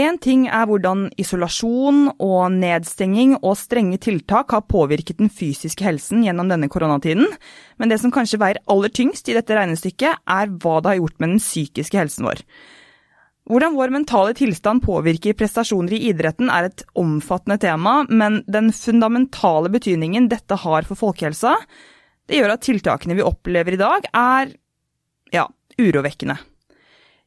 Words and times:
Én 0.00 0.16
ting 0.16 0.46
er 0.48 0.64
hvordan 0.64 1.10
isolasjon 1.20 2.14
og 2.16 2.54
nedstenging 2.54 3.34
og 3.42 3.58
strenge 3.60 3.98
tiltak 4.00 4.54
har 4.54 4.62
påvirket 4.64 5.18
den 5.18 5.28
fysiske 5.28 5.84
helsen 5.84 6.22
gjennom 6.24 6.48
denne 6.48 6.70
koronatiden, 6.72 7.26
men 7.76 7.90
det 7.92 7.98
som 8.00 8.12
kanskje 8.14 8.38
veier 8.40 8.60
aller 8.72 8.88
tyngst 8.88 9.28
i 9.28 9.34
dette 9.36 9.52
regnestykket, 9.52 10.22
er 10.24 10.54
hva 10.62 10.78
det 10.80 10.94
har 10.94 10.96
gjort 11.02 11.18
med 11.20 11.34
den 11.34 11.42
psykiske 11.42 11.98
helsen 12.00 12.24
vår. 12.24 12.40
Hvordan 13.52 13.76
vår 13.76 13.92
mentale 13.92 14.32
tilstand 14.38 14.80
påvirker 14.86 15.36
prestasjoner 15.36 15.98
i 15.98 16.06
idretten 16.08 16.48
er 16.48 16.70
et 16.70 16.84
omfattende 16.96 17.58
tema, 17.60 17.98
men 18.08 18.40
den 18.48 18.70
fundamentale 18.72 19.68
betydningen 19.74 20.30
dette 20.32 20.56
har 20.62 20.88
for 20.88 20.96
folkehelsa, 21.02 21.58
det 22.30 22.40
gjør 22.40 22.54
at 22.54 22.64
tiltakene 22.64 23.18
vi 23.18 23.28
opplever 23.28 23.76
i 23.76 23.82
dag, 23.82 24.08
er 24.08 24.56
ja, 25.36 25.44
urovekkende. 25.76 26.38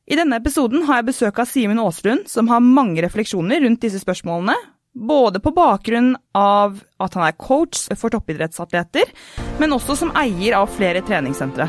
I 0.05 0.13
denne 0.19 0.37
episoden 0.37 0.83
har 0.85 0.99
jeg 0.99 1.07
besøk 1.07 1.39
av 1.41 1.47
Simen 1.49 1.79
Aaslund, 1.81 2.27
som 2.29 2.49
har 2.51 2.61
mange 2.61 3.01
refleksjoner 3.01 3.63
rundt 3.63 3.81
disse 3.81 3.97
spørsmålene. 4.04 4.54
Både 4.93 5.41
på 5.41 5.50
bakgrunn 5.51 6.11
av 6.37 6.77
at 7.01 7.18
han 7.18 7.25
er 7.25 7.33
coach 7.41 7.87
for 7.97 8.13
toppidrettsatleter, 8.13 9.10
men 9.57 9.73
også 9.73 9.97
som 10.04 10.13
eier 10.15 10.60
av 10.60 10.69
flere 10.75 11.01
treningssentre. 11.07 11.68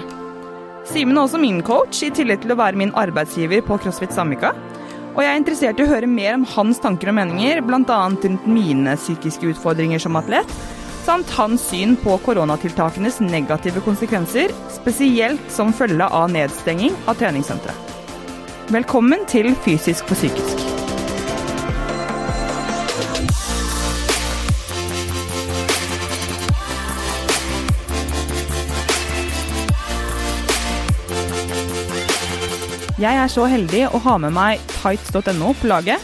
Simen 0.86 1.16
er 1.16 1.22
også 1.24 1.40
min 1.40 1.62
coach, 1.64 2.02
i 2.04 2.12
tillegg 2.12 2.44
til 2.44 2.52
å 2.52 2.58
være 2.60 2.76
min 2.76 2.92
arbeidsgiver 2.92 3.64
på 3.64 3.80
CrossFit 3.80 4.12
Samvika. 4.14 4.52
Og 5.16 5.24
jeg 5.24 5.32
er 5.32 5.40
interessert 5.40 5.80
i 5.80 5.86
å 5.86 5.90
høre 5.94 6.12
mer 6.12 6.36
om 6.36 6.44
hans 6.52 6.84
tanker 6.84 7.08
og 7.10 7.16
meninger, 7.16 7.64
bl.a. 7.64 8.00
rundt 8.12 8.46
mine 8.46 9.00
psykiske 9.00 9.48
utfordringer 9.54 10.04
som 10.04 10.20
atlet, 10.20 10.56
samt 11.08 11.32
hans 11.40 11.64
syn 11.72 11.96
på 12.04 12.20
koronatiltakenes 12.28 13.22
negative 13.24 13.80
konsekvenser, 13.80 14.52
spesielt 14.76 15.48
som 15.48 15.72
følge 15.72 16.04
av 16.04 16.28
nedstenging 16.36 16.92
av 17.08 17.16
treningssentre. 17.16 17.72
Velkommen 18.66 19.20
til 19.30 19.54
Fysisk 19.62 20.08
for 20.08 20.18
psykisk. 20.18 20.58
Jeg 32.98 33.14
er 33.14 33.30
så 33.30 33.46
heldig 33.46 33.84
å 33.86 34.00
ha 34.02 34.16
med 34.18 34.34
meg 34.34 34.58
tights.no 34.80 35.52
på 35.60 35.70
laget, 35.70 36.02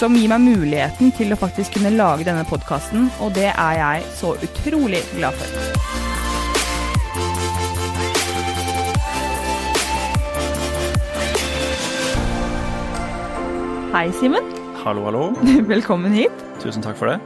som 0.00 0.16
gir 0.16 0.32
meg 0.32 0.40
muligheten 0.46 1.12
til 1.12 1.36
å 1.36 1.40
faktisk 1.44 1.76
kunne 1.76 1.92
lage 1.92 2.24
denne 2.24 2.48
podkasten, 2.48 3.10
og 3.20 3.36
det 3.36 3.50
er 3.52 3.76
jeg 3.82 4.08
så 4.16 4.32
utrolig 4.40 5.04
glad 5.12 5.36
for. 5.36 6.11
Hei, 13.92 14.06
Simen. 14.16 14.46
Hallo, 14.80 15.02
hallo. 15.04 15.22
Velkommen 15.68 16.14
hit. 16.16 16.32
Tusen 16.62 16.80
takk 16.80 16.96
for 16.96 17.10
det. 17.10 17.18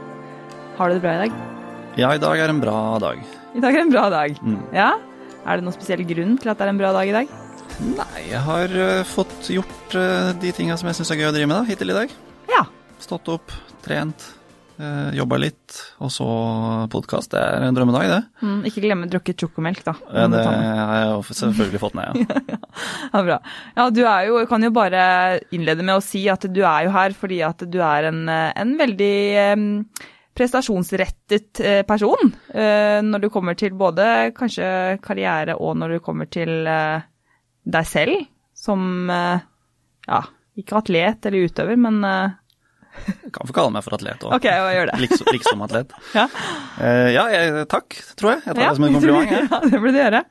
Har 0.75 0.89
du 0.91 0.97
det 0.97 1.03
bra 1.05 1.13
i 1.15 1.21
dag? 1.21 1.37
Ja, 1.95 2.09
i 2.11 2.19
dag 2.19 2.41
er 2.43 2.51
en 2.51 2.59
bra 2.59 2.97
dag. 2.99 3.21
I 3.55 3.61
dag 3.63 3.71
er 3.71 3.85
en 3.85 3.93
bra 3.93 4.01
dag. 4.11 4.35
Mm. 4.43 4.57
Ja? 4.75 4.89
Er 5.47 5.61
det 5.61 5.63
noen 5.63 5.77
spesiell 5.77 6.03
grunn 6.09 6.35
til 6.35 6.51
at 6.51 6.59
det 6.59 6.65
er 6.65 6.71
en 6.73 6.81
bra 6.81 6.89
dag 6.91 7.07
i 7.07 7.13
dag? 7.15 7.31
Nei, 7.87 8.23
jeg 8.33 8.41
har 8.49 8.75
uh, 8.75 9.07
fått 9.07 9.47
gjort 9.55 9.95
uh, 9.95 10.33
de 10.43 10.51
tinga 10.57 10.75
som 10.75 10.91
jeg 10.91 10.99
syns 10.99 11.13
er 11.15 11.21
gøy 11.21 11.29
å 11.29 11.31
drive 11.37 11.47
med 11.47 11.55
da, 11.55 11.63
hittil 11.71 11.95
i 11.95 11.97
dag. 12.01 12.11
Ja. 12.51 12.65
Stått 12.99 13.31
opp, 13.31 13.55
trent, 13.87 14.27
jobba 15.17 15.39
litt, 15.41 15.77
og 16.03 16.11
så 16.13 16.25
podkast. 16.93 17.31
Det 17.33 17.41
er 17.41 17.63
en 17.65 17.77
drømmedag, 17.77 18.09
det. 18.11 18.19
Mm, 18.45 18.59
ikke 18.69 18.83
glemme 18.83 19.09
drukket 19.09 19.41
sjokomelk, 19.41 19.81
da. 19.85 19.95
Ja, 20.11 20.27
det 20.29 20.43
har 20.43 20.99
jeg 21.01 21.37
selvfølgelig 21.39 21.81
fått 21.81 21.97
med, 21.97 22.19
ja. 22.53 22.59
ja, 23.13 23.23
bra. 23.25 23.39
Ja, 23.77 23.87
du 23.93 24.03
er 24.03 24.27
jo, 24.29 24.43
kan 24.49 24.65
jo 24.65 24.71
bare 24.75 25.01
innlede 25.55 25.85
med 25.85 25.97
å 25.97 26.05
si 26.05 26.23
at 26.29 26.45
du 26.45 26.61
er 26.61 26.85
jo 26.87 26.93
her 26.93 27.17
fordi 27.17 27.41
at 27.47 27.65
du 27.65 27.79
er 27.81 28.11
en, 28.11 28.23
en 28.29 28.77
veldig 28.77 29.17
um, 29.57 29.67
prestasjonsrettet 30.37 31.63
person 31.89 32.33
uh, 32.53 32.99
når 33.01 33.25
du 33.25 33.29
kommer 33.33 33.57
til 33.57 33.73
både 33.77 34.29
kanskje 34.37 34.69
karriere 35.05 35.57
og 35.57 35.79
når 35.81 35.97
du 35.97 36.03
kommer 36.05 36.29
til 36.29 36.53
deg 36.67 37.87
selv 37.89 38.27
som 38.57 39.09
ja, 39.09 40.19
ikke 40.57 40.79
atlet 40.79 41.25
eller 41.27 41.49
utøver, 41.49 41.77
men 41.77 41.99
Du 43.05 43.29
kan 43.35 43.49
få 43.49 43.55
kalle 43.55 43.73
meg 43.75 43.85
for 43.85 43.97
atlet 43.97 44.25
òg. 44.25 44.33
Ok, 44.37 44.47
jeg 44.49 44.75
gjør 44.77 44.91
det. 44.91 44.97
Liksom, 45.03 45.29
liksom 45.35 45.63
atlet. 45.67 45.95
ja, 46.19 46.25
ja 47.13 47.23
jeg, 47.33 47.63
takk, 47.71 47.97
tror 48.19 48.35
jeg. 48.35 48.43
Jeg 48.45 48.57
tar 48.57 48.63
ja. 48.63 48.67
det 48.73 48.79
som 48.79 48.87
en 48.87 48.97
kompliment. 48.97 49.31
Jeg. 49.31 49.47
ja, 49.53 49.61
det 49.63 49.81
burde 49.81 49.95
du 49.95 50.01
gjøre. 50.01 50.21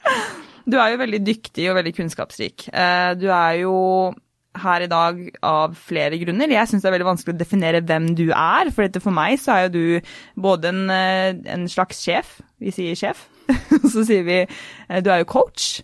Du 0.66 0.78
er 0.82 0.93
jo 0.93 1.00
veldig 1.03 1.25
dyktig 1.27 1.66
og 1.71 1.77
veldig 1.78 1.97
kunnskapsrik. 2.00 2.69
Du 3.21 3.27
er 3.31 3.59
jo 3.62 3.75
her 4.56 4.84
i 4.87 4.88
dag 4.91 5.19
av 5.44 5.75
flere 5.78 6.19
grunner. 6.21 6.53
Jeg 6.53 6.71
syns 6.71 6.84
det 6.84 6.91
er 6.91 6.97
veldig 6.97 7.10
vanskelig 7.10 7.34
å 7.34 7.41
definere 7.41 7.82
hvem 7.87 8.10
du 8.19 8.25
er. 8.31 8.71
For 8.75 9.00
for 9.03 9.15
meg 9.15 9.37
så 9.43 9.56
er 9.56 9.66
jo 9.66 9.75
du 9.77 10.12
både 10.48 10.72
en, 10.72 10.87
en 10.91 11.69
slags 11.71 12.00
sjef, 12.03 12.38
vi 12.62 12.72
sier 12.75 12.98
sjef, 12.98 13.27
så 13.93 14.06
sier 14.06 14.27
vi 14.27 14.41
du 15.04 15.12
er 15.12 15.22
jo 15.22 15.31
coach. 15.37 15.77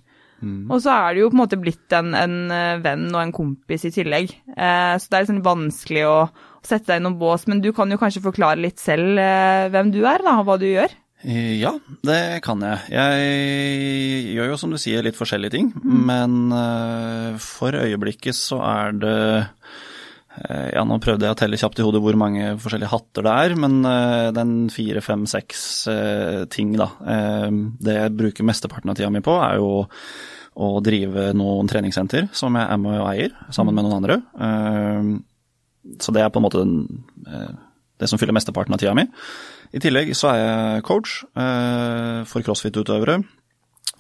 Mm. 0.43 0.67
Og 0.75 0.81
så 0.83 0.91
er 0.91 1.15
du 1.15 1.23
jo 1.23 1.29
på 1.31 1.37
en 1.37 1.43
måte 1.45 1.59
blitt 1.61 1.95
en, 1.95 2.15
en, 2.19 2.39
venn 2.83 3.07
og 3.13 3.21
en 3.21 3.35
kompis 3.35 3.87
i 3.87 3.93
tillegg. 3.95 4.33
Eh, 4.51 4.95
så 4.99 5.07
det 5.07 5.19
er 5.19 5.27
liksom 5.27 5.45
vanskelig 5.47 6.03
å, 6.09 6.17
å 6.27 6.52
sette 6.69 6.93
deg 6.93 7.01
i 7.01 7.05
noen 7.07 7.19
bås. 7.21 7.47
Men 7.51 7.63
du 7.65 7.71
kan 7.77 7.91
jo 7.93 8.01
kanskje 8.01 8.25
forklare 8.25 8.63
litt 8.63 8.83
selv 8.83 9.21
eh, 9.21 9.69
hvem 9.73 9.93
du 9.95 10.03
er, 10.03 10.25
da, 10.25 10.39
og 10.41 10.49
hva 10.49 10.59
du 10.61 10.69
gjør? 10.69 10.99
Ja, 11.23 11.77
det 12.03 12.43
kan 12.43 12.63
jeg. 12.67 12.83
Jeg 12.91 14.35
gjør 14.35 14.49
jo 14.51 14.59
som 14.59 14.73
du 14.75 14.79
sier 14.83 15.05
litt 15.07 15.19
forskjellige 15.19 15.55
ting, 15.55 15.69
mm. 15.71 16.01
men 16.09 16.35
uh, 16.51 17.39
for 17.39 17.79
øyeblikket 17.79 18.35
så 18.35 18.59
er 18.67 18.97
det 18.99 19.17
Ja, 20.73 20.83
nå 20.89 20.97
prøvde 20.97 21.29
jeg 21.29 21.37
å 21.37 21.39
telle 21.39 21.59
kjapt 21.61 21.79
i 21.79 21.85
hodet 21.85 22.01
hvor 22.03 22.17
mange 22.19 22.55
forskjellige 22.59 22.91
hatter 22.91 23.27
det 23.29 23.37
er, 23.45 23.55
men 23.61 23.85
uh, 23.87 24.33
den 24.35 24.67
fire, 24.73 25.03
fem, 25.05 25.27
seks 25.31 25.65
ting, 26.51 26.75
da. 26.81 26.89
det 27.79 27.99
jeg 28.01 28.17
bruker 28.19 28.49
mesteparten 28.49 28.91
av 28.91 28.99
tida 28.99 29.13
mi 29.13 29.23
på, 29.23 29.37
er 29.45 29.61
jo 29.61 29.85
å 30.53 30.73
drive 30.85 31.31
noen 31.39 31.71
treningssenter 31.71 32.33
som 32.37 32.57
jeg 32.59 32.67
er 32.67 32.81
med 32.81 32.99
og 32.99 33.11
eier, 33.13 33.37
sammen 33.55 33.77
med 33.77 33.87
noen 33.87 34.01
andre. 34.01 34.19
Så 36.01 36.13
det 36.15 36.23
er 36.23 36.31
på 36.31 36.39
en 36.39 36.45
måte 36.47 36.61
den, 36.63 37.05
det 37.99 38.09
som 38.11 38.19
fyller 38.21 38.35
mesteparten 38.37 38.75
av 38.75 38.79
tida 38.83 38.95
mi. 38.95 39.07
I 39.75 39.81
tillegg 39.83 40.13
så 40.15 40.29
er 40.33 40.41
jeg 40.43 40.83
coach 40.87 41.23
eh, 41.35 42.23
for 42.29 42.45
crossfit-utøvere, 42.47 43.17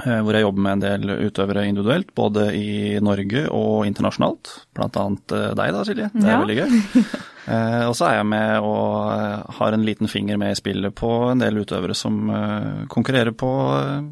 eh, 0.04 0.20
hvor 0.22 0.37
jeg 0.37 0.44
jobber 0.44 0.62
med 0.66 0.72
en 0.76 0.82
del 0.84 1.15
utøvere 1.28 1.65
individuelt, 1.66 2.12
både 2.15 2.50
i 2.54 2.98
Norge 3.03 3.47
og 3.50 3.87
internasjonalt. 3.88 4.53
Blant 4.76 4.98
annet 5.00 5.34
eh, 5.38 5.48
deg 5.59 5.72
da, 5.75 5.84
Silje. 5.88 6.10
Det 6.15 6.26
er 6.26 6.34
Ja. 6.37 6.41
veldig 6.44 6.59
gøy. 6.62 7.04
Eh, 7.43 7.88
og 7.88 7.97
så 7.99 8.04
er 8.06 8.12
jeg 8.20 8.26
med 8.31 8.62
og 8.62 9.09
eh, 9.19 9.49
har 9.56 9.75
en 9.75 9.82
liten 9.82 10.06
finger 10.06 10.37
med 10.38 10.53
i 10.54 10.59
spillet 10.60 10.94
på 10.94 11.09
en 11.32 11.41
del 11.43 11.56
utøvere 11.59 11.91
som 11.99 12.20
eh, 12.31 12.84
konkurrerer 12.87 13.34
på 13.34 13.49
eh, 13.81 14.04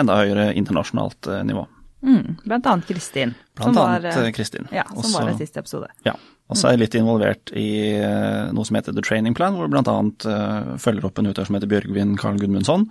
enda 0.00 0.16
høyere 0.18 0.48
internasjonalt 0.58 1.28
eh, 1.30 1.44
nivå. 1.46 1.62
Mm, 2.02 2.32
blant 2.42 2.66
annet 2.66 2.88
Kristin. 2.90 3.36
Blant 3.54 3.76
som 3.78 3.78
annet 3.84 4.08
var, 4.10 4.24
eh, 4.26 4.32
Kristin. 4.34 4.66
Ja, 4.74 4.82
som 4.90 5.04
Også- 5.04 5.20
var 5.22 5.30
i 5.30 5.36
siste 5.38 5.62
episode. 5.62 5.86
Ja. 6.02 6.16
Og 6.54 6.60
så 6.60 6.68
er 6.68 6.76
jeg 6.76 6.82
litt 6.84 6.96
involvert 6.98 7.50
i 7.58 7.68
eh, 7.98 8.52
noe 8.54 8.66
som 8.66 8.78
heter 8.78 8.94
The 8.94 9.02
Training 9.02 9.34
Plan, 9.34 9.56
hvor 9.58 9.66
vi 9.66 9.74
bl.a. 9.74 9.96
Uh, 10.22 10.76
følger 10.78 11.08
opp 11.08 11.18
en 11.18 11.26
utøver 11.32 11.48
som 11.48 11.58
heter 11.58 11.70
Bjørgvin 11.72 12.14
Karl 12.20 12.38
Gudmundsson, 12.38 12.86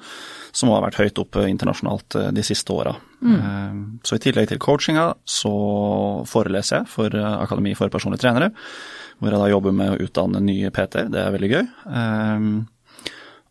som 0.52 0.74
har 0.74 0.84
vært 0.84 1.00
høyt 1.00 1.22
oppe 1.24 1.46
internasjonalt 1.48 2.20
eh, 2.20 2.30
de 2.36 2.44
siste 2.44 2.76
åra. 2.76 2.98
Mm. 3.24 4.02
så 4.04 4.18
i 4.18 4.20
tillegg 4.20 4.50
til 4.50 4.60
coachinga, 4.60 5.06
så 5.24 5.54
foreleser 6.28 6.82
jeg 6.82 6.92
for 6.92 7.16
eh, 7.16 7.36
Akademi 7.40 7.72
for 7.80 7.94
personlige 7.94 8.26
trenere, 8.26 8.52
hvor 9.24 9.32
jeg 9.32 9.40
da 9.40 9.52
jobber 9.54 9.76
med 9.80 9.94
å 9.94 10.04
utdanne 10.04 10.44
nye 10.44 10.72
PT-er. 10.76 11.08
Det 11.14 11.24
er 11.24 11.36
veldig 11.38 11.52
gøy. 11.54 11.66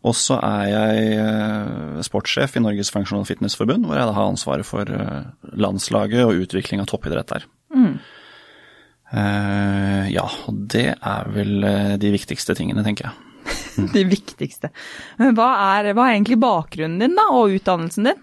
Og 0.03 0.15
så 0.19 0.35
er 0.43 0.63
jeg 0.67 1.11
eh, 1.15 1.99
sportssjef 2.03 2.57
i 2.59 2.63
Norges 2.63 2.91
Functional 2.91 3.23
Fitness 3.27 3.55
Forbund, 3.55 3.87
hvor 3.87 3.95
jeg 3.95 4.09
da 4.09 4.15
har 4.17 4.31
ansvaret 4.33 4.67
for 4.67 4.89
eh, 4.91 5.21
landslaget 5.55 6.25
og 6.27 6.43
utvikling 6.43 6.83
av 6.83 6.89
toppidrett 6.91 7.31
der. 7.31 7.45
Mm. 7.73 7.95
Eh, 9.13 10.09
ja, 10.13 10.25
og 10.49 10.63
det 10.73 10.87
er 10.95 11.29
vel 11.35 11.67
eh, 11.67 11.93
de 12.01 12.13
viktigste 12.15 12.55
tingene, 12.57 12.85
tenker 12.85 13.09
jeg. 13.09 13.29
De 13.93 14.03
viktigste. 14.07 14.69
Men 15.19 15.35
hva 15.37 15.49
er, 15.75 15.91
hva 15.97 16.07
er 16.07 16.17
egentlig 16.17 16.39
bakgrunnen 16.41 17.01
din 17.01 17.17
da, 17.17 17.27
og 17.33 17.53
utdannelsen 17.57 18.09
din? 18.09 18.19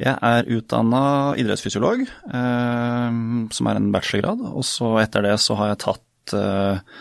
Jeg 0.00 0.16
er 0.24 0.48
utdanna 0.56 1.02
idrettsfysiolog, 1.40 2.06
eh, 2.08 3.18
som 3.56 3.68
er 3.68 3.80
en 3.80 3.90
bachelorgrad. 3.92 4.44
Og 4.52 4.64
så 4.64 4.94
etter 5.02 5.26
det 5.28 5.34
så 5.44 5.56
har 5.60 5.72
jeg 5.72 5.82
tatt 5.84 6.34
eh, 6.36 6.94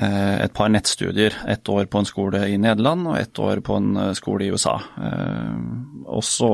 eh, 0.00 0.36
et 0.46 0.54
par 0.56 0.72
nettstudier. 0.72 1.36
Ett 1.48 1.68
år 1.72 1.88
på 1.92 2.00
en 2.00 2.08
skole 2.08 2.40
i 2.48 2.56
Nederland 2.60 3.10
og 3.12 3.18
ett 3.20 3.40
år 3.40 3.60
på 3.64 3.76
en 3.80 4.16
skole 4.16 4.46
i 4.46 4.52
USA. 4.52 4.78
Eh, 4.96 5.60
og 6.06 6.24
så 6.24 6.50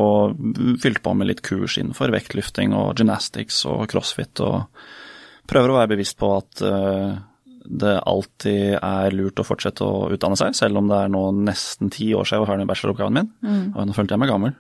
fylte 0.83 1.05
på 1.05 1.15
med 1.15 1.31
litt 1.31 1.45
kurs 1.47 1.79
innenfor 1.79 2.11
vektløfting 2.15 2.75
og 2.75 2.99
gymnastics 2.99 3.63
og 3.71 3.87
crossfit. 3.95 4.43
Og 4.43 4.67
prøver 5.51 5.73
å 5.73 5.79
være 5.81 5.93
bevisst 5.95 6.19
på 6.21 6.31
at 6.37 6.63
eh, 6.67 7.13
det 7.63 7.95
alltid 8.11 8.77
er 8.79 9.15
lurt 9.15 9.39
å 9.39 9.47
fortsette 9.47 9.87
å 9.87 10.11
utdanne 10.13 10.39
seg, 10.39 10.55
selv 10.59 10.81
om 10.81 10.89
det 10.91 10.99
er 10.99 11.11
nå 11.13 11.25
nesten 11.47 11.93
ti 11.95 12.11
år 12.17 12.27
siden 12.27 12.41
jeg 12.41 12.45
var 12.45 12.53
ferdig 12.53 12.65
med 12.65 12.73
bacheloroppgaven 12.73 13.19
min. 13.19 13.29
Og 13.73 13.87
nå 13.87 13.97
følte 13.97 14.17
jeg 14.17 14.23
meg 14.23 14.33
gammel. 14.33 14.57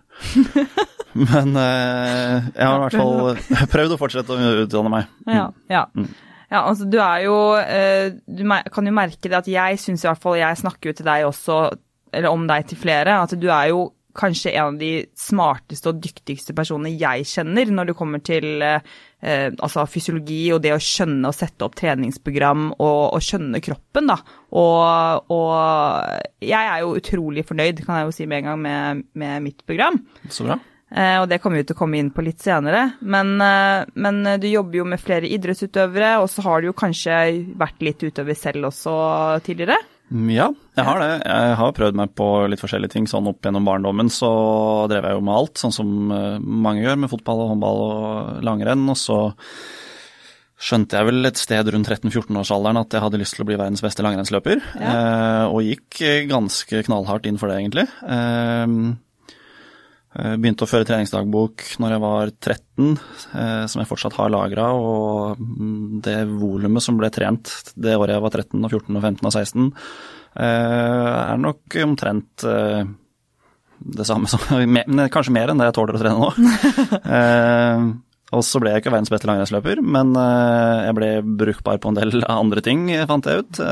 Men 1.32 1.56
eh, 1.61 2.50
jeg 2.55 2.69
har 2.69 2.76
i 2.76 2.84
hvert 2.87 3.00
fall 3.00 3.67
prøvd 3.75 3.96
å 3.96 3.99
fortsette 4.00 4.37
å 4.37 4.52
utdanne 4.62 4.93
meg. 4.93 5.11
Ja, 5.29 5.49
ja. 5.73 5.87
Mm. 5.99 6.12
Ja, 6.52 6.67
altså 6.69 6.84
du 6.84 6.99
er 7.00 7.23
jo 7.25 7.37
eh, 7.56 8.11
Du 8.29 8.43
kan 8.44 8.88
jo 8.88 8.93
merke 8.93 9.31
det 9.31 9.38
at 9.38 9.46
jeg 9.49 9.79
syns 9.81 10.02
i 10.05 10.08
hvert 10.11 10.20
fall 10.20 10.34
Jeg 10.37 10.58
snakker 10.61 10.90
jo 10.90 10.96
til 10.99 11.06
deg 11.08 11.25
også, 11.25 11.58
eller 12.12 12.29
om 12.29 12.44
deg 12.50 12.67
til 12.69 12.81
flere, 12.81 13.14
at 13.25 13.32
du 13.40 13.46
er 13.49 13.70
jo 13.70 13.87
kanskje 14.17 14.53
en 14.55 14.73
av 14.73 14.81
de 14.81 14.91
smarteste 15.19 15.91
og 15.91 16.00
dyktigste 16.03 16.55
personene 16.56 16.93
jeg 16.94 17.26
kjenner 17.29 17.73
når 17.73 17.91
det 17.91 17.97
kommer 17.99 18.23
til 18.25 18.64
eh, 18.64 18.82
altså 19.53 19.87
fysiologi 19.91 20.41
og 20.55 20.62
det 20.64 20.75
å 20.75 20.81
skjønne 20.82 21.31
og 21.31 21.37
sette 21.37 21.67
opp 21.67 21.76
treningsprogram 21.79 22.70
og, 22.73 23.03
og 23.14 23.23
skjønne 23.25 23.62
kroppen, 23.64 24.11
da. 24.11 24.19
Og, 24.59 25.31
og, 25.32 25.55
jeg 26.43 26.73
er 26.75 26.82
jo 26.82 26.97
utrolig 26.99 27.47
fornøyd, 27.49 27.85
kan 27.87 28.00
jeg 28.00 28.11
jo 28.11 28.19
si 28.19 28.29
med 28.29 28.43
en 28.43 28.50
gang, 28.50 28.67
med, 28.67 29.09
med 29.23 29.49
mitt 29.49 29.64
program. 29.69 30.03
Så 30.29 30.49
bra. 30.49 30.58
Eh, 30.93 31.17
og 31.23 31.29
det 31.31 31.38
kommer 31.41 31.62
vi 31.62 31.69
til 31.70 31.76
å 31.76 31.81
komme 31.81 32.00
inn 32.03 32.11
på 32.12 32.25
litt 32.25 32.43
senere. 32.44 32.82
Men, 33.00 33.35
eh, 33.41 33.88
men, 33.94 34.20
du 34.43 34.49
jobber 34.50 34.82
jo 34.82 34.88
med 34.93 35.00
flere 35.00 35.31
idrettsutøvere, 35.31 36.19
og 36.20 36.29
så 36.29 36.44
har 36.44 36.61
du 36.61 36.69
jo 36.69 36.76
kanskje 36.76 37.23
vært 37.58 37.81
litt 37.85 38.05
utøver 38.05 38.37
selv 38.37 38.69
også 38.69 38.94
tidligere? 39.47 39.79
Ja, 40.12 40.49
jeg 40.76 40.85
har 40.87 41.00
det. 41.00 41.11
Jeg 41.25 41.55
har 41.61 41.76
prøvd 41.76 41.99
meg 41.99 42.11
på 42.19 42.26
litt 42.53 42.61
forskjellige 42.61 42.97
ting. 42.97 43.06
Sånn 43.09 43.29
opp 43.31 43.44
gjennom 43.44 43.67
barndommen 43.69 44.11
så 44.12 44.32
drev 44.93 45.09
jeg 45.09 45.17
jo 45.17 45.23
med 45.25 45.37
alt, 45.38 45.61
sånn 45.61 45.75
som 45.75 46.12
eh, 46.12 46.43
mange 46.43 46.85
gjør 46.85 46.99
med 47.05 47.12
fotball 47.12 47.44
og 47.44 47.55
håndball 47.55 47.81
og 47.87 48.43
langrenn. 48.44 48.85
Og 48.93 48.99
så 49.00 49.20
skjønte 50.62 50.99
jeg 50.99 51.09
vel 51.09 51.26
et 51.26 51.41
sted 51.41 51.73
rundt 51.75 51.88
13-14-årsalderen 51.91 52.82
at 52.82 52.94
jeg 52.94 53.03
hadde 53.03 53.23
lyst 53.23 53.35
til 53.35 53.47
å 53.47 53.49
bli 53.49 53.59
verdens 53.59 53.82
beste 53.82 54.05
langrennsløper. 54.05 54.61
Ja. 54.79 55.49
og 55.49 55.64
gikk 55.67 56.03
ganske 56.31 56.85
knallhardt 56.87 57.26
inn 57.26 57.41
for 57.41 57.50
det, 57.50 57.62
egentlig. 57.62 57.88
Eh, 60.12 60.35
begynte 60.37 60.67
å 60.67 60.69
føre 60.69 60.85
treningsdagbok 60.85 61.64
når 61.81 61.94
jeg 61.94 62.03
var 62.03 62.32
13, 62.35 62.88
eh, 63.32 63.62
som 63.70 63.81
jeg 63.81 63.88
fortsatt 63.88 64.17
har 64.19 64.32
lagra. 64.32 64.69
Og 64.76 65.41
mm, 65.41 66.00
det 66.05 66.19
volumet 66.29 66.85
som 66.85 66.99
ble 67.00 67.09
trent 67.14 67.53
det 67.81 67.97
året 67.97 68.19
jeg 68.19 68.25
var 68.26 68.37
13 68.43 68.59
og 68.61 68.69
14 68.69 68.99
og 68.99 69.06
15 69.06 69.31
og 69.31 69.32
16, 69.32 69.70
eh, 70.37 71.12
er 71.23 71.41
nok 71.41 71.79
omtrent 71.87 72.47
det 73.82 74.05
samme 74.06 74.29
som 74.31 74.38
Kanskje 75.14 75.35
mer 75.35 75.50
enn 75.50 75.59
det 75.59 75.70
jeg 75.70 75.76
tåler 75.81 75.97
å 75.97 76.03
trene 76.03 76.20
nå. 76.20 76.29
og 78.37 78.44
så 78.47 78.61
ble 78.62 78.75
jeg 78.75 78.85
ikke 78.85 78.93
verdens 78.93 79.11
beste 79.12 79.29
langrennsløper, 79.29 79.81
men 79.82 80.12
jeg 80.15 80.94
ble 80.97 81.11
brukbar 81.41 81.81
på 81.82 81.91
en 81.91 81.99
del 81.99 82.23
andre 82.29 82.62
ting, 82.65 82.87
fant 83.08 83.26
jeg 83.26 83.43
ut. 83.43 83.62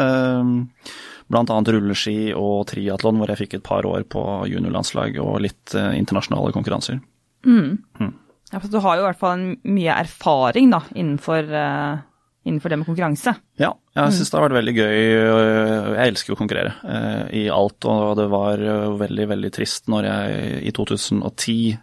Bl.a. 1.31 1.45
rulleski 1.47 2.33
og 2.35 2.67
triatlon, 2.71 3.21
hvor 3.21 3.31
jeg 3.31 3.45
fikk 3.45 3.59
et 3.59 3.67
par 3.67 3.87
år 3.87 4.03
på 4.11 4.23
juniorlandslag 4.51 5.19
og 5.23 5.39
litt 5.45 5.77
eh, 5.79 5.93
internasjonale 6.01 6.51
konkurranser. 6.57 6.99
Mm. 7.47 7.77
Mm. 8.01 8.15
Ja, 8.51 8.59
for 8.59 8.71
Du 8.73 8.81
har 8.83 8.99
jo 8.99 9.05
i 9.05 9.07
hvert 9.07 9.21
fall 9.21 9.37
en 9.37 9.51
mye 9.71 9.95
erfaring 9.95 10.73
da, 10.73 10.81
innenfor, 10.91 11.53
uh, 11.55 12.01
innenfor 12.43 12.73
det 12.73 12.81
med 12.81 12.89
konkurranse. 12.89 13.37
Ja, 13.63 13.71
jeg 13.95 14.17
syns 14.17 14.27
mm. 14.27 14.33
det 14.33 14.39
har 14.41 14.47
vært 14.49 14.59
veldig 14.59 14.75
gøy. 14.75 14.97
Jeg 14.97 16.09
elsker 16.09 16.35
å 16.35 16.41
konkurrere 16.41 16.75
uh, 16.83 17.31
i 17.31 17.45
alt, 17.55 17.87
og 17.87 18.17
det 18.19 18.27
var 18.33 18.65
veldig, 19.05 19.29
veldig 19.37 19.53
trist 19.55 19.87
når 19.93 20.11
jeg 20.11 20.51
i 20.67 20.75
2010 20.75 21.79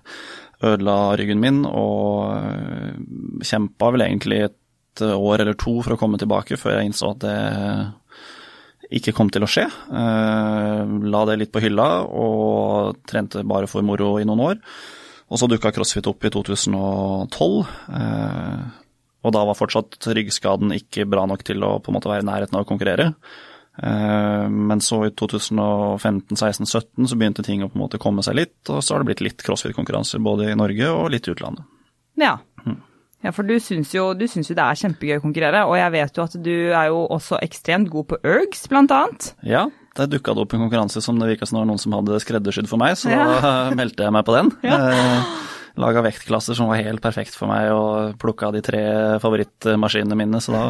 ødela 0.67 0.97
ryggen 1.15 1.39
min 1.39 1.61
og 1.69 3.45
kjempa 3.45 3.93
vel 3.93 4.03
egentlig 4.09 4.41
et 4.49 5.03
år 5.05 5.43
eller 5.43 5.53
to 5.53 5.77
for 5.85 5.93
å 5.93 5.99
komme 6.01 6.19
tilbake, 6.19 6.57
før 6.59 6.79
jeg 6.79 6.89
innså 6.89 7.13
at 7.13 7.23
det 7.23 7.37
ikke 8.93 9.13
kom 9.15 9.31
til 9.33 9.43
å 9.43 9.49
skje. 9.51 9.65
Eh, 9.67 10.93
la 11.11 11.23
det 11.27 11.37
litt 11.41 11.51
på 11.53 11.61
hylla 11.63 12.05
og 12.07 13.01
trente 13.09 13.43
bare 13.47 13.67
for 13.67 13.85
moro 13.85 14.15
i 14.21 14.27
noen 14.27 14.43
år. 14.51 14.61
Og 15.27 15.41
så 15.41 15.49
dukka 15.51 15.73
CrossFit 15.75 16.07
opp 16.07 16.23
i 16.23 16.31
2012. 16.31 17.67
Eh, 17.99 18.61
og 19.27 19.35
da 19.35 19.43
var 19.49 19.59
fortsatt 19.59 19.99
ryggskaden 20.15 20.71
ikke 20.77 21.07
bra 21.09 21.25
nok 21.27 21.43
til 21.47 21.65
å 21.67 21.77
på 21.83 21.91
en 21.91 21.97
måte 21.97 22.11
være 22.11 22.23
i 22.23 22.29
nærheten 22.29 22.55
av 22.55 22.63
å 22.63 22.69
konkurrere. 22.69 23.11
Eh, 23.83 24.45
men 24.49 24.81
så 24.81 25.03
i 25.05 25.13
2015-16-17 25.13 27.09
så 27.11 27.17
begynte 27.19 27.45
ting 27.45 27.63
å 27.63 27.69
på 27.69 27.77
en 27.77 27.83
måte 27.83 28.01
komme 28.01 28.23
seg 28.25 28.39
litt, 28.39 28.59
og 28.71 28.79
så 28.81 28.95
har 28.95 29.03
det 29.03 29.11
blitt 29.11 29.25
litt 29.25 29.43
crossfit-konkurranser 29.45 30.23
både 30.23 30.51
i 30.51 30.57
Norge 30.57 30.93
og 30.93 31.11
litt 31.13 31.27
i 31.27 31.35
utlandet. 31.35 31.67
Ja. 32.17 32.37
Mm. 32.65 32.79
Ja, 33.25 33.31
for 33.33 33.47
du 33.47 33.55
syns, 33.57 33.91
jo, 33.95 34.11
jo, 34.13 34.53
det 34.53 34.61
er 34.61 34.77
kjempegøy 34.77 35.17
å 35.17 35.23
konkurrere, 35.23 35.63
og 35.65 35.73
jeg 35.79 35.93
vet 35.95 36.19
jo 36.19 36.25
at 36.27 36.35
du 36.37 36.53
er 36.69 36.91
jo 36.91 37.01
også 37.15 37.39
ekstremt 37.41 37.89
god 37.89 38.11
på 38.11 38.19
ergs, 38.21 38.67
blant 38.69 38.93
annet. 38.93 39.31
Ja, 39.41 39.65
det 39.97 40.11
dukka 40.13 40.35
opp 40.37 40.53
en 40.53 40.67
konkurranse 40.67 41.01
som 41.01 41.17
det 41.17 41.31
virka 41.31 41.47
som 41.49 41.57
det 41.57 41.63
var 41.63 41.69
noen 41.71 41.81
som 41.81 41.95
hadde 41.97 42.21
skreddersydd 42.21 42.69
for 42.69 42.81
meg, 42.81 42.93
så 42.99 43.09
ja. 43.09 43.25
meldte 43.79 44.05
jeg 44.05 44.13
meg 44.13 44.27
på 44.27 44.37
den. 44.37 44.53
Ja. 44.67 44.77
Eh, 45.77 45.81
laga 45.81 46.01
vektklasser 46.01 46.53
som 46.53 46.67
var 46.67 46.81
helt 46.81 47.01
perfekt 47.01 47.35
for 47.37 47.49
meg, 47.49 47.69
og 47.71 48.17
plukka 48.19 48.51
de 48.53 48.61
tre 48.65 48.81
favorittmaskinene 49.21 50.17
mine, 50.17 50.41
så 50.41 50.53
da 50.53 50.63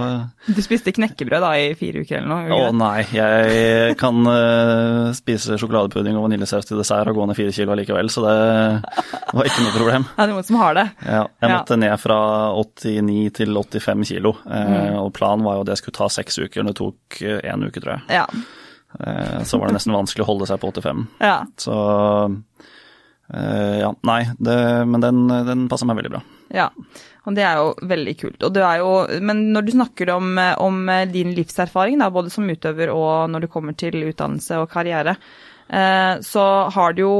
Du 0.45 0.61
spiste 0.61 0.93
knekkebrød 0.95 1.43
da 1.43 1.51
i 1.57 1.73
fire 1.77 2.03
uker 2.03 2.19
eller 2.19 2.27
noe? 2.27 2.57
Å 2.67 2.71
nei, 2.75 3.05
jeg 3.15 3.97
kan 3.99 4.19
uh, 4.27 5.13
spise 5.17 5.57
sjokoladepudding 5.59 6.17
og 6.17 6.27
vaniljesaus 6.27 6.67
til 6.67 6.81
dessert 6.81 7.11
og 7.11 7.19
gå 7.19 7.27
ned 7.27 7.39
fire 7.39 7.55
kilo 7.55 7.73
allikevel, 7.75 8.11
så 8.11 8.25
det 8.25 8.37
var 9.33 9.49
ikke 9.49 9.65
noe 9.65 9.75
problem. 9.75 10.07
Ja, 10.11 10.19
det 10.19 10.27
er 10.27 10.35
noen 10.35 10.49
som 10.49 10.61
har 10.61 10.77
det. 10.77 10.87
Ja, 11.05 11.23
jeg 11.43 11.53
måtte 11.53 11.77
ja. 11.77 11.81
ned 11.85 11.97
fra 12.03 12.19
89 12.57 13.17
til 13.41 13.63
85 13.63 14.07
kilo, 14.11 14.35
uh, 14.45 14.61
mm. 14.73 15.01
og 15.05 15.11
planen 15.15 15.47
var 15.47 15.59
jo 15.59 15.67
at 15.67 15.73
jeg 15.73 15.83
skulle 15.83 15.99
ta 16.01 16.11
seks 16.19 16.41
uker, 16.43 16.61
men 16.61 16.73
det 16.73 16.79
tok 16.81 17.21
én 17.23 17.63
uh, 17.63 17.69
uke, 17.69 17.83
tror 17.83 17.97
jeg. 17.97 18.07
Ja. 18.21 18.27
Så 19.45 19.59
var 19.59 19.69
det 19.69 19.75
nesten 19.75 19.93
vanskelig 19.93 20.23
å 20.23 20.29
holde 20.29 20.47
seg 20.49 20.61
på 20.61 20.71
85. 20.71 21.01
Ja. 21.21 21.41
Så 21.59 21.73
Uh, 23.27 23.77
ja, 23.81 23.91
nei, 24.07 24.21
det, 24.39 24.57
men 24.87 25.03
den, 25.03 25.25
den, 25.47 25.65
passer 25.71 25.89
meg 25.89 25.99
veldig 25.99 26.13
bra. 26.15 26.23
Ja, 26.55 26.69
og 27.27 27.35
det 27.35 27.43
er 27.43 27.59
jo 27.59 27.73
veldig 27.89 28.13
kult. 28.21 28.45
Jo, 28.45 28.93
men 29.19 29.49
når 29.55 29.67
du 29.67 29.73
snakker 29.75 30.13
om, 30.15 30.37
om, 30.63 30.79
din 31.11 31.33
livserfaring, 31.35 31.99
da, 31.99 32.07
både 32.13 32.31
som 32.31 32.47
utøver 32.47 32.93
og 32.93 33.27
når 33.33 33.45
det 33.45 33.51
kommer 33.51 33.75
til 33.75 33.99
utdannelse 34.07 34.61
og 34.63 34.71
karriere, 34.71 35.17
uh, 35.67 36.15
så 36.23 36.47
har 36.73 36.95
det 36.95 37.03
jo 37.03 37.17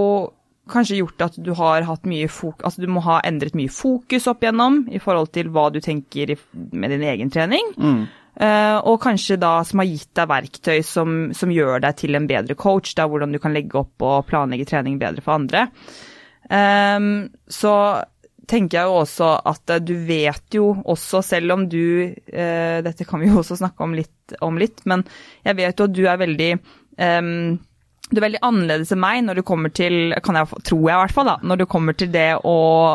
kanskje 0.71 0.99
gjort 0.99 1.23
at 1.27 1.37
du 1.43 1.51
har 1.55 1.85
hatt 1.87 2.07
mye 2.07 2.27
fokus, 2.31 2.63
altså 2.67 2.83
du 2.83 2.91
må 2.91 3.03
ha 3.05 3.19
endret 3.27 3.55
mye 3.57 3.71
fokus 3.71 4.27
opp 4.27 4.43
igjennom 4.43 4.81
i 4.91 4.99
forhold 5.03 5.31
til 5.35 5.51
hva 5.53 5.69
du 5.71 5.79
tenker 5.83 6.35
med 6.53 6.93
din 6.93 7.05
egen 7.07 7.31
trening. 7.33 7.71
Mm. 7.79 8.01
Uh, 8.37 8.77
og 8.85 8.99
kanskje 9.01 9.39
da 9.41 9.63
som 9.65 9.81
har 9.81 9.87
gitt 9.89 10.11
deg 10.17 10.29
verktøy 10.29 10.83
som, 10.85 11.15
som, 11.33 11.49
gjør 11.49 11.81
deg 11.81 11.95
til 11.97 12.17
en 12.17 12.27
bedre 12.29 12.53
coach, 12.59 12.91
da 12.97 13.07
hvordan 13.09 13.33
du 13.33 13.39
kan 13.41 13.55
legge 13.55 13.79
opp 13.79 14.05
og 14.05 14.27
planlegge 14.29 14.67
trening 14.69 14.99
bedre 15.01 15.23
for 15.25 15.39
andre. 15.39 15.65
Um, 16.45 17.27
så 17.49 17.73
tenker 18.47 18.77
jeg 18.77 18.87
jo 18.91 18.99
også 19.01 19.31
at 19.41 19.73
uh, 19.73 19.81
du 19.81 19.95
vet 20.05 20.53
jo 20.59 20.69
også, 20.85 21.23
selv 21.25 21.57
om 21.57 21.65
du 21.67 22.13
Dette 22.29 23.07
kan 23.09 23.23
vi 23.23 23.31
jo 23.31 23.41
også 23.41 23.57
snakke 23.59 23.83
om 23.83 23.97
litt, 23.97 24.37
om 24.45 24.61
litt 24.61 24.85
men 24.85 25.01
jeg 25.43 25.57
vet 25.57 25.81
jo 25.81 25.89
at 25.89 25.97
du 25.97 26.03
er 26.05 26.21
veldig 26.21 26.51
um, 27.01 27.57
du 28.07 28.19
er 28.21 28.23
veldig 28.23 28.39
annerledes 28.45 28.93
enn 28.95 29.01
meg 29.03 29.19
når 29.25 29.41
det 29.41 29.43
kommer 29.47 29.71
til 29.75 30.13
kan 30.23 30.37
jeg, 30.39 30.61
tror 30.69 30.83
jeg 30.85 30.95
i 30.95 31.01
hvert 31.01 31.15
fall 31.15 31.27
da, 31.27 31.33
når 31.43 31.59
det 31.59 31.67
kommer 31.71 31.97
til 31.97 32.11
det 32.13 32.29
å, 32.39 32.53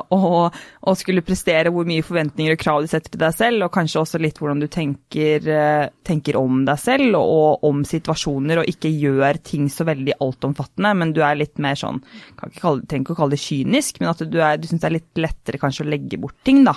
å, 0.09 0.21
å, 0.49 0.95
skulle 0.97 1.25
prestere, 1.27 1.73
hvor 1.75 1.85
mye 1.89 2.05
forventninger 2.07 2.57
og 2.57 2.63
krav 2.63 2.81
du 2.81 2.89
setter 2.89 3.13
til 3.13 3.21
deg 3.21 3.37
selv, 3.37 3.67
og 3.67 3.75
kanskje 3.75 4.01
også 4.01 4.23
litt 4.23 4.41
hvordan 4.41 4.63
du 4.63 4.69
tenker, 4.73 5.51
eh, 5.53 5.85
tenker 6.09 6.41
om 6.41 6.65
deg 6.69 6.81
selv 6.81 7.21
og, 7.21 7.35
og, 7.37 7.69
om 7.69 7.85
situasjoner, 7.89 8.63
og 8.63 8.73
ikke 8.73 8.93
gjør 8.93 9.43
ting 9.45 9.69
så 9.73 9.87
veldig 9.89 10.17
altomfattende, 10.17 10.95
men 11.03 11.13
du 11.13 11.21
er 11.27 11.37
litt 11.43 11.61
mer 11.61 11.77
sånn 11.79 12.01
kan 12.39 12.49
ikke 12.49 12.65
kalle, 12.65 12.89
Trenger 12.89 13.07
ikke 13.07 13.15
å 13.15 13.21
kalle 13.21 13.37
det 13.37 13.45
kynisk, 13.45 14.01
men 14.01 14.11
at 14.15 14.25
du, 14.25 14.41
er, 14.41 14.59
du 14.59 14.69
syns 14.69 14.83
det 14.83 14.89
er 14.89 14.97
litt 14.97 15.21
lettere 15.21 15.61
kanskje 15.61 15.85
å 15.85 15.93
legge 15.93 16.19
bort 16.21 16.41
ting, 16.47 16.65
da. 16.67 16.75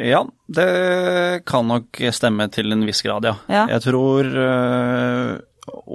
Ja, 0.00 0.24
det 0.50 1.44
kan 1.46 1.68
nok 1.70 2.00
stemme 2.12 2.48
til 2.50 2.72
en 2.74 2.82
viss 2.88 3.04
grad, 3.04 3.28
ja. 3.28 3.36
ja. 3.52 3.68
Jeg 3.76 3.84
tror 3.84 4.32
øh, 4.32 5.34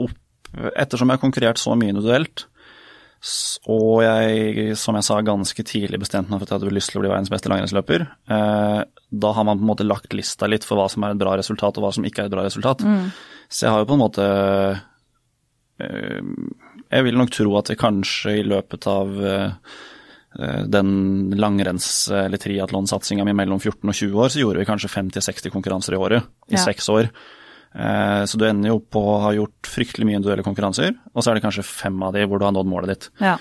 opp 0.05 0.17
ettersom 0.75 1.09
jeg 1.09 1.19
har 1.19 1.23
konkurrert 1.23 1.61
så 1.61 1.75
mye 1.77 1.93
individuelt, 1.93 2.45
og 3.67 3.99
jeg, 4.05 4.75
som 4.79 4.95
jeg 4.95 5.03
sa, 5.03 5.17
ganske 5.27 5.63
tidlig 5.67 5.99
bestemte 5.99 6.31
meg 6.31 6.39
for 6.39 6.47
at 6.47 6.53
jeg 6.53 6.61
hadde 6.61 6.75
lyst 6.77 6.93
til 6.93 7.01
å 7.01 7.03
bli 7.03 7.11
verdens 7.11 7.31
beste 7.31 7.51
langrennsløper, 7.51 8.05
eh, 8.31 8.79
da 9.09 9.31
har 9.35 9.47
man 9.47 9.59
på 9.59 9.65
en 9.65 9.71
måte 9.73 9.87
lagt 9.87 10.15
lista 10.15 10.47
litt 10.47 10.63
for 10.67 10.79
hva 10.79 10.87
som 10.91 11.03
er 11.03 11.15
et 11.15 11.19
bra 11.19 11.33
resultat, 11.39 11.77
og 11.77 11.83
hva 11.83 11.91
som 11.95 12.07
ikke 12.07 12.23
er 12.23 12.29
et 12.29 12.35
bra 12.35 12.45
resultat. 12.47 12.85
Mm. 12.85 13.09
Så 13.51 13.65
jeg 13.65 13.73
har 13.75 13.83
jo 13.83 13.89
på 13.89 13.97
en 13.97 14.03
måte 14.03 14.25
eh, 15.83 16.19
Jeg 16.89 17.05
vil 17.07 17.17
nok 17.17 17.31
tro 17.33 17.55
at 17.59 17.71
jeg 17.73 17.81
kanskje 17.81 18.37
i 18.39 18.45
løpet 18.47 18.87
av 18.87 19.19
eh, 19.25 19.75
den 20.69 21.33
langrenns- 21.35 22.07
eller 22.13 22.39
triatlonsatsinga 22.39 23.25
mi 23.27 23.33
mellom 23.35 23.59
14 23.59 23.83
og 23.83 23.95
20 23.97 24.23
år, 24.23 24.31
så 24.31 24.43
gjorde 24.45 24.63
vi 24.63 24.69
kanskje 24.69 24.93
50-60 24.95 25.51
konkurranser 25.51 25.97
i 25.97 25.99
året 25.99 26.23
i 26.53 26.55
ja. 26.55 26.63
seks 26.63 26.87
år. 26.93 27.11
Eh, 27.75 28.23
så 28.25 28.37
du 28.37 28.45
ender 28.47 28.71
jo 28.71 28.79
på 28.81 29.01
å 29.01 29.17
ha 29.27 29.33
gjort 29.35 29.69
fryktelig 29.69 30.07
mye 30.07 30.17
individuelle 30.17 30.45
konkurranser, 30.45 30.95
og 31.13 31.21
så 31.21 31.31
er 31.31 31.37
det 31.37 31.45
kanskje 31.45 31.67
fem 31.67 31.99
av 32.05 32.15
de 32.15 32.25
hvor 32.25 32.41
du 32.41 32.47
har 32.47 32.55
nådd 32.55 32.69
målet 32.69 32.93
ditt. 32.93 33.09
Ja. 33.21 33.35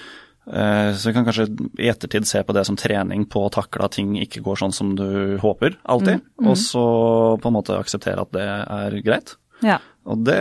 Eh, 0.48 0.90
så 0.96 1.08
du 1.08 1.16
kan 1.16 1.26
kanskje 1.28 1.48
i 1.80 1.88
ettertid 1.88 2.28
se 2.28 2.42
på 2.44 2.56
det 2.56 2.64
som 2.68 2.76
trening 2.78 3.26
på 3.28 3.46
å 3.46 3.52
takle 3.52 3.88
at 3.88 3.96
ting 3.96 4.14
ikke 4.20 4.44
går 4.44 4.60
sånn 4.62 4.76
som 4.76 4.94
du 4.98 5.38
håper, 5.42 5.78
alltid. 5.84 6.20
Mm, 6.20 6.44
mm. 6.44 6.50
Og 6.52 6.60
så 6.60 6.84
på 7.40 7.50
en 7.50 7.56
måte 7.56 7.78
akseptere 7.78 8.24
at 8.24 8.34
det 8.36 8.46
er 8.48 9.00
greit. 9.04 9.36
Ja. 9.64 9.80
Og 10.08 10.22
det 10.28 10.38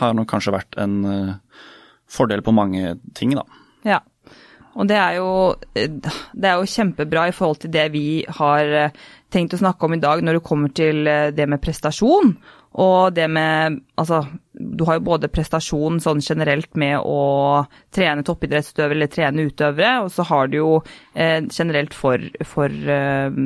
har 0.00 0.14
nok 0.16 0.30
kanskje 0.30 0.54
vært 0.56 0.76
en 0.80 1.00
eh, 1.08 1.66
fordel 2.10 2.44
på 2.44 2.56
mange 2.56 2.98
ting, 3.16 3.34
da. 3.38 3.44
Ja. 3.88 4.02
Og 4.78 4.86
det 4.86 4.96
er, 5.00 5.16
jo, 5.18 5.30
det 5.74 6.46
er 6.46 6.60
jo 6.60 6.68
kjempebra 6.70 7.24
i 7.26 7.32
forhold 7.34 7.58
til 7.64 7.72
det 7.74 7.88
vi 7.90 8.22
har 8.38 8.92
tenkt 9.34 9.56
å 9.56 9.58
snakke 9.58 9.88
om 9.88 9.96
i 9.96 10.00
dag 10.00 10.22
når 10.22 10.38
det 10.38 10.44
kommer 10.46 10.70
til 10.72 11.10
det 11.34 11.46
med 11.50 11.58
prestasjon. 11.60 12.30
Og 12.78 13.14
det 13.14 13.26
med 13.30 13.80
Altså, 13.98 14.22
du 14.52 14.84
har 14.86 14.98
jo 14.98 15.06
både 15.10 15.28
prestasjon 15.32 15.98
sånn 16.00 16.22
generelt 16.24 16.70
med 16.78 17.02
å 17.04 17.66
trene 17.94 18.24
toppidrettsutøvere 18.24 18.96
eller 18.96 19.10
trene 19.12 19.46
utøvere, 19.50 20.04
og 20.04 20.10
så 20.14 20.24
har 20.30 20.48
du 20.48 20.56
jo 20.60 20.72
eh, 21.14 21.42
generelt 21.52 21.94
for, 21.96 22.24
for 22.48 22.72
eh, 22.72 23.38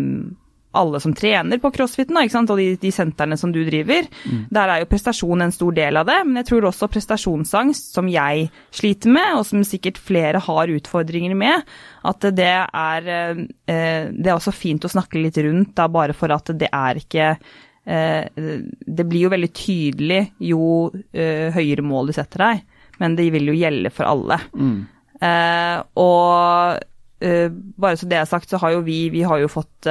alle 0.74 1.00
som 1.00 1.14
trener 1.14 1.60
på 1.62 1.70
crossfiten, 1.74 2.18
sant? 2.30 2.50
og 2.50 2.58
de, 2.58 2.74
de 2.80 2.90
sentrene 2.94 3.38
som 3.38 3.52
du 3.54 3.60
driver. 3.66 4.06
Mm. 4.26 4.44
Der 4.54 4.72
er 4.72 4.82
jo 4.82 4.88
prestasjon 4.90 5.46
en 5.46 5.54
stor 5.54 5.74
del 5.76 6.00
av 6.00 6.08
det, 6.10 6.20
men 6.26 6.40
jeg 6.40 6.50
tror 6.50 6.68
også 6.70 6.90
prestasjonsangst, 6.92 7.92
som 7.94 8.10
jeg 8.10 8.48
sliter 8.74 9.14
med, 9.14 9.38
og 9.38 9.46
som 9.48 9.62
sikkert 9.66 10.00
flere 10.02 10.42
har 10.42 10.72
utfordringer 10.74 11.36
med, 11.38 11.76
at 12.04 12.26
det 12.34 12.54
er, 12.66 13.12
eh, 13.14 13.44
det 14.10 14.26
er 14.26 14.34
også 14.34 14.54
fint 14.54 14.84
å 14.84 14.92
snakke 14.92 15.22
litt 15.22 15.38
rundt, 15.46 15.74
da, 15.78 15.88
bare 15.88 16.16
for 16.16 16.34
at 16.34 16.54
det 16.58 16.70
er 16.74 17.02
ikke 17.02 17.30
eh, 17.34 17.54
Det 17.84 19.04
blir 19.04 19.26
jo 19.26 19.32
veldig 19.32 19.50
tydelig 19.52 20.22
jo 20.40 20.88
eh, 21.12 21.52
høyere 21.52 21.84
mål 21.84 22.08
du 22.08 22.16
setter 22.16 22.40
deg, 22.46 22.64
men 23.02 23.16
det 23.18 23.28
vil 23.34 23.50
jo 23.50 23.58
gjelde 23.58 23.92
for 23.92 24.08
alle. 24.08 24.40
Mm. 24.56 24.82
og 26.00 26.82
Uh, 27.24 27.48
bare 27.80 27.96
så 27.96 28.04
det 28.10 28.18
er 28.18 28.26
sagt, 28.28 28.50
så 28.50 28.58
har 28.60 28.74
jo 28.74 28.82
vi, 28.84 29.06
vi 29.08 29.22
har 29.24 29.38
jo 29.40 29.48
fått, 29.48 29.86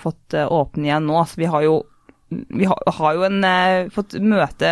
fått 0.00 0.32
åpne 0.38 0.86
igjen 0.86 1.04
nå. 1.04 1.18
Så 1.28 1.36
vi 1.36 1.48
har 1.50 1.66
jo, 1.66 1.82
vi 2.30 2.68
har, 2.70 2.80
har 2.96 3.18
jo 3.18 3.26
en, 3.26 3.44
fått 3.92 4.16
møte 4.22 4.70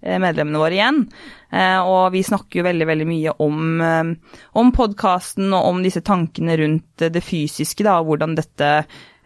medlemmene 0.00 0.56
våre 0.62 0.78
igjen. 0.78 1.02
og 1.84 2.14
vi 2.14 2.22
snakker 2.24 2.62
jo 2.62 2.64
veldig 2.64 2.86
veldig 2.88 3.06
mye 3.10 3.34
om, 3.44 3.82
om 4.56 4.70
podkasten 4.72 5.50
og 5.52 5.66
om 5.74 5.82
disse 5.84 6.00
tankene 6.06 6.56
rundt 6.56 7.04
det 7.12 7.20
fysiske, 7.20 7.84
da, 7.84 7.98
og 8.00 8.08
hvordan 8.08 8.38
dette 8.38 8.70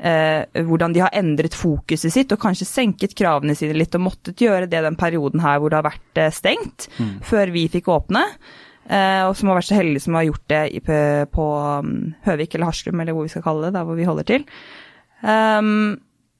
hvordan 0.04 0.92
de 0.92 1.00
har 1.00 1.14
endret 1.16 1.54
fokuset 1.56 2.12
sitt 2.12 2.32
og 2.34 2.40
kanskje 2.42 2.66
senket 2.68 3.14
kravene 3.16 3.54
sine 3.56 3.73
litt 3.73 3.94
og 3.96 4.02
måttet 4.04 4.42
gjøre 4.44 4.68
det 4.68 4.82
den 4.84 4.99
perioden 5.00 5.40
her 5.40 5.62
hvor 5.62 5.73
det 5.73 5.78
har 5.78 5.87
vært 5.87 6.20
stengt, 6.37 6.90
mm. 6.99 7.14
før 7.25 7.54
vi 7.54 7.62
fikk 7.73 7.88
åpne. 7.94 8.26
Uh, 8.84 9.30
og 9.30 9.32
som 9.38 9.49
har 9.49 9.56
vært 9.56 9.70
så 9.70 9.78
heldige 9.78 10.04
som 10.04 10.16
har 10.18 10.26
gjort 10.26 10.50
det 10.52 10.82
på 11.32 11.44
um, 11.80 11.92
Høvik 12.26 12.52
eller 12.54 12.68
Haslum, 12.68 13.00
eller 13.00 13.16
hvor 13.16 13.25
vi 13.25 13.32
skal 13.32 13.44
kalle 13.46 13.64
det, 13.64 13.76
der 13.78 13.87
hvor 13.88 13.96
vi 13.96 14.08
holder 14.08 14.26
til. 14.28 14.44
Um, 15.25 15.70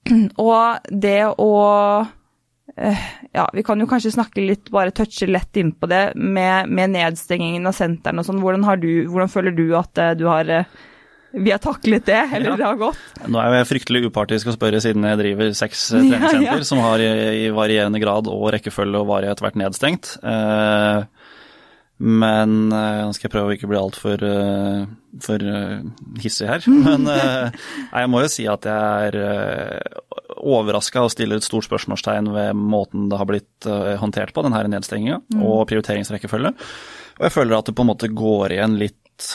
og 0.49 0.91
det 0.91 1.21
å 1.33 1.55
Ja, 2.75 3.45
vi 3.55 3.63
kan 3.63 3.79
jo 3.81 3.87
kanskje 3.87 4.15
snakke 4.15 4.43
litt, 4.43 4.71
bare 4.73 4.93
touche 4.97 5.29
lett 5.29 5.57
innpå 5.61 5.87
det 5.89 6.17
med, 6.17 6.71
med 6.73 6.95
nedstengingen 6.95 7.69
av 7.69 7.77
senteren 7.77 8.19
og 8.19 8.27
sånn. 8.27 8.41
Hvordan, 8.43 8.65
hvordan, 9.13 9.31
føler 9.31 9.55
du 9.55 9.69
at 9.79 10.01
du 10.19 10.25
har 10.27 10.49
vi 11.35 11.51
har 11.51 11.59
taklet 11.59 12.07
det, 12.07 12.21
eller 12.33 12.53
ja. 12.53 12.57
det 12.57 12.67
har 12.67 12.79
gått? 12.79 13.01
Nå 13.27 13.41
er 13.43 13.59
jeg 13.59 13.69
fryktelig 13.73 14.09
upartisk 14.09 14.51
å 14.51 14.55
spørre, 14.55 14.81
siden 14.83 15.07
jeg 15.09 15.21
driver 15.21 15.55
seks 15.59 15.89
treningssenter 15.91 16.43
ja, 16.47 16.59
ja. 16.61 16.67
som 16.67 16.83
har 16.85 17.03
i, 17.03 17.13
i, 17.45 17.47
varierende 17.55 18.01
grad 18.03 18.29
og 18.31 18.51
rekkefølge 18.55 19.01
og 19.01 19.09
varighet 19.11 19.43
vært 19.43 19.59
nedstengt. 19.59 20.15
Uh, 20.23 21.03
men 22.05 22.55
uh, 22.71 23.05
nå 23.07 23.15
skal 23.17 23.27
jeg 23.27 23.33
prøve 23.35 23.51
å 23.51 23.57
ikke 23.57 23.71
bli 23.71 23.81
altfor 23.81 24.23
for, 25.25 25.47
hissig 26.23 26.51
her. 26.51 26.67
Men 26.87 27.07
jeg 27.07 28.11
må 28.11 28.25
jo 28.25 28.31
si 28.33 28.47
at 28.51 28.67
jeg 28.67 29.13
er 29.15 29.19
overraska 30.45 31.05
og 31.07 31.13
stiller 31.15 31.39
et 31.39 31.47
stort 31.47 31.67
spørsmålstegn 31.69 32.33
ved 32.35 32.59
måten 32.59 33.07
det 33.11 33.21
har 33.21 33.31
blitt 33.31 33.69
håndtert 34.03 34.35
på, 34.35 34.43
denne 34.45 34.67
nedstenginga, 34.75 35.21
mm. 35.23 35.43
og 35.47 35.65
prioriteringsrekkefølge. 35.71 36.55
Og 37.15 37.27
jeg 37.29 37.37
føler 37.37 37.57
at 37.57 37.71
det 37.71 37.77
på 37.79 37.87
en 37.87 37.93
måte 37.93 38.11
går 38.11 38.57
igjen 38.57 38.79
litt 38.83 39.31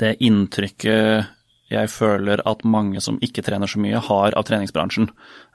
det 0.00 0.16
inntrykket 0.24 1.32
jeg 1.72 1.88
føler 1.88 2.42
at 2.46 2.62
mange 2.68 3.00
som 3.02 3.16
ikke 3.24 3.42
trener 3.44 3.70
så 3.70 3.80
mye, 3.80 4.00
har 4.04 4.36
av 4.36 4.44
treningsbransjen. 4.46 5.08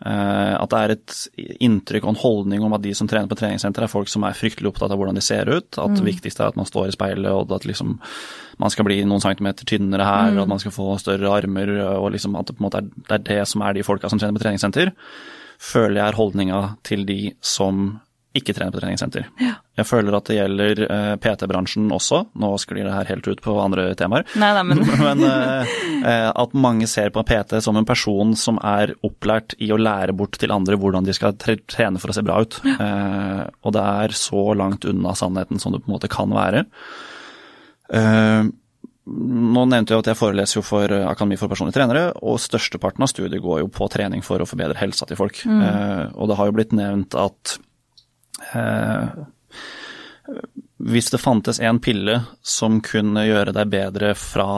Eh, 0.05 0.55
at 0.57 0.71
det 0.71 0.79
er 0.79 0.93
et 0.95 1.17
inntrykk 1.61 2.07
og 2.07 2.13
en 2.13 2.21
holdning 2.23 2.65
om 2.65 2.73
at 2.75 2.83
de 2.83 2.95
som 2.97 3.07
trener 3.09 3.29
på 3.29 3.37
treningssenter, 3.39 3.85
er 3.85 3.91
folk 3.91 4.09
som 4.11 4.25
er 4.27 4.37
fryktelig 4.37 4.71
opptatt 4.71 4.91
av 4.91 4.99
hvordan 4.99 5.19
de 5.19 5.23
ser 5.25 5.49
ut. 5.49 5.69
At 5.77 5.93
mm. 5.93 5.99
det 5.99 6.07
viktigste 6.07 6.43
er 6.43 6.53
at 6.53 6.59
man 6.59 6.69
står 6.69 6.89
i 6.89 6.97
speilet, 6.97 7.29
og 7.29 7.53
at 7.55 7.67
liksom 7.69 7.99
man 8.59 8.73
skal 8.73 8.89
bli 8.89 8.99
noen 9.07 9.23
centimeter 9.23 9.69
tynnere 9.69 10.07
her, 10.07 10.33
mm. 10.33 10.39
og 10.39 10.43
at 10.43 10.53
man 10.55 10.63
skal 10.65 10.75
få 10.75 10.91
større 11.01 11.33
armer, 11.37 11.75
og 11.93 12.09
liksom 12.17 12.35
at 12.39 12.49
det 12.49 12.57
på 12.57 12.63
en 12.63 12.67
måte 12.67 12.81
er, 12.81 12.91
det 13.05 13.19
er 13.19 13.27
det 13.29 13.41
som 13.53 13.63
er 13.63 13.77
de 13.77 13.85
folka 13.85 14.11
som 14.11 14.21
trener 14.21 14.39
på 14.39 14.43
treningssenter. 14.43 14.93
Føler 15.59 16.01
jeg 16.01 16.07
er 16.07 16.19
holdninga 16.19 16.61
til 16.87 17.05
de 17.07 17.21
som 17.45 17.99
ikke 18.37 18.53
trene 18.53 18.69
på 18.69 18.77
treningssenter. 18.77 19.25
Ja. 19.41 19.55
Jeg 19.79 19.87
føler 19.89 20.13
at 20.13 20.27
det 20.29 20.35
gjelder 20.37 20.81
uh, 20.85 21.13
PT-bransjen 21.21 21.87
også. 21.95 22.21
Nå 22.37 22.51
sklir 22.61 22.85
det 22.85 22.93
her 22.93 23.09
helt 23.09 23.25
ut 23.25 23.41
på 23.41 23.55
andre 23.57 23.87
temaer. 23.97 24.27
Nei, 24.37 24.51
nei, 24.53 24.63
men 24.69 24.83
men 25.07 25.23
uh, 25.25 26.29
at 26.29 26.53
mange 26.53 26.85
ser 26.89 27.09
på 27.15 27.23
PT 27.25 27.57
som 27.65 27.79
en 27.79 27.87
person 27.89 28.35
som 28.37 28.59
er 28.61 28.93
opplært 29.05 29.57
i 29.57 29.71
å 29.73 29.79
lære 29.81 30.13
bort 30.17 30.37
til 30.41 30.53
andre 30.53 30.77
hvordan 30.77 31.07
de 31.07 31.15
skal 31.17 31.37
trene 31.39 32.01
for 32.01 32.13
å 32.13 32.17
se 32.17 32.25
bra 32.25 32.37
ut. 32.45 32.59
Ja. 32.69 33.49
Og 33.65 33.73
det 33.73 33.83
er 34.03 34.13
så 34.17 34.43
langt 34.57 34.85
unna 34.87 35.15
sannheten 35.17 35.61
som 35.61 35.73
det 35.73 35.81
på 35.81 35.89
en 35.89 35.95
måte 35.95 36.09
kan 36.11 36.33
være. 36.33 36.63
Nå 39.09 39.63
nevnte 39.71 39.95
jeg 39.95 40.03
at 40.03 40.09
jeg 40.11 40.19
foreleser 40.19 40.59
jo 40.59 40.63
for 40.65 40.93
Akademi 40.99 41.37
for 41.39 41.51
personlige 41.51 41.79
trenere, 41.79 42.11
og 42.21 42.37
størsteparten 42.41 43.05
av 43.05 43.11
studiet 43.11 43.41
går 43.43 43.63
jo 43.63 43.71
på 43.73 43.89
trening 43.91 44.21
for 44.25 44.41
å 44.41 44.47
forbedre 44.49 44.77
helsa 44.79 45.09
til 45.09 45.19
folk. 45.19 45.41
Mm. 45.49 46.13
og 46.13 46.29
det 46.29 46.37
har 46.39 46.49
jo 46.49 46.55
blitt 46.59 46.77
nevnt 46.77 47.17
at 47.17 47.57
Eh, 47.57 47.68
hvis 50.79 51.11
det 51.11 51.19
fantes 51.19 51.59
en 51.59 51.79
pille 51.83 52.21
som 52.45 52.79
kunne 52.83 53.25
gjøre 53.27 53.53
deg 53.55 53.71
bedre 53.71 54.13
fra 54.17 54.49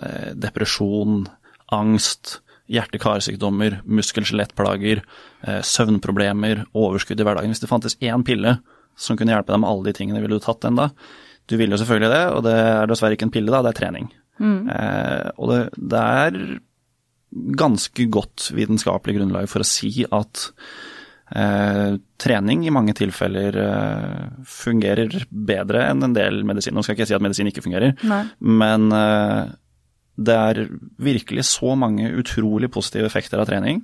eh, 0.00 0.30
depresjon, 0.38 1.26
angst, 1.74 2.38
hjerte-karsykdommer, 2.72 3.80
muskel-skjelettplager, 3.84 5.02
eh, 5.46 5.60
søvnproblemer, 5.62 6.64
overskudd 6.74 7.20
i 7.20 7.26
hverdagen 7.26 7.52
Hvis 7.52 7.62
det 7.62 7.70
fantes 7.70 7.98
én 8.00 8.24
pille 8.26 8.58
som 8.96 9.18
kunne 9.18 9.34
hjelpe 9.34 9.52
deg 9.52 9.62
med 9.62 9.70
alle 9.70 9.90
de 9.90 9.96
tingene, 9.98 10.22
ville 10.24 10.40
du 10.40 10.44
tatt 10.44 10.64
den 10.64 10.80
da? 10.80 10.90
Du 11.46 11.58
vil 11.60 11.70
jo 11.70 11.78
selvfølgelig 11.78 12.10
det, 12.10 12.24
og 12.34 12.42
det 12.46 12.54
er 12.58 12.88
dessverre 12.90 13.18
ikke 13.18 13.28
en 13.28 13.36
pille, 13.36 13.52
da, 13.52 13.60
det 13.62 13.74
er 13.74 13.78
trening. 13.78 14.08
Mm. 14.40 14.70
Eh, 14.72 15.28
og 15.36 15.52
det, 15.52 15.60
det, 15.76 16.02
er 16.02 16.40
ganske 17.60 18.06
godt 18.08 18.50
vitenskapelig 18.56 19.18
grunnlag 19.18 19.48
for 19.52 19.62
å 19.62 19.68
si 19.68 20.06
at 20.08 20.48
Eh, 21.26 21.96
trening 22.22 22.62
i 22.66 22.70
mange 22.70 22.94
tilfeller 22.94 23.56
eh, 23.58 24.26
fungerer 24.46 25.24
bedre 25.26 25.88
enn 25.90 26.04
en 26.06 26.14
del 26.14 26.44
medisin. 26.46 26.76
Nå 26.76 26.84
skal 26.84 26.94
jeg 26.94 27.00
ikke 27.00 27.08
si 27.10 27.16
at 27.18 27.24
medisin 27.24 27.50
ikke 27.50 27.64
fungerer, 27.64 27.96
Nei. 28.06 28.20
men 28.38 28.86
eh, 28.94 29.48
det 30.16 30.36
er 30.36 30.60
virkelig 31.02 31.48
så 31.50 31.74
mange 31.78 32.12
utrolig 32.14 32.70
positive 32.72 33.10
effekter 33.10 33.42
av 33.42 33.50
trening. 33.50 33.82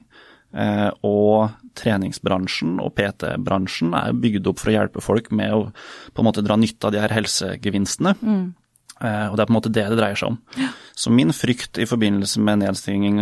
Eh, 0.55 0.89
og 1.09 1.51
treningsbransjen 1.81 2.77
og 2.85 2.93
PT-bransjen 2.95 3.91
er 3.97 4.15
bygd 4.23 4.47
opp 4.53 4.63
for 4.63 4.71
å 4.71 4.77
hjelpe 4.77 5.03
folk 5.03 5.33
med 5.35 5.57
å 5.57 5.63
på 6.13 6.23
en 6.23 6.29
måte 6.29 6.45
dra 6.47 6.59
nytte 6.61 6.87
av 6.87 6.95
de 6.95 7.03
her 7.03 7.17
helsegevinstene. 7.17 8.15
Mm. 8.23 8.47
Eh, 9.03 9.27
og 9.33 9.35
det 9.35 9.43
er 9.43 9.51
på 9.51 9.57
en 9.57 9.59
måte 9.59 9.75
det 9.75 9.89
det 9.91 9.99
dreier 9.99 10.23
seg 10.23 10.31
om. 10.31 10.39
Ja. 10.63 10.71
Så 10.95 11.11
min 11.11 11.35
frykt 11.35 11.83
i 11.83 11.89
forbindelse 11.91 12.39
med 12.45 12.63
nedstenging 12.63 13.19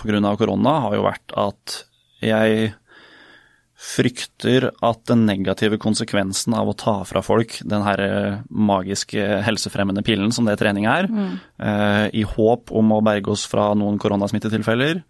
pga. 0.00 0.34
korona 0.40 0.76
har 0.86 0.96
jo 0.96 1.04
vært 1.04 1.38
at 1.44 1.80
jeg 2.24 2.70
frykter 3.80 4.66
at 4.84 5.00
den 5.08 5.24
negative 5.24 5.78
konsekvensen 5.80 6.52
av 6.58 6.68
å 6.68 6.76
ta 6.76 6.98
fra 7.08 7.22
folk 7.24 7.56
den 7.64 7.84
her 7.86 8.02
eh, 8.04 8.38
magiske 8.52 9.40
helsefremmende 9.46 10.04
pillen 10.04 10.34
som 10.36 10.44
det 10.48 10.58
trening 10.60 10.84
er, 10.90 11.08
mm. 11.08 11.32
eh, 11.64 12.06
i 12.20 12.26
håp 12.28 12.74
om 12.76 12.92
å 12.92 13.00
berge 13.04 13.32
oss 13.32 13.46
fra 13.48 13.70
noen 13.78 13.96
koronasmittetilfeller, 14.02 15.00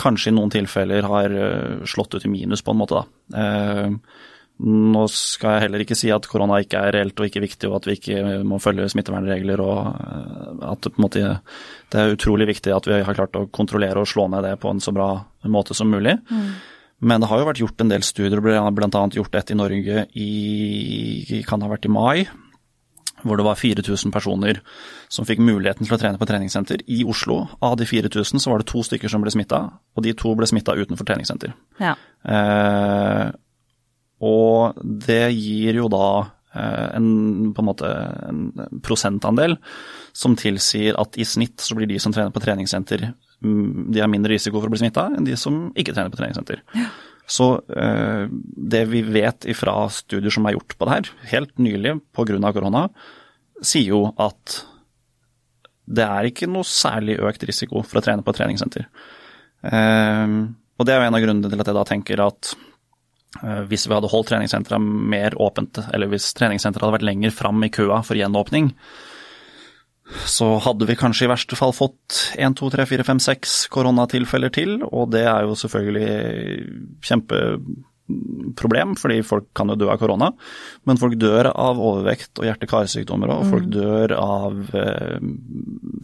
kanskje 0.00 0.32
i 0.32 0.34
noen 0.34 0.52
tilfeller 0.52 1.06
har 1.06 1.34
uh, 1.34 1.82
slått 1.88 2.14
ut 2.16 2.24
i 2.24 2.30
minus, 2.30 2.62
på 2.64 2.72
en 2.72 2.78
måte, 2.80 3.02
da. 3.02 3.42
Eh, 3.42 4.30
nå 4.62 5.00
skal 5.10 5.56
jeg 5.56 5.64
heller 5.64 5.82
ikke 5.82 5.96
si 5.98 6.12
at 6.14 6.28
korona 6.30 6.60
ikke 6.62 6.78
er 6.78 6.94
reelt 6.94 7.18
og 7.18 7.26
ikke 7.26 7.42
viktig, 7.42 7.66
og 7.70 7.80
at 7.80 7.88
vi 7.88 7.96
ikke 7.98 8.20
må 8.46 8.60
følge 8.62 8.86
smittevernregler, 8.92 9.62
og 9.64 9.80
eh, 9.88 10.68
at 10.70 10.86
det, 10.86 10.94
måte, 11.02 11.24
det 11.90 12.00
er 12.00 12.14
utrolig 12.14 12.46
viktig 12.52 12.74
at 12.74 12.86
vi 12.86 13.00
har 13.02 13.18
klart 13.18 13.34
å 13.40 13.48
kontrollere 13.50 14.04
og 14.04 14.08
slå 14.10 14.28
ned 14.30 14.46
det 14.46 14.54
på 14.62 14.70
en 14.70 14.82
så 14.84 14.94
bra 14.94 15.10
måte 15.50 15.74
som 15.74 15.90
mulig. 15.90 16.14
Mm. 16.30 16.46
Men 17.04 17.20
det 17.20 17.28
har 17.28 17.42
jo 17.42 17.50
vært 17.50 17.60
gjort 17.64 17.82
en 17.82 17.90
del 17.90 18.06
studier, 18.06 18.40
bl.a. 18.40 19.04
gjort 19.12 19.36
et 19.36 19.50
i 19.50 19.58
Norge 19.58 20.06
i 20.14 21.42
kan 21.48 21.64
ha 21.64 21.68
vært 21.68 21.88
i 21.88 21.92
mai, 21.92 22.24
hvor 23.24 23.40
det 23.40 23.46
var 23.46 23.58
4000 23.58 24.12
personer 24.14 24.60
som 25.12 25.26
fikk 25.26 25.40
muligheten 25.42 25.86
til 25.86 25.96
å 25.96 26.00
trene 26.00 26.20
på 26.20 26.28
treningssenter 26.28 26.84
i 26.92 27.02
Oslo. 27.08 27.42
Av 27.64 27.76
de 27.80 27.86
4000 27.88 28.42
så 28.42 28.52
var 28.52 28.62
det 28.62 28.68
to 28.70 28.84
stykker 28.86 29.10
som 29.10 29.24
ble 29.24 29.32
smitta, 29.34 29.60
og 29.96 30.04
de 30.04 30.14
to 30.16 30.34
ble 30.38 30.48
smitta 30.48 30.76
utenfor 30.76 31.08
treningssenter. 31.08 31.54
Ja. 31.82 31.96
Eh, 32.22 33.32
og 34.24 34.80
det 34.80 35.26
gir 35.36 35.80
jo 35.82 35.90
da 35.92 36.08
eh, 36.56 36.88
en, 36.96 37.52
på 37.52 37.62
en 37.62 37.68
måte 37.68 37.90
en 38.28 38.46
prosentandel 38.84 39.58
som 40.14 40.38
tilsier 40.38 40.96
at 41.00 41.18
i 41.20 41.26
snitt 41.28 41.60
så 41.60 41.76
blir 41.76 41.90
de 41.90 42.00
som 42.02 42.14
trener 42.14 42.34
på 42.34 42.42
treningssenter 42.44 43.10
Mm, 43.44 43.92
de 43.92 44.00
har 44.00 44.10
mindre 44.10 44.32
risiko 44.32 44.60
for 44.60 44.70
å 44.70 44.72
bli 44.72 44.80
smitta 44.80 45.10
enn 45.12 45.26
de 45.26 45.36
som 45.38 45.66
ikke 45.76 45.92
trener 45.92 46.12
på 46.12 46.20
treningssenter. 46.20 46.62
Ja. 46.76 46.88
Så 47.28 47.48
eh, 47.72 48.24
det 48.74 48.84
vi 48.90 49.00
vet 49.04 49.46
fra 49.56 49.76
studier 49.92 50.32
som 50.32 50.46
er 50.48 50.56
gjort 50.56 50.76
på 50.76 50.88
det 50.88 50.94
her, 50.94 51.10
helt 51.32 51.54
nylig 51.60 51.96
pga. 52.16 52.52
korona, 52.52 52.86
sier 53.64 53.94
jo 53.94 54.02
at 54.20 54.60
det 55.84 56.04
er 56.04 56.28
ikke 56.28 56.48
noe 56.48 56.64
særlig 56.64 57.18
økt 57.20 57.44
risiko 57.48 57.82
for 57.84 58.00
å 58.00 58.04
trene 58.04 58.24
på 58.24 58.32
et 58.32 58.40
treningssenter. 58.40 58.88
Eh, 59.64 60.36
og 60.74 60.86
det 60.86 60.94
er 60.94 61.02
jo 61.02 61.08
en 61.08 61.16
av 61.16 61.24
grunnene 61.24 61.50
til 61.50 61.60
at 61.60 61.70
jeg 61.70 61.78
da 61.80 61.88
tenker 61.88 62.24
at 62.24 62.54
hvis 63.70 63.88
vi 63.88 63.94
hadde 63.96 64.10
holdt 64.12 64.30
treningssenteret 64.30 64.82
mer 64.82 65.34
åpent, 65.42 65.80
eller 65.92 66.10
hvis 66.12 66.30
treningssenteret 66.38 66.86
hadde 66.86 66.98
vært 66.98 67.08
lenger 67.08 67.34
fram 67.34 67.64
i 67.66 67.72
køa 67.72 68.02
for 68.06 68.18
gjenåpning, 68.18 68.70
så 70.28 70.58
hadde 70.60 70.86
vi 70.88 70.98
kanskje 71.00 71.26
i 71.26 71.30
verste 71.32 71.56
fall 71.56 71.72
fått 71.74 72.18
1, 72.36 72.58
2, 72.60 72.68
3, 72.76 72.86
4, 72.90 73.06
5, 73.08 73.22
6 73.24 73.56
koronatilfeller 73.72 74.52
til, 74.52 74.76
og 74.84 75.10
det 75.14 75.24
er 75.26 75.48
jo 75.48 75.56
selvfølgelig 75.58 76.10
kjempeproblem, 77.08 78.92
fordi 79.00 79.22
folk 79.24 79.48
kan 79.56 79.72
jo 79.72 79.78
dø 79.80 79.88
av 79.90 79.98
korona. 80.02 80.28
Men 80.84 81.00
folk 81.00 81.16
dør 81.16 81.48
av 81.50 81.80
overvekt 81.80 82.36
og 82.36 82.46
hjerte-karsykdommer 82.50 83.32
òg, 83.32 83.46
og 83.46 83.54
folk 83.56 83.70
mm. 83.70 83.74
dør 83.78 84.16
av 84.20 84.60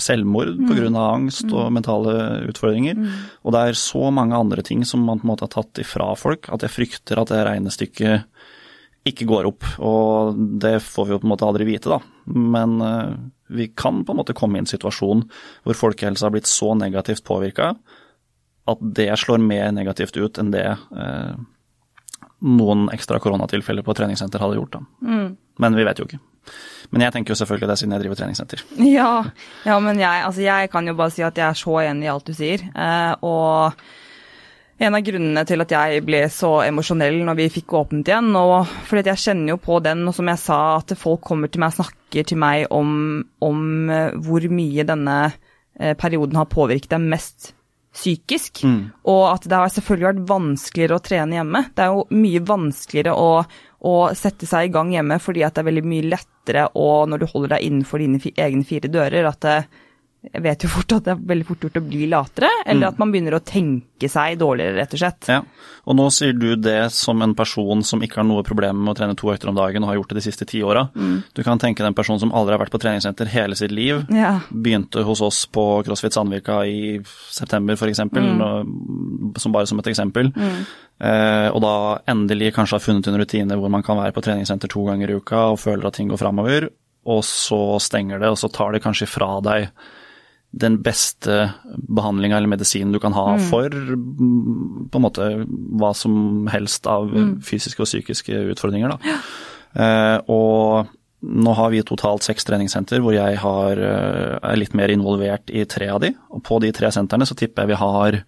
eh, 0.01 0.61
mm. 0.61 0.71
pga. 0.71 1.05
Angst 1.05 1.47
og 1.49 1.69
mm. 1.69 1.77
mentale 1.77 2.15
utfordringer. 2.51 2.99
Mm. 2.99 3.11
Og 3.45 3.55
det 3.55 3.63
er 3.63 3.79
så 3.79 4.11
mange 4.15 4.39
andre 4.39 4.65
ting 4.67 4.85
som 4.89 5.05
man 5.07 5.21
på 5.21 5.29
en 5.29 5.33
måte 5.33 5.47
har 5.47 5.55
tatt 5.55 5.83
ifra 5.83 6.13
folk, 6.19 6.51
at 6.53 6.65
jeg 6.67 6.77
frykter 6.77 7.21
at 7.21 7.33
det 7.33 7.45
regnestykket 7.47 8.27
ikke 9.11 9.27
går 9.29 9.49
opp. 9.49 9.67
Og 9.81 10.41
det 10.61 10.79
får 10.85 11.09
vi 11.09 11.15
jo 11.15 11.21
på 11.23 11.29
en 11.29 11.35
måte 11.35 11.49
aldri 11.49 11.69
vite, 11.69 11.93
da. 11.93 12.01
Men 12.31 12.81
eh, 12.85 13.15
vi 13.51 13.71
kan 13.75 14.05
på 14.05 14.15
en 14.15 14.21
måte 14.21 14.37
komme 14.37 14.59
i 14.59 14.65
en 14.65 14.71
situasjon 14.71 15.25
hvor 15.65 15.79
folkehelsa 15.79 16.29
har 16.29 16.37
blitt 16.37 16.51
så 16.51 16.75
negativt 16.79 17.25
påvirka 17.27 17.75
at 18.71 18.83
det 18.97 19.11
slår 19.19 19.41
mer 19.43 19.73
negativt 19.75 20.19
ut 20.21 20.39
enn 20.39 20.53
det 20.55 20.67
eh, 20.69 21.33
noen 22.41 22.89
ekstra 22.95 23.21
koronatilfeller 23.21 23.85
på 23.85 23.95
treningssenter 23.97 24.43
hadde 24.43 24.59
gjort. 24.61 24.77
Da. 24.79 24.83
Mm. 25.05 25.31
Men 25.61 25.77
vi 25.77 25.87
vet 25.89 26.01
jo 26.01 26.07
ikke. 26.09 26.21
Men 26.91 27.07
jeg 27.07 27.15
tenker 27.15 27.35
jo 27.35 27.39
selvfølgelig 27.39 27.71
det 27.71 27.79
siden 27.79 27.95
jeg 27.95 28.05
driver 28.05 28.21
treningssenter. 28.21 28.67
Ja, 28.91 29.11
ja 29.67 29.79
men 29.83 30.01
jeg, 30.03 30.27
altså 30.27 30.45
jeg, 30.45 30.71
kan 30.73 30.89
jo 30.89 30.97
bare 30.99 31.15
si 31.15 31.25
at 31.27 31.39
jeg 31.39 31.47
er 31.47 31.59
så 31.59 31.81
enig 31.85 32.09
i 32.09 32.13
alt 32.13 32.31
du 32.31 32.35
sier. 32.37 32.65
Eh, 32.71 33.13
og 33.27 33.83
en 34.81 34.97
av 34.97 35.05
grunnene 35.05 35.45
til 35.45 35.61
at 35.61 35.75
jeg 35.77 36.03
ble 36.07 36.23
så 36.33 36.55
emosjonell 36.65 37.21
når 37.27 37.39
vi 37.43 37.51
fikk 37.61 37.77
åpnet 37.83 38.11
igjen. 38.11 38.33
og 38.41 38.71
fordi 38.89 39.13
jeg 39.13 39.25
kjenner 39.27 39.55
jo 39.55 39.61
på 39.61 39.79
den, 39.85 40.07
og 40.09 40.17
som 40.17 40.33
jeg 40.33 40.41
sa, 40.41 40.61
at 40.81 40.97
folk 40.99 41.23
kommer 41.29 41.53
til 41.53 41.63
meg 41.63 41.75
og 41.75 41.83
snakker 41.83 42.29
til 42.33 42.41
meg 42.41 42.67
om, 42.75 42.93
om 43.45 43.65
eh, 43.93 44.19
hvor 44.25 44.51
mye 44.51 44.87
denne 44.89 45.19
eh, 45.29 45.95
perioden 45.95 46.41
har 46.41 46.51
påvirket 46.51 46.95
dem 46.97 47.11
mest 47.13 47.53
psykisk. 47.95 48.63
Mm. 48.65 48.91
Og 49.11 49.25
at 49.33 49.47
det 49.51 49.59
har 49.59 49.73
selvfølgelig 49.75 50.09
vært 50.09 50.29
vanskeligere 50.31 50.99
å 50.99 51.05
trene 51.05 51.39
hjemme. 51.39 51.65
Det 51.75 51.85
er 51.85 51.95
jo 51.95 52.23
mye 52.23 52.43
vanskeligere 52.47 53.15
å, 53.15 53.31
å 53.81 53.95
sette 54.17 54.49
seg 54.49 54.69
i 54.69 54.73
gang 54.75 54.91
hjemme 54.93 55.17
fordi 55.23 55.45
at 55.47 55.57
det 55.57 55.63
er 55.63 55.71
veldig 55.71 55.87
mye 55.89 56.09
lettere 56.11 56.67
å, 56.77 56.89
når 57.09 57.23
du 57.23 57.31
holder 57.31 57.57
deg 57.57 57.69
innenfor 57.69 58.03
dine 58.03 58.21
egne 58.21 58.67
fire 58.69 58.91
dører, 58.93 59.29
at 59.31 59.41
det, 59.47 59.57
jeg 60.21 60.43
vet 60.45 60.65
jo 60.67 60.69
fort 60.69 60.93
at 60.93 61.07
det 61.07 61.13
er 61.15 61.21
veldig 61.31 61.47
fort 61.49 61.63
gjort 61.65 61.79
å 61.81 61.83
bli 61.87 62.07
latere, 62.11 62.49
eller 62.67 62.83
mm. 62.83 62.89
at 62.91 62.99
man 63.01 63.13
begynner 63.13 63.39
å 63.39 63.41
tenke 63.41 64.09
seg 64.13 64.37
dårligere, 64.41 64.77
rett 64.77 64.93
og 64.93 65.01
slett. 65.01 65.29
Ja, 65.33 65.39
og 65.89 65.97
nå 65.97 66.09
sier 66.13 66.35
du 66.37 66.51
det 66.61 66.91
som 66.93 67.25
en 67.25 67.33
person 67.39 67.81
som 67.87 68.05
ikke 68.05 68.21
har 68.21 68.27
noe 68.29 68.45
problem 68.45 68.83
med 68.85 68.93
å 68.93 68.99
trene 68.99 69.17
to 69.17 69.31
økter 69.33 69.49
om 69.49 69.57
dagen 69.57 69.87
og 69.87 69.93
har 69.93 69.97
gjort 69.97 70.13
det 70.13 70.19
de 70.21 70.25
siste 70.27 70.49
ti 70.51 70.61
åra. 70.61 70.85
Mm. 70.93 71.17
Du 71.33 71.41
kan 71.47 71.63
tenke 71.63 71.81
deg 71.81 71.95
en 71.95 71.97
person 71.97 72.21
som 72.21 72.35
aldri 72.37 72.53
har 72.53 72.61
vært 72.61 72.75
på 72.75 72.83
treningssenter 72.83 73.33
hele 73.33 73.57
sitt 73.57 73.73
liv, 73.73 74.05
ja. 74.13 74.35
begynte 74.53 75.07
hos 75.09 75.25
oss 75.25 75.47
på 75.49 75.67
CrossFit 75.89 76.19
Sandvika 76.19 76.61
i 76.69 77.01
september 77.33 77.81
f.eks., 77.81 78.05
mm. 78.13 79.41
som 79.41 79.57
bare 79.57 79.73
som 79.73 79.81
et 79.81 79.89
eksempel. 79.95 80.35
Mm. 80.37 80.61
Eh, 81.01 81.49
og 81.49 81.63
da 81.65 81.75
endelig 82.13 82.53
kanskje 82.57 82.77
har 82.77 82.85
funnet 82.85 83.09
en 83.09 83.17
rutine 83.21 83.57
hvor 83.57 83.73
man 83.73 83.85
kan 83.87 83.97
være 84.01 84.13
på 84.17 84.25
treningssenter 84.25 84.69
to 84.69 84.85
ganger 84.85 85.11
i 85.11 85.17
uka 85.17 85.47
og 85.55 85.63
føler 85.63 85.89
at 85.89 85.97
ting 85.97 86.11
går 86.13 86.21
framover, 86.21 86.69
og 87.09 87.25
så 87.25 87.79
stenger 87.81 88.21
det, 88.21 88.29
og 88.29 88.37
så 88.41 88.51
tar 88.53 88.77
det 88.77 88.83
kanskje 88.85 89.09
fra 89.09 89.39
deg 89.45 89.71
den 90.51 90.81
beste 90.83 91.45
behandlinga 91.65 92.37
eller 92.37 92.51
medisinen 92.51 92.93
du 92.93 92.99
kan 92.99 93.15
ha 93.15 93.37
mm. 93.39 93.43
for 93.53 93.71
på 93.71 94.99
en 94.99 95.05
måte 95.05 95.29
hva 95.79 95.93
som 95.95 96.49
helst 96.51 96.89
av 96.91 97.07
mm. 97.07 97.37
fysiske 97.47 97.85
og 97.85 97.87
psykiske 97.87 98.41
utfordringer. 98.57 98.97
Da. 98.97 99.15
Ja. 99.15 99.21
Eh, 99.71 100.17
og 100.35 100.91
nå 101.21 101.55
har 101.55 101.71
vi 101.71 101.85
totalt 101.87 102.27
seks 102.27 102.49
treningssenter 102.49 103.03
hvor 103.05 103.15
jeg 103.15 103.39
har, 103.43 103.79
eh, 103.79 104.37
er 104.43 104.59
litt 104.59 104.75
mer 104.75 104.91
involvert 104.93 105.53
i 105.55 105.65
tre 105.71 105.91
av 105.95 106.03
de. 106.03 106.13
Og 106.35 106.43
på 106.47 106.59
de 106.65 106.73
tre 106.75 106.91
sentrene 106.95 107.29
så 107.29 107.39
tipper 107.39 107.65
jeg 107.65 107.73
vi 107.75 107.81
har 107.85 108.21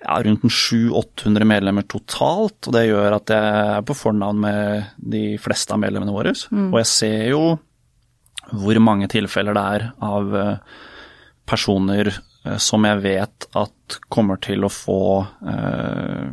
ja, 0.00 0.18
rundt 0.26 0.44
700-800 0.44 1.48
medlemmer 1.48 1.86
totalt. 1.88 2.68
Og 2.68 2.76
det 2.76 2.86
gjør 2.88 3.18
at 3.18 3.32
jeg 3.32 3.64
er 3.64 3.88
på 3.88 3.96
fornavn 3.96 4.44
med 4.44 4.94
de 5.16 5.24
fleste 5.42 5.76
av 5.76 5.82
medlemmene 5.82 6.14
våre. 6.14 6.34
Mm. 6.50 6.70
Og 6.70 6.78
jeg 6.82 6.90
ser 6.92 7.26
jo 7.32 7.42
hvor 8.50 8.80
mange 8.82 9.06
tilfeller 9.10 9.54
det 9.54 9.66
er 9.76 9.84
av 10.02 10.32
uh, 10.34 10.78
personer 11.50 12.12
eh, 12.44 12.56
som 12.56 12.86
jeg 12.86 13.02
vet 13.04 13.50
at 13.58 14.00
kommer 14.12 14.40
til 14.42 14.64
å 14.64 14.72
få 14.72 15.02
eh, 15.50 16.30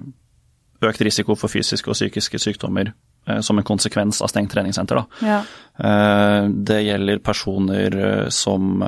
økt 0.88 1.04
risiko 1.06 1.38
for 1.40 1.52
fysiske 1.52 1.90
og 1.90 1.98
psykiske 1.98 2.42
sykdommer 2.42 2.92
eh, 2.92 3.40
som 3.46 3.58
en 3.58 3.68
konsekvens 3.68 4.22
av 4.22 4.32
stengt 4.32 4.54
treningssenter. 4.54 5.02
Ja. 5.26 5.42
Det 5.78 6.78
gjelder 6.82 7.20
personer 7.22 7.96
som 8.34 8.80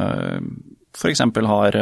f.eks. 0.98 1.22
har 1.22 1.76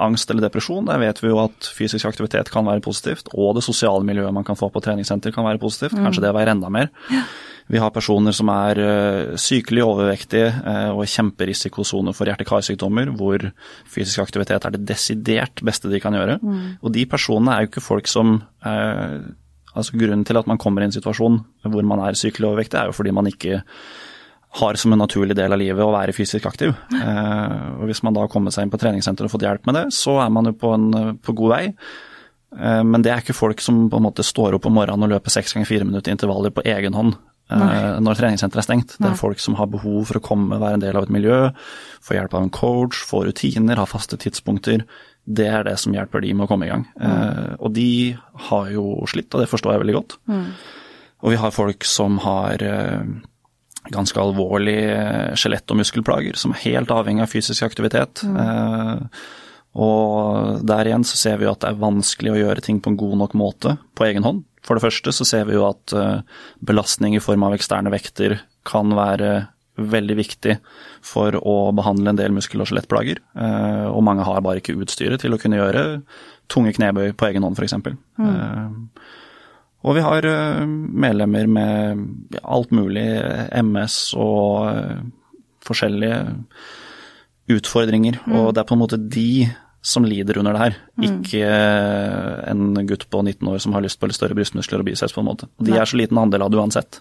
angst 0.00 0.30
eller 0.30 0.46
depresjon. 0.46 0.86
Der 0.88 1.00
vet 1.02 1.20
vi 1.22 1.28
jo 1.32 1.42
at 1.42 1.68
fysisk 1.74 2.08
aktivitet 2.08 2.50
kan 2.52 2.66
være 2.66 2.82
positivt, 2.84 3.28
og 3.34 3.58
det 3.58 3.64
sosiale 3.66 4.06
miljøet 4.06 4.34
man 4.34 4.46
kan 4.46 4.56
få 4.58 4.70
på 4.72 4.82
treningssenter 4.84 5.34
kan 5.34 5.46
være 5.46 5.60
positivt. 5.62 5.98
Mm. 5.98 6.08
Kanskje 6.08 6.24
det 6.24 6.34
være 6.34 6.56
enda 6.56 6.72
mer. 6.72 6.88
Vi 7.68 7.80
har 7.80 7.92
personer 7.92 8.32
som 8.32 8.48
er 8.48 8.78
uh, 8.80 9.34
sykelig 9.40 9.84
overvektige 9.84 10.48
uh, 10.56 10.94
og 10.94 11.02
i 11.04 11.10
kjemperisikosone 11.12 12.14
for 12.16 12.30
hjerte-karsykdommer, 12.30 13.12
hvor 13.18 13.50
fysisk 13.84 14.22
aktivitet 14.24 14.64
er 14.64 14.74
det 14.74 14.86
desidert 14.88 15.60
beste 15.64 15.92
de 15.92 16.00
kan 16.00 16.16
gjøre. 16.16 16.38
Mm. 16.40 16.78
Og 16.80 16.94
de 16.96 17.04
personene 17.10 17.52
er 17.52 17.64
jo 17.64 17.72
ikke 17.72 17.84
folk 17.84 18.08
som 18.10 18.40
Altså 19.78 19.94
Grunnen 19.94 20.24
til 20.26 20.34
at 20.40 20.48
man 20.48 20.58
kommer 20.58 20.82
i 20.82 20.88
en 20.88 20.94
situasjon 20.94 21.36
hvor 21.70 21.84
man 21.86 22.00
er 22.02 22.16
sykelig 22.18 22.48
overvektig, 22.48 22.78
er 22.80 22.88
jo 22.88 22.94
fordi 22.96 23.12
man 23.14 23.28
ikke 23.30 23.60
har 24.50 24.74
som 24.80 24.92
en 24.92 25.02
naturlig 25.02 25.36
del 25.36 25.52
av 25.52 25.60
livet 25.60 25.84
å 25.84 25.92
være 25.92 26.14
fysisk 26.16 26.46
aktiv. 26.48 26.72
Eh, 26.94 27.64
og 27.78 27.88
Hvis 27.90 28.02
man 28.02 28.16
da 28.16 28.24
har 28.24 28.32
kommet 28.32 28.56
seg 28.56 28.64
inn 28.64 28.72
på 28.72 28.80
treningssenteret 28.80 29.28
og 29.28 29.34
fått 29.36 29.46
hjelp 29.46 29.68
med 29.68 29.76
det, 29.76 29.86
så 29.94 30.18
er 30.24 30.30
man 30.32 30.48
jo 30.48 30.54
på, 30.56 30.72
en, 30.74 31.16
på 31.20 31.34
god 31.36 31.52
vei. 31.52 31.64
Eh, 32.56 32.82
men 32.84 33.04
det 33.04 33.12
er 33.12 33.24
ikke 33.24 33.36
folk 33.36 33.60
som 33.64 33.86
på 33.92 34.00
en 34.00 34.06
måte 34.08 34.24
står 34.26 34.56
opp 34.56 34.68
om 34.70 34.78
morgenen 34.80 35.04
og 35.04 35.12
løper 35.12 35.34
seks 35.34 35.54
ganger 35.54 35.68
fire 35.68 35.88
minutter 35.88 36.14
intervaller 36.14 36.54
på 36.54 36.64
egen 36.64 36.96
hånd 36.96 37.18
Nei. 37.48 37.68
Eh, 37.72 37.98
når 38.04 38.18
treningssenteret 38.18 38.60
er 38.60 38.66
stengt. 38.66 38.96
Nei. 38.98 39.06
Det 39.06 39.12
er 39.14 39.20
folk 39.20 39.40
som 39.40 39.54
har 39.56 39.70
behov 39.72 40.02
for 40.10 40.20
å 40.20 40.24
komme, 40.24 40.58
være 40.60 40.76
en 40.76 40.82
del 40.82 40.98
av 41.00 41.06
et 41.06 41.14
miljø, 41.16 41.38
få 42.04 42.18
hjelp 42.18 42.34
av 42.36 42.44
en 42.44 42.52
coach, 42.52 42.98
få 43.08 43.22
rutiner, 43.28 43.80
ha 43.80 43.86
faste 43.88 44.18
tidspunkter. 44.20 44.84
Det 45.24 45.46
er 45.48 45.64
det 45.64 45.78
som 45.80 45.96
hjelper 45.96 46.24
de 46.24 46.34
med 46.36 46.44
å 46.44 46.50
komme 46.50 46.68
i 46.68 46.72
gang. 46.72 46.84
Mm. 46.96 47.56
og 47.60 47.72
de 47.76 48.16
har 48.48 48.68
jo 48.72 48.84
slitt, 49.08 49.32
og 49.32 49.42
det 49.42 49.48
forstår 49.48 49.74
jeg 49.74 49.82
veldig 49.82 49.96
godt. 49.96 50.18
Mm. 50.28 50.44
Og 51.24 51.34
vi 51.34 51.40
har 51.40 51.56
folk 51.56 51.88
som 51.88 52.20
har 52.24 52.64
ganske 53.92 54.20
alvorlige 54.20 55.36
skjelett- 55.38 55.70
og 55.70 55.80
muskelplager, 55.80 56.36
som 56.36 56.52
er 56.54 56.64
helt 56.66 56.90
avhengig 56.92 57.24
av 57.24 57.32
fysisk 57.32 57.66
aktivitet. 57.66 58.24
Mm. 58.24 59.08
og 59.78 60.64
der 60.66 60.88
igjen 60.88 61.04
så 61.06 61.16
ser 61.20 61.36
vi 61.38 61.46
at 61.46 61.60
det 61.62 61.70
er 61.70 61.82
vanskelig 61.82 62.32
å 62.32 62.40
gjøre 62.40 62.64
ting 62.64 62.80
på 62.82 62.90
en 62.90 62.98
god 62.98 63.18
nok 63.20 63.36
måte 63.38 63.76
på 63.94 64.08
egen 64.08 64.26
hånd. 64.26 64.42
For 64.66 64.76
det 64.76 64.84
første 64.84 65.12
så 65.14 65.26
ser 65.28 65.46
vi 65.48 65.56
jo 65.56 65.68
at 65.68 65.94
eh, 65.96 66.24
belastning 66.64 67.14
i 67.16 67.22
form 67.22 67.46
av 67.46 67.54
eksterne 67.56 67.92
vekter 67.94 68.40
kan 68.68 68.92
være 68.96 69.46
veldig 69.78 70.16
viktig 70.18 70.56
for 71.06 71.36
å 71.38 71.70
behandle 71.76 72.12
en 72.12 72.18
del 72.18 72.34
muskel- 72.34 72.64
og 72.64 72.68
skjelettplager. 72.70 73.20
Eh, 73.38 73.86
og 73.88 74.02
mange 74.04 74.26
har 74.26 74.42
bare 74.44 74.62
ikke 74.62 74.76
utstyret 74.82 75.22
til 75.22 75.34
å 75.34 75.40
kunne 75.40 75.60
gjøre 75.60 75.84
tunge 76.50 76.74
knebøy 76.76 77.12
på 77.14 77.30
egen 77.30 77.46
hånd, 77.46 77.58
f.eks. 77.60 77.76
Mm. 78.18 78.88
Eh, 79.78 79.88
og 79.88 79.94
vi 79.96 80.02
har 80.04 80.26
medlemmer 80.66 81.46
med 81.46 82.40
alt 82.42 82.74
mulig 82.74 83.06
MS 83.62 84.00
og 84.18 84.68
forskjellige 85.64 86.18
utfordringer. 87.48 88.18
Mm. 88.26 88.36
Og 88.36 88.52
det 88.54 88.62
er 88.62 88.68
på 88.68 88.76
en 88.76 88.82
måte 88.82 89.00
de 89.00 89.48
som 89.88 90.04
lider 90.04 90.38
under 90.38 90.52
det 90.52 90.60
her, 90.60 90.76
mm. 90.98 91.04
ikke 91.06 91.48
en 92.50 92.86
gutt 92.88 93.06
på 93.08 93.22
19 93.22 93.48
år 93.48 93.60
som 93.62 93.76
har 93.76 93.84
lyst 93.84 94.00
på 94.00 94.08
litt 94.10 94.18
større 94.18 94.36
brystmuskler 94.36 94.82
og 94.82 94.88
biceps, 94.88 95.14
på 95.14 95.22
en 95.22 95.28
måte. 95.30 95.48
De 95.62 95.76
er 95.76 95.86
så 95.88 95.96
liten 95.96 96.18
andel 96.18 96.44
av 96.44 96.50
det 96.52 96.58
uansett. 96.58 96.98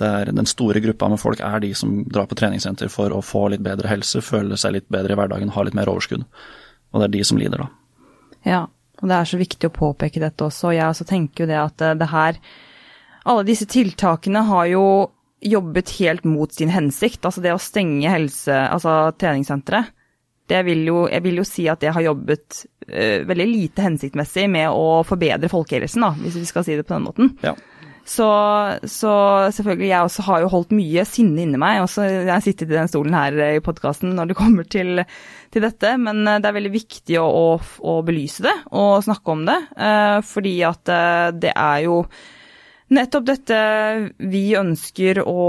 Det 0.00 0.08
er, 0.08 0.30
den 0.32 0.48
store 0.48 0.80
gruppa 0.80 1.10
med 1.12 1.20
folk 1.20 1.42
er 1.44 1.60
de 1.60 1.74
som 1.76 2.00
drar 2.08 2.26
på 2.30 2.38
treningssenter 2.40 2.88
for 2.92 3.12
å 3.12 3.20
få 3.24 3.50
litt 3.52 3.62
bedre 3.64 3.90
helse, 3.90 4.24
føle 4.24 4.56
seg 4.58 4.78
litt 4.78 4.88
bedre 4.88 5.12
i 5.12 5.20
hverdagen, 5.20 5.52
ha 5.52 5.66
litt 5.66 5.76
mer 5.76 5.92
overskudd. 5.92 6.24
Og 6.90 7.02
det 7.02 7.10
er 7.10 7.14
de 7.18 7.24
som 7.28 7.38
lider, 7.38 7.66
da. 7.66 7.68
Ja, 8.48 8.62
og 9.00 9.08
det 9.08 9.16
er 9.16 9.30
så 9.30 9.38
viktig 9.40 9.70
å 9.70 9.74
påpeke 9.74 10.22
dette 10.22 10.44
også. 10.46 10.70
Og 10.70 10.76
Jeg 10.76 10.88
også 10.88 11.06
tenker 11.08 11.44
jo 11.44 11.50
det 11.50 11.60
at 11.60 11.86
eh, 11.86 11.96
det 11.98 12.10
her 12.10 12.40
Alle 13.30 13.44
disse 13.44 13.66
tiltakene 13.68 14.44
har 14.48 14.66
jo 14.70 14.84
jobbet 15.40 15.90
helt 15.98 16.24
mot 16.28 16.52
sin 16.52 16.72
hensikt. 16.72 17.24
Altså 17.24 17.42
det 17.44 17.52
å 17.52 17.60
stenge 17.60 18.12
helse, 18.12 18.52
altså 18.52 19.12
treningssenteret 19.20 19.92
det 20.50 20.64
vil 20.66 20.82
jo, 20.88 21.04
jeg 21.10 21.22
vil 21.24 21.40
jo 21.40 21.46
si 21.46 21.66
at 21.70 21.82
det 21.82 21.92
har 21.94 22.04
jobbet 22.04 22.64
uh, 22.90 23.20
veldig 23.28 23.46
lite 23.46 23.84
hensiktsmessig 23.86 24.48
med 24.50 24.72
å 24.74 25.02
forbedre 25.06 25.50
folkehelsen, 25.52 26.02
da, 26.02 26.10
hvis 26.18 26.40
vi 26.40 26.48
skal 26.48 26.66
si 26.66 26.78
det 26.78 26.86
på 26.88 26.96
den 26.96 27.06
måten. 27.06 27.30
Ja. 27.44 27.54
Så, 28.08 28.26
så, 28.88 29.12
selvfølgelig, 29.54 29.90
jeg 29.90 30.06
også 30.06 30.24
har 30.26 30.40
jo 30.42 30.50
holdt 30.50 30.74
mye 30.74 31.04
sinne 31.06 31.44
inni 31.44 31.60
meg. 31.60 31.82
Også 31.84 32.06
jeg 32.08 32.30
har 32.32 32.42
sittet 32.44 32.70
i 32.70 32.78
den 32.78 32.90
stolen 32.90 33.14
her 33.14 33.36
i 33.56 33.62
podkasten 33.64 34.16
når 34.16 34.30
det 34.30 34.38
kommer 34.40 34.66
til, 34.66 35.04
til, 35.52 35.66
dette. 35.66 35.94
Men 36.00 36.24
det 36.26 36.48
er 36.48 36.58
veldig 36.58 36.74
viktig 36.74 37.20
å, 37.20 37.28
å, 37.28 37.46
å 37.92 38.00
belyse 38.06 38.44
det 38.48 38.56
og 38.72 39.04
snakke 39.06 39.36
om 39.36 39.46
det. 39.48 39.60
Fordi 40.26 40.56
at 40.66 40.92
det 41.38 41.54
er 41.54 41.86
jo 41.86 42.02
nettopp 42.94 43.26
dette 43.28 43.58
vi 44.30 44.44
ønsker 44.58 45.22
å, 45.22 45.40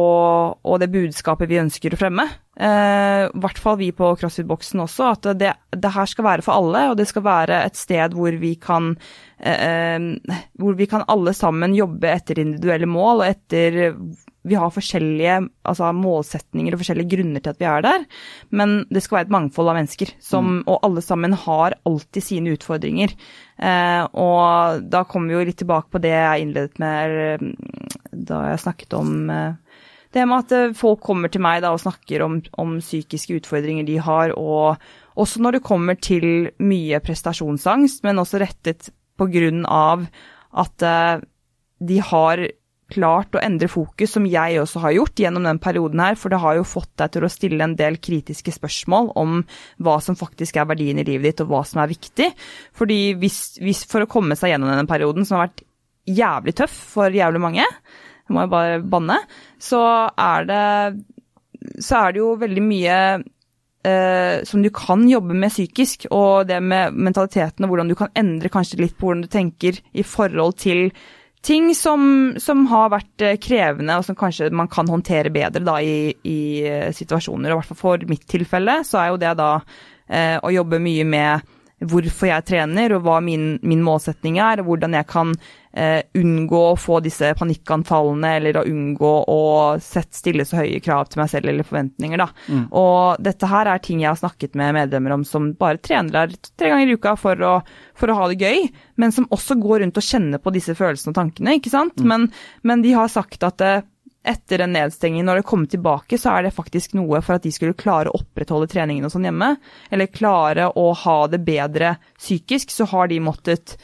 og, 0.61 0.75
det 0.81 0.91
budskapet 0.93 1.49
vi 1.49 1.61
ønsker 1.61 1.95
å 1.95 1.99
fremme. 1.99 2.27
Eh, 2.59 3.25
I 3.29 3.41
hvert 3.43 3.59
fall 3.63 3.77
vi 3.79 3.91
på 3.95 4.09
CrossFit-boksen 4.19 4.83
også, 4.83 5.11
at 5.15 5.29
det, 5.39 5.53
det, 5.71 5.93
her 5.95 6.09
skal 6.09 6.27
være 6.27 6.45
for 6.45 6.59
alle. 6.59 6.89
Og 6.91 6.97
det 6.99 7.07
skal 7.09 7.25
være 7.27 7.61
et 7.67 7.79
sted 7.79 8.17
hvor 8.17 8.35
vi 8.41 8.55
kan 8.59 8.95
eh, 9.39 10.09
hvor 10.59 10.75
vi 10.79 10.89
kan 10.91 11.07
alle 11.11 11.35
sammen 11.37 11.77
jobbe 11.77 12.11
etter 12.11 12.43
individuelle 12.43 12.89
mål 12.89 13.23
og 13.23 13.29
etter 13.29 13.79
vi 14.41 14.57
har 14.57 14.71
forskjellige 14.73 15.35
altså, 15.69 15.91
målsetninger 15.93 16.73
og 16.73 16.81
forskjellige 16.81 17.11
grunner 17.13 17.43
til 17.43 17.53
at 17.53 17.59
vi 17.61 17.67
er 17.69 17.83
der, 17.85 18.05
men 18.49 18.73
det 18.89 19.03
skal 19.05 19.19
være 19.19 19.27
et 19.29 19.35
mangfold 19.35 19.69
av 19.69 19.77
mennesker, 19.77 20.13
som, 20.23 20.47
mm. 20.47 20.63
og 20.65 20.87
alle 20.87 21.03
sammen 21.05 21.35
har 21.43 21.77
alltid 21.85 22.25
sine 22.25 22.55
utfordringer. 22.57 23.13
Eh, 23.61 24.01
og 24.17 24.81
da 24.89 25.03
kommer 25.05 25.29
vi 25.29 25.37
jo 25.37 25.49
litt 25.51 25.61
tilbake 25.61 25.93
på 25.93 26.01
det 26.01 26.15
jeg 26.15 26.47
innledet 26.47 26.81
med 26.81 27.53
da 28.11 28.41
jeg 28.49 28.63
snakket 28.65 28.97
om 28.97 29.29
eh, 29.29 29.61
det 30.15 30.26
med 30.28 30.45
at 30.45 30.56
eh, 30.56 30.74
folk 30.78 31.02
kommer 31.06 31.32
til 31.32 31.43
meg 31.43 31.62
da 31.63 31.74
og 31.76 31.82
snakker 31.84 32.26
om, 32.26 32.39
om 32.62 32.78
psykiske 32.82 33.41
utfordringer 33.41 33.88
de 33.88 33.97
har, 34.04 34.36
og 34.39 34.82
også 35.19 35.43
når 35.43 35.58
det 35.58 35.67
kommer 35.67 36.00
til 36.00 36.52
mye 36.63 37.02
prestasjonsangst, 37.04 38.04
men 38.08 38.21
også 38.21 38.41
rettet 38.43 38.91
på 39.19 39.28
grunn 39.32 39.65
av 39.67 40.08
at 40.52 40.88
eh, 40.88 41.21
de 41.82 42.02
har 42.12 42.47
klart 42.91 43.36
å 43.36 43.41
endre 43.41 43.69
fokus, 43.71 44.12
som 44.15 44.28
jeg 44.28 44.60
også 44.60 44.82
har 44.84 44.95
gjort 44.97 45.21
gjennom 45.24 45.45
den 45.47 45.62
perioden 45.63 46.02
her, 46.04 46.17
for 46.19 46.34
det 46.34 46.41
har 46.43 46.58
jo 46.58 46.67
fått 46.67 46.91
deg 47.00 47.13
til 47.13 47.26
å 47.26 47.32
stille 47.32 47.63
en 47.63 47.78
del 47.80 47.97
kritiske 48.04 48.54
spørsmål 48.58 49.13
om 49.19 49.41
hva 49.84 49.97
som 50.04 50.17
faktisk 50.19 50.60
er 50.60 50.67
verdien 50.69 51.00
i 51.00 51.08
livet 51.08 51.30
ditt, 51.30 51.43
og 51.45 51.54
hva 51.54 51.63
som 51.67 51.82
er 51.84 51.91
viktig. 51.91 52.32
Fordi 52.78 53.00
hvis, 53.21 53.41
hvis 53.63 53.86
for 53.89 54.04
å 54.04 54.12
komme 54.12 54.36
seg 54.39 54.54
gjennom 54.54 54.74
denne 54.74 54.89
perioden, 54.89 55.28
som 55.28 55.39
har 55.39 55.47
vært 55.47 55.63
jævlig 56.12 56.56
tøff 56.60 56.76
for 56.97 57.15
jævlig 57.15 57.43
mange, 57.43 57.67
det 58.31 58.37
må 58.37 58.47
jeg 58.47 58.53
bare 58.55 58.81
banne, 58.95 59.19
så 59.59 59.83
er 60.15 60.49
det, 60.49 60.65
så 61.83 62.01
er 62.05 62.15
det 62.15 62.23
jo 62.23 62.33
veldig 62.39 62.63
mye 62.63 62.97
eh, 63.83 64.43
som 64.47 64.63
du 64.63 64.71
kan 64.73 65.03
jobbe 65.09 65.35
med 65.37 65.51
psykisk, 65.51 66.07
og 66.15 66.47
det 66.49 66.61
med 66.63 66.95
mentaliteten 66.95 67.67
og 67.67 67.73
hvordan 67.73 67.91
du 67.91 67.97
kan 67.99 68.13
endre 68.17 68.51
kanskje 68.53 68.79
litt 68.81 68.95
på 68.97 69.09
hvordan 69.09 69.25
du 69.27 69.31
tenker 69.31 69.81
i 69.91 70.07
forhold 70.07 70.57
til 70.63 70.89
ting 71.41 71.71
som, 71.75 72.03
som, 72.37 72.65
har 72.69 72.91
vært 72.93 73.25
eh, 73.25 73.39
krevende, 73.41 73.97
og 73.97 74.05
som 74.05 74.17
kanskje 74.17 74.51
man 74.53 74.69
kan 74.71 74.89
håndtere 74.89 75.33
bedre 75.33 75.63
da, 75.65 75.79
i, 75.81 76.13
i 76.23 76.41
eh, 76.67 76.91
situasjoner. 76.95 77.51
Og 77.51 77.55
i 77.55 77.59
hvert 77.61 77.71
fall 77.71 77.81
for 77.81 78.09
mitt 78.09 78.27
tilfelle 78.29 78.81
så 78.87 79.01
er 79.01 79.09
jo 79.11 79.21
det 79.21 79.33
da 79.39 79.55
eh, 80.07 80.37
å 80.37 80.53
jobbe 80.53 80.81
mye 80.81 81.07
med 81.07 81.57
hvorfor 81.81 82.29
jeg 82.29 82.45
trener, 82.45 82.93
og 82.93 83.07
hva 83.07 83.17
min, 83.25 83.55
min 83.65 83.81
målsetning 83.81 84.37
er, 84.37 84.61
og 84.61 84.69
hvordan 84.69 84.99
jeg 84.99 85.09
kan 85.09 85.33
eh, 85.73 86.01
unngå 86.17 86.62
å 86.71 86.77
få 86.79 86.99
disse 87.03 87.31
panikkanfallene, 87.38 88.34
eller 88.38 88.60
å 88.60 88.65
unngå 88.67 89.12
å 89.31 89.41
sette, 89.84 90.17
stille 90.17 90.45
så 90.47 90.62
høye 90.62 90.81
krav 90.84 91.12
til 91.12 91.21
meg 91.21 91.31
selv 91.31 91.51
eller 91.51 91.67
forventninger. 91.67 92.21
Da. 92.21 92.29
Mm. 92.47 92.65
Og 92.81 93.21
dette 93.23 93.49
her 93.51 93.71
er 93.71 93.84
ting 93.84 94.03
jeg 94.03 94.12
har 94.12 94.19
snakket 94.19 94.57
med 94.60 94.75
medlemmer 94.77 95.15
om 95.17 95.25
som 95.27 95.51
bare 95.60 95.81
trener 95.84 96.12
der 96.15 96.36
tre 96.60 96.73
ganger 96.73 96.91
i 96.91 96.97
uka 96.99 97.15
for 97.19 97.47
å, 97.47 97.53
for 97.97 98.12
å 98.12 98.17
ha 98.19 98.27
det 98.31 98.41
gøy, 98.41 98.67
men 99.01 99.15
som 99.15 99.29
også 99.31 99.57
går 99.62 99.86
rundt 99.86 100.01
og 100.01 100.07
kjenner 100.07 100.43
på 100.43 100.53
disse 100.55 100.75
følelsene 100.77 101.13
og 101.13 101.21
tankene. 101.21 101.57
ikke 101.60 101.73
sant? 101.73 101.97
Mm. 101.99 102.12
Men, 102.12 102.29
men, 102.67 102.86
de 102.86 102.93
har 102.97 103.12
sagt 103.12 103.43
at 103.45 103.62
eh, 103.65 103.84
etter 104.27 104.62
en 104.62 104.73
nedstenging, 104.75 105.23
når 105.25 105.39
det 105.39 105.47
kommer 105.49 105.69
tilbake, 105.69 106.17
så 106.21 106.36
er 106.36 106.45
det 106.45 106.53
faktisk 106.55 106.93
noe 106.97 107.23
for 107.25 107.38
at 107.38 107.45
de 107.45 107.51
skulle 107.53 107.77
klare 107.77 108.12
å 108.12 108.19
opprettholde 108.21 108.69
treningen 108.69 109.07
og 109.07 109.13
sånn 109.13 109.25
hjemme, 109.25 109.55
eller 109.89 110.12
klare 110.13 110.69
å 110.77 110.91
ha 111.05 111.17
det 111.31 111.41
bedre 111.45 111.95
psykisk, 112.19 112.73
så 112.73 112.86
har 112.91 113.10
de 113.10 113.21
måttet 113.23 113.77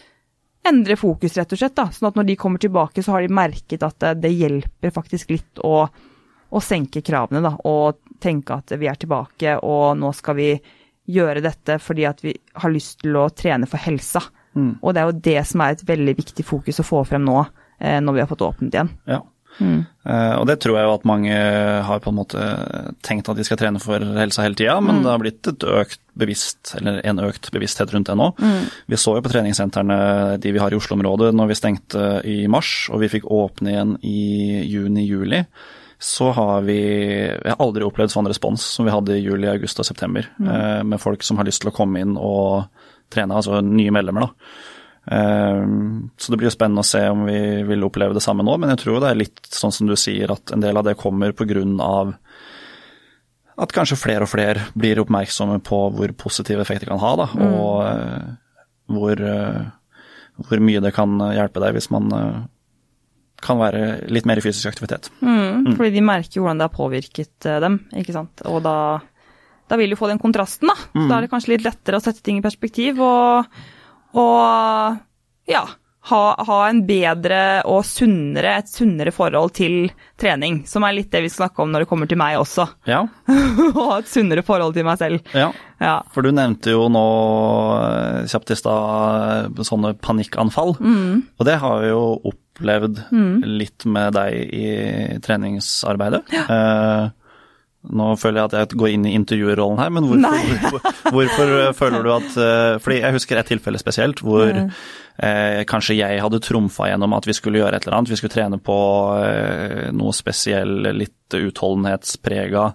endre 0.67 0.97
fokus, 0.99 1.37
rett 1.37 1.53
og 1.53 1.59
slett. 1.59 1.75
da, 1.77 1.87
Sånn 1.93 2.09
at 2.09 2.17
når 2.19 2.27
de 2.29 2.37
kommer 2.39 2.61
tilbake, 2.61 3.03
så 3.03 3.15
har 3.15 3.25
de 3.25 3.33
merket 3.33 3.83
at 3.85 3.99
det, 4.03 4.13
det 4.25 4.33
hjelper 4.35 4.93
faktisk 4.95 5.31
litt 5.35 5.61
å, 5.63 5.85
å, 6.49 6.63
senke 6.63 7.03
kravene, 7.05 7.43
da, 7.45 7.53
og 7.69 8.01
tenke 8.23 8.57
at 8.57 8.73
vi 8.79 8.89
er 8.89 8.99
tilbake, 8.99 9.57
og 9.63 9.97
nå 9.99 10.11
skal 10.17 10.37
vi 10.39 10.51
gjøre 11.07 11.39
dette 11.45 11.77
fordi 11.79 12.03
at 12.03 12.19
vi 12.25 12.33
har 12.59 12.73
lyst 12.73 12.99
til 13.05 13.15
å 13.15 13.29
trene 13.31 13.69
for 13.69 13.79
helsa. 13.79 14.21
Mm. 14.57 14.73
Og 14.81 14.93
det 14.93 15.01
er 15.01 15.07
jo 15.07 15.23
det 15.29 15.39
som 15.47 15.63
er 15.63 15.75
et 15.75 15.87
veldig 15.87 16.17
viktig 16.17 16.45
fokus 16.45 16.81
å 16.81 16.87
få 16.87 17.03
frem 17.07 17.23
nå, 17.23 17.45
eh, 17.79 17.99
når 18.03 18.17
vi 18.17 18.23
har 18.23 18.31
fått 18.31 18.45
åpnet 18.47 18.75
igjen. 18.75 18.93
Ja. 19.07 19.21
Mm. 19.57 19.85
Uh, 20.05 20.35
og 20.37 20.43
det 20.45 20.59
tror 20.61 20.75
jeg 20.77 20.85
jo 20.85 20.93
at 20.93 21.05
mange 21.09 21.37
har 21.87 22.01
på 22.03 22.11
en 22.11 22.19
måte 22.19 22.41
tenkt 23.05 23.29
at 23.31 23.39
de 23.39 23.45
skal 23.47 23.57
trene 23.57 23.81
for 23.81 24.03
helsa 24.19 24.45
hele 24.45 24.57
tida, 24.59 24.75
men 24.83 24.99
mm. 24.99 25.05
det 25.05 25.13
har 25.13 25.23
blitt 25.23 25.49
et 25.49 25.65
økt 25.71 26.01
bevisst, 26.19 26.73
eller 26.79 26.99
en 27.07 27.21
økt 27.23 27.49
bevissthet 27.53 27.93
rundt 27.93 28.09
det 28.09 28.17
nå. 28.19 28.29
Mm. 28.37 28.69
Vi 28.91 28.99
så 28.99 29.15
jo 29.17 29.23
på 29.25 29.31
treningssentrene 29.33 29.97
de 30.41 30.53
vi 30.53 30.61
har 30.61 30.73
i 30.73 30.79
Oslo-området 30.79 31.33
når 31.35 31.51
vi 31.51 31.59
stengte 31.59 32.05
i 32.27 32.39
mars, 32.51 32.87
og 32.91 33.03
vi 33.03 33.11
fikk 33.17 33.27
åpne 33.33 33.73
igjen 33.73 33.97
i 34.05 34.21
juni-juli. 34.67 35.43
Så 35.97 36.29
har 36.37 36.61
vi 36.61 36.77
Jeg 36.77 37.49
har 37.49 37.61
aldri 37.63 37.85
opplevd 37.87 38.13
sånn 38.13 38.29
respons 38.29 38.61
som 38.75 38.85
vi 38.85 38.93
hadde 38.93 39.15
i 39.17 39.23
juli, 39.23 39.49
august 39.49 39.81
og 39.81 39.87
september, 39.87 40.27
uh, 40.43 40.83
med 40.85 41.01
folk 41.01 41.25
som 41.25 41.39
har 41.41 41.47
lyst 41.47 41.63
til 41.63 41.71
å 41.71 41.77
komme 41.77 42.03
inn 42.03 42.17
og 42.17 42.67
trene, 43.13 43.39
altså 43.39 43.61
nye 43.65 43.93
medlemmer, 43.95 44.27
da. 44.27 44.73
Ehm, 45.11 46.09
så 46.17 46.31
det 46.31 46.37
blir 46.37 46.49
jo 46.49 46.55
spennende 46.55 46.83
å 46.83 46.87
se 46.87 47.01
om 47.09 47.23
vi 47.29 47.39
vil 47.67 47.85
oppleve 47.87 48.17
det 48.17 48.23
samme 48.23 48.43
nå, 48.43 48.57
men 48.59 48.73
jeg 48.73 48.83
tror 48.83 48.99
det 49.01 49.11
er 49.11 49.21
litt 49.21 49.39
sånn 49.47 49.73
som 49.73 49.87
du 49.87 49.95
sier, 49.99 50.33
at 50.33 50.51
en 50.51 50.63
del 50.63 50.77
av 50.77 50.87
det 50.87 50.97
kommer 50.99 51.35
pga. 51.35 51.63
At 53.57 53.73
kanskje 53.73 53.97
flere 53.99 54.25
og 54.25 54.31
flere 54.31 54.67
blir 54.77 55.01
oppmerksomme 55.01 55.57
på 55.65 55.79
hvor 55.95 56.13
positive 56.19 56.61
effekter 56.61 56.87
det 56.87 56.93
kan 56.93 57.01
ha, 57.01 57.13
da, 57.23 57.27
mm. 57.33 57.47
og 57.47 57.79
uh, 57.87 58.27
hvor, 58.93 59.23
uh, 59.23 60.43
hvor, 60.43 60.61
mye 60.63 60.83
det 60.83 60.93
kan 60.95 61.17
hjelpe 61.33 61.63
deg 61.63 61.77
hvis 61.77 61.89
man 61.93 62.13
uh, 62.13 62.45
kan 63.41 63.59
være 63.61 64.09
litt 64.13 64.29
mer 64.29 64.39
i 64.39 64.45
fysisk 64.45 64.69
aktivitet. 64.69 65.09
Mm, 65.21 65.65
mm. 65.65 65.73
Fordi 65.77 65.91
de 65.93 66.05
merker 66.05 66.41
hvordan 66.41 66.61
det 66.61 66.67
har 66.69 66.73
påvirket 66.73 67.49
dem, 67.65 67.81
ikke 67.97 68.15
sant. 68.15 68.41
Og 68.49 68.63
da, 68.65 68.77
da 69.69 69.77
vil 69.77 69.93
du 69.93 69.97
få 69.99 70.09
den 70.09 70.21
kontrasten, 70.21 70.69
da. 70.71 70.77
Så 70.89 71.03
mm. 71.03 71.09
da 71.09 71.17
er 71.17 71.25
det 71.25 71.33
kanskje 71.33 71.53
litt 71.53 71.67
lettere 71.67 71.99
å 71.99 72.05
sette 72.05 72.23
ting 72.25 72.39
i 72.41 72.45
perspektiv. 72.45 73.01
og 73.05 73.45
og 74.17 74.97
ja, 75.49 75.63
ha, 76.07 76.23
ha, 76.47 76.57
en 76.69 76.81
bedre 76.87 77.39
og 77.67 77.81
sunnere, 77.87 78.57
et 78.61 78.71
sunnere 78.71 79.11
forhold 79.15 79.53
til 79.57 79.89
trening. 80.19 80.61
Som 80.69 80.85
er 80.87 80.95
litt 80.95 81.11
det 81.13 81.23
vi 81.25 81.31
snakker 81.31 81.65
om 81.65 81.73
når 81.73 81.83
det 81.83 81.89
kommer 81.91 82.09
til 82.09 82.19
meg 82.19 82.37
også. 82.39 82.67
Ja. 82.87 83.03
ha 83.79 83.87
et 83.97 84.11
sunnere 84.11 84.45
forhold 84.47 84.77
til 84.77 84.87
meg 84.87 85.01
selv. 85.01 85.33
Ja. 85.35 85.49
ja. 85.83 85.97
For 86.13 86.25
du 86.25 86.31
nevnte 86.35 86.73
jo 86.75 86.87
nå 86.91 87.05
eh, 87.81 88.23
kjapt 88.31 88.55
i 88.55 88.59
stad 88.59 89.63
sånne 89.67 89.95
panikkanfall. 90.03 90.77
Mm. 90.79 91.13
Og 91.37 91.47
det 91.49 91.59
har 91.63 91.83
vi 91.83 91.91
jo 91.91 92.03
opplevd 92.31 93.03
mm. 93.11 93.31
litt 93.59 93.87
med 93.91 94.17
deg 94.17 94.57
i 94.57 94.67
treningsarbeidet. 95.27 96.23
Ja. 96.33 96.47
Eh, 96.47 97.15
nå 97.93 98.11
føler 98.19 98.41
jeg 98.41 98.49
at 98.49 98.55
jeg 98.57 98.79
går 98.79 98.93
inn 98.93 99.07
i 99.07 99.15
intervjuerrollen 99.17 99.81
her, 99.81 99.91
men 99.95 100.07
hvorfor, 100.09 100.79
hvorfor, 101.15 101.51
eh, 101.61 101.73
føler 101.77 102.05
du 102.05 102.13
at 102.15 102.39
eh, 102.43 102.77
Fordi 102.83 102.99
jeg 103.01 103.15
husker 103.15 103.39
et 103.39 103.51
tilfelle 103.51 103.81
spesielt 103.81 104.23
hvor 104.25 104.51
eh, 104.51 105.61
kanskje 105.69 105.97
jeg 105.99 106.21
hadde 106.23 106.41
trumfa 106.43 106.89
gjennom 106.91 107.15
at 107.17 107.27
vi 107.29 107.35
skulle 107.37 107.61
gjøre 107.61 107.79
et 107.79 107.87
eller 107.87 107.99
annet. 107.99 108.11
Vi 108.13 108.19
skulle 108.19 108.35
trene 108.35 108.59
på 108.61 108.79
eh, 109.21 109.87
noe 109.95 110.15
spesiell, 110.15 110.91
litt 110.95 111.37
utholdenhetsprega, 111.37 112.65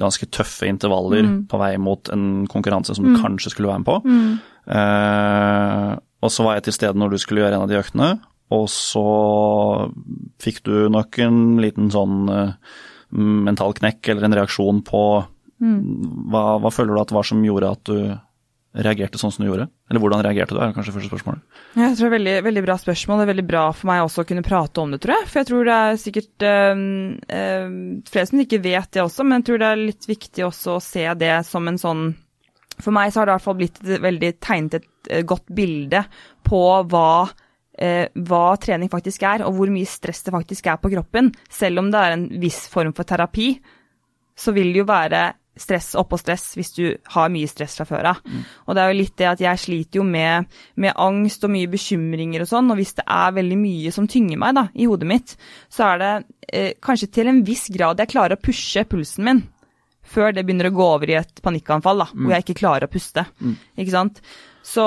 ganske 0.00 0.30
tøffe 0.34 0.70
intervaller 0.70 1.26
mm. 1.26 1.36
på 1.50 1.60
vei 1.60 1.74
mot 1.82 2.10
en 2.14 2.46
konkurranse 2.50 2.96
som 2.96 3.06
du 3.06 3.14
mm. 3.14 3.20
kanskje 3.22 3.54
skulle 3.54 3.70
være 3.70 3.84
med 3.84 3.90
på. 3.90 3.98
Mm. 4.06 4.32
Eh, 4.78 5.92
og 6.20 6.32
så 6.32 6.44
var 6.44 6.58
jeg 6.58 6.68
til 6.68 6.76
stede 6.76 7.00
når 7.00 7.14
du 7.14 7.22
skulle 7.22 7.44
gjøre 7.44 7.56
en 7.58 7.64
av 7.64 7.70
de 7.70 7.80
øktene, 7.80 8.10
og 8.50 8.66
så 8.72 9.06
fikk 10.42 10.64
du 10.66 10.74
nok 10.90 11.20
en 11.22 11.42
liten 11.62 11.90
sånn 11.94 12.24
eh, 12.34 12.78
mental 13.10 13.74
knekk 13.76 14.12
eller 14.12 14.26
en 14.26 14.36
reaksjon 14.40 14.82
på 14.86 15.04
mm. 15.62 15.78
hva, 16.32 16.44
hva, 16.62 16.72
føler 16.74 16.94
du 16.94 17.02
at 17.02 17.14
var 17.14 17.26
som 17.26 17.42
gjorde 17.44 17.72
at 17.76 17.88
du 17.90 17.96
reagerte 18.70 19.18
sånn 19.18 19.32
som 19.34 19.42
du 19.42 19.48
gjorde? 19.48 19.66
Eller 19.90 20.02
hvordan 20.02 20.22
reagerte 20.22 20.54
du, 20.54 20.60
er 20.62 20.74
kanskje 20.76 20.94
første 20.94 21.10
spørsmålet. 21.10 21.42
Jeg 21.74 21.96
tror 21.98 22.04
det 22.04 22.10
er 22.10 22.14
veldig, 22.14 22.34
veldig 22.46 22.62
bra 22.68 22.76
spørsmål. 22.78 23.18
Det 23.18 23.24
er 23.24 23.32
veldig 23.32 23.46
bra 23.48 23.64
for 23.74 23.90
meg 23.90 24.02
også 24.04 24.22
å 24.22 24.28
kunne 24.28 24.46
prate 24.46 24.82
om 24.82 24.94
det, 24.94 25.00
tror 25.02 25.16
jeg. 25.16 25.26
For 25.26 25.40
jeg 25.40 25.48
tror 25.48 25.66
det 25.66 25.78
er 25.78 26.00
sikkert 26.04 26.46
øh, 26.46 26.84
øh, 27.40 27.76
flere 28.12 28.30
som 28.30 28.44
ikke 28.44 28.62
vet 28.62 28.90
det 28.94 29.02
også, 29.02 29.26
men 29.26 29.40
jeg 29.40 29.48
tror 29.48 29.62
det 29.62 29.70
er 29.70 29.82
litt 29.82 30.10
viktig 30.10 30.46
også 30.46 30.76
å 30.76 30.84
se 30.84 31.06
det 31.18 31.36
som 31.50 31.70
en 31.70 31.80
sånn 31.82 32.10
For 32.80 32.94
meg 32.96 33.10
så 33.10 33.20
har 33.20 33.28
det 33.28 33.34
i 33.34 33.38
hvert 33.38 33.48
fall 33.48 33.58
blitt 33.58 33.80
veldig 34.06 34.32
tegnet 34.40 34.78
et 34.78 35.26
godt 35.28 35.50
bilde 35.52 36.04
på 36.46 36.62
hva 36.92 37.10
eh, 37.26 37.34
hva 37.80 38.44
trening 38.60 38.90
faktisk 38.92 39.22
er, 39.24 39.44
og 39.46 39.54
hvor 39.56 39.70
mye 39.72 39.88
stress 39.88 40.20
det 40.26 40.34
faktisk 40.34 40.66
er 40.68 40.80
på 40.82 40.90
kroppen. 40.92 41.30
Selv 41.48 41.80
om 41.80 41.86
det 41.92 42.00
er 42.00 42.16
en 42.16 42.26
viss 42.42 42.66
form 42.68 42.92
for 42.96 43.08
terapi, 43.08 43.54
så 44.36 44.52
vil 44.56 44.72
det 44.74 44.82
jo 44.82 44.88
være 44.88 45.22
stress 45.60 45.92
oppå 45.98 46.18
stress 46.18 46.54
hvis 46.56 46.72
du 46.76 46.84
har 47.14 47.30
mye 47.32 47.48
stress 47.50 47.76
fra 47.78 47.86
før 47.88 48.10
av. 48.12 48.20
Mm. 48.24 48.42
Og 48.66 48.76
det 48.76 48.82
er 48.82 48.90
jo 48.90 48.98
litt 49.00 49.16
det 49.20 49.28
at 49.28 49.44
jeg 49.44 49.62
sliter 49.64 50.00
jo 50.00 50.06
med, 50.06 50.48
med, 50.80 50.94
angst 50.96 51.44
og 51.46 51.52
mye 51.52 51.70
bekymringer 51.70 52.44
og 52.44 52.50
sånn, 52.50 52.70
og 52.72 52.80
hvis 52.80 52.96
det 53.00 53.06
er 53.06 53.36
veldig 53.36 53.58
mye 53.60 53.94
som 53.94 54.08
tynger 54.10 54.40
meg 54.40 54.56
da, 54.56 54.66
i 54.74 54.88
hodet 54.90 55.08
mitt, 55.10 55.34
så 55.72 55.90
er 55.92 56.02
det 56.02 56.12
eh, 56.48 56.70
kanskje 56.82 57.10
til 57.18 57.32
en 57.32 57.42
viss 57.46 57.68
grad 57.74 58.00
jeg 58.00 58.12
klarer 58.14 58.38
å 58.38 58.42
pushe 58.42 58.86
pulsen 58.88 59.26
min 59.28 59.42
før 60.10 60.32
det 60.34 60.42
begynner 60.42 60.70
å 60.70 60.74
gå 60.74 60.86
over 60.96 61.10
i 61.12 61.18
et 61.20 61.42
panikkanfall, 61.44 62.00
da, 62.02 62.08
mm. 62.10 62.22
hvor 62.24 62.34
jeg 62.34 62.46
ikke 62.46 62.60
klarer 62.62 62.88
å 62.88 62.90
puste. 62.90 63.22
Mm. 63.38 63.52
Ikke 63.78 63.94
sant? 63.94 64.22
Så, 64.62 64.84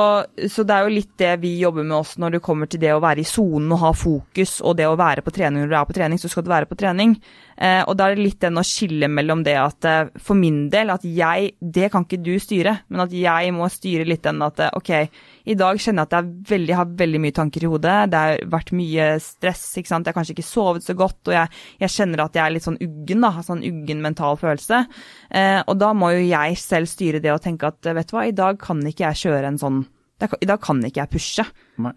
så, 0.50 0.64
det 0.64 0.76
er 0.76 0.86
jo 0.86 0.94
litt 0.94 1.14
det 1.18 1.32
vi 1.42 1.56
jobber 1.58 1.86
med 1.86 1.96
også 1.98 2.22
når 2.22 2.36
det 2.36 2.42
kommer 2.46 2.70
til 2.70 2.82
det 2.84 2.92
å 2.94 3.02
være 3.02 3.24
i 3.24 3.28
sonen 3.28 3.72
og 3.74 3.82
ha 3.82 3.90
fokus, 3.98 4.60
og 4.62 4.78
det 4.78 4.86
å 4.86 4.98
være 5.00 5.24
på 5.26 5.34
trening 5.34 5.64
når 5.64 5.72
du 5.72 5.78
er 5.80 5.88
på 5.90 5.96
trening, 5.98 6.22
så 6.22 6.30
skal 6.30 6.46
du 6.46 6.52
være 6.52 6.70
på 6.70 6.78
trening. 6.78 7.16
Eh, 7.58 7.82
og 7.82 7.98
da 7.98 8.08
er 8.08 8.18
det 8.18 8.28
litt 8.28 8.42
den 8.44 8.62
å 8.62 8.66
skille 8.66 9.10
mellom 9.10 9.42
det 9.46 9.58
at 9.58 9.90
eh, 9.90 10.14
for 10.22 10.38
min 10.38 10.68
del 10.74 10.90
at 10.90 11.04
jeg 11.06 11.52
Det 11.62 11.92
kan 11.94 12.06
ikke 12.06 12.22
du 12.26 12.34
styre, 12.42 12.80
men 12.90 13.04
at 13.06 13.14
jeg 13.14 13.54
må 13.54 13.70
styre 13.70 14.08
litt 14.08 14.24
den 14.26 14.42
at 14.46 14.62
eh, 14.62 14.74
ok, 14.78 14.94
i 15.44 15.56
dag 15.60 15.80
kjenner 15.82 16.04
jeg 16.04 16.10
at 16.10 16.16
jeg 16.18 16.52
veldig, 16.54 16.76
har 16.80 16.92
veldig 17.00 17.22
mye 17.24 17.36
tanker 17.36 17.66
i 17.66 17.72
hodet. 17.72 17.96
Det 18.12 18.22
har 18.22 18.44
vært 18.54 18.72
mye 18.76 19.08
stress. 19.24 19.64
ikke 19.80 19.92
sant? 19.92 20.08
Jeg 20.08 20.14
har 20.14 20.20
kanskje 20.20 20.36
ikke 20.38 20.48
sovet 20.48 20.86
så 20.86 20.96
godt, 20.98 21.20
og 21.28 21.36
jeg, 21.36 21.64
jeg 21.84 21.96
kjenner 21.98 22.24
at 22.24 22.38
jeg 22.40 22.44
er 22.46 22.56
litt 22.56 22.68
sånn 22.68 22.80
uggen. 22.84 23.26
da, 23.26 23.34
Sånn 23.44 23.66
uggen 23.68 24.04
mental 24.04 24.40
følelse. 24.40 24.86
Eh, 25.30 25.60
og 25.68 25.76
da 25.82 25.92
må 25.98 26.14
jo 26.16 26.24
jeg 26.24 26.62
selv 26.62 26.92
styre 26.92 27.20
det 27.24 27.34
og 27.34 27.44
tenke 27.44 27.68
at 27.68 27.92
vet 27.92 28.08
du 28.08 28.16
hva, 28.16 28.28
i 28.30 28.38
dag 28.38 28.62
kan 28.62 28.80
ikke 28.88 29.10
jeg 29.10 29.26
kjøre 29.26 29.52
en 29.52 29.60
sånn 29.60 29.84
i 30.24 30.48
dag 30.48 30.62
kan 30.62 30.80
ikke 30.86 31.02
jeg 31.02 31.12
pushe. 31.12 31.44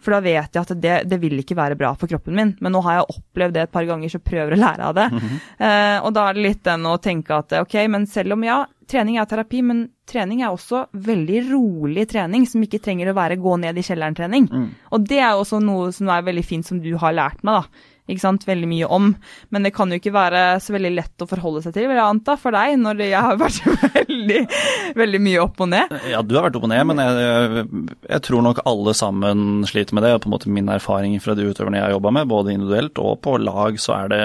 For 0.03 0.15
da 0.17 0.19
vet 0.25 0.57
jeg 0.57 0.65
at 0.65 0.73
det, 0.83 0.95
det, 1.07 1.19
vil 1.23 1.39
ikke 1.39 1.57
være 1.59 1.77
bra 1.79 1.93
for 1.99 2.11
kroppen 2.11 2.35
min. 2.35 2.55
Men 2.65 2.75
nå 2.75 2.81
har 2.83 2.99
jeg 2.99 3.19
opplevd 3.21 3.55
det 3.55 3.67
et 3.67 3.75
par 3.75 3.87
ganger, 3.87 4.11
så 4.11 4.19
prøver 4.25 4.57
å 4.57 4.59
lære 4.59 4.89
av 4.89 4.97
det. 4.97 5.05
Mm 5.13 5.21
-hmm. 5.21 5.39
eh, 5.69 5.99
og 6.03 6.15
da 6.17 6.29
er 6.29 6.35
det 6.35 6.43
litt 6.43 6.65
den 6.65 6.87
å 6.87 6.97
tenke 6.99 7.37
at 7.37 7.53
ok, 7.53 7.75
men 7.89 8.07
selv 8.07 8.33
om 8.33 8.45
ja, 8.45 8.65
trening 8.91 9.19
er 9.19 9.29
terapi, 9.31 9.63
men 9.67 9.83
trening 10.09 10.45
er 10.45 10.55
også 10.55 10.87
veldig 11.07 11.43
rolig 11.51 12.07
trening 12.11 12.47
som 12.49 12.63
ikke 12.65 12.83
trenger 12.85 13.11
å 13.11 13.17
være 13.19 13.41
gå 13.43 13.57
ned 13.63 13.79
i 13.79 13.85
kjelleren-trening. 13.87 14.49
Mm. 14.53 14.71
Og 14.95 15.11
det 15.11 15.21
er 15.21 15.35
også 15.35 15.61
noe 15.63 15.91
som 15.95 16.11
er 16.13 16.27
veldig 16.27 16.47
fint 16.47 16.69
som 16.69 16.81
du 16.83 16.93
har 17.01 17.17
lært 17.17 17.45
meg, 17.47 17.63
da 17.63 17.93
ikke 18.07 18.23
sant, 18.23 18.47
veldig 18.47 18.69
mye 18.71 18.89
om. 18.93 19.09
Men 19.55 19.67
det 19.67 19.73
kan 19.75 19.91
jo 19.91 19.99
ikke 19.99 20.15
være 20.15 20.43
så 20.63 20.75
veldig 20.77 20.93
lett 20.95 21.25
å 21.25 21.29
forholde 21.31 21.65
seg 21.65 21.75
til, 21.75 21.89
vil 21.91 21.99
jeg 21.99 22.07
anta, 22.07 22.37
for 22.39 22.55
deg, 22.55 22.77
når 22.83 23.03
jeg 23.03 23.25
har 23.29 23.41
vært 23.41 23.67
veldig, 23.97 24.43
veldig 25.01 25.23
mye 25.27 25.43
opp 25.43 25.65
og 25.65 25.73
ned. 25.73 25.97
Ja, 26.13 26.23
du 26.23 26.37
har 26.39 26.47
vært 26.47 26.61
opp 26.61 26.69
og 26.69 26.73
ned, 26.73 26.85
men 26.93 27.03
jeg, 27.03 27.67
jeg 28.07 28.25
tror 28.29 28.47
nok 28.47 28.63
alle 28.69 28.95
sammen 28.97 29.67
sliter 29.69 29.99
med 29.99 30.07
det. 30.07 30.15
og 30.15 30.23
på 30.23 30.31
en 30.31 30.37
måte 30.37 30.55
Min 30.57 30.71
erfaring 30.73 31.19
fra 31.23 31.35
de 31.37 31.49
utøverne 31.51 31.81
jeg 31.81 31.89
har 31.89 31.97
jobba 31.97 32.15
med, 32.21 32.31
både 32.31 32.55
individuelt 32.55 33.03
og 33.03 33.19
på 33.27 33.37
lag, 33.43 33.81
så 33.83 33.99
er 33.99 34.13
det 34.13 34.25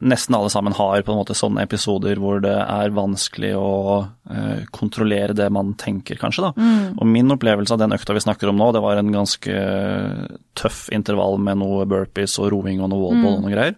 nesten 0.00 0.34
alle 0.34 0.50
sammen 0.52 0.74
har 0.76 1.02
på 1.04 1.12
en 1.12 1.20
måte 1.20 1.36
sånne 1.36 1.64
episoder 1.66 2.20
hvor 2.20 2.40
det 2.44 2.54
er 2.56 2.94
vanskelig 2.96 3.52
å 3.58 3.72
uh, 4.04 4.62
kontrollere 4.72 5.36
det 5.36 5.48
man 5.52 5.74
tenker, 5.80 6.16
kanskje. 6.20 6.48
da. 6.48 6.52
Mm. 6.56 6.96
Og 6.96 7.10
min 7.10 7.34
opplevelse 7.36 7.76
av 7.76 7.82
den 7.82 7.96
økta 7.96 8.16
vi 8.16 8.24
snakker 8.24 8.52
om 8.52 8.60
nå, 8.60 8.70
det 8.76 8.84
var 8.84 9.00
en 9.00 9.12
ganske 9.14 9.66
tøff 10.58 10.86
intervall 10.94 11.36
med 11.42 11.60
noe 11.60 11.84
burpees 11.90 12.38
og 12.40 12.52
roing 12.54 12.80
og 12.80 12.92
noe 12.92 13.04
wallball 13.04 13.36
mm. 13.36 13.36
og 13.36 13.44
noe 13.44 13.54
greier. 13.54 13.76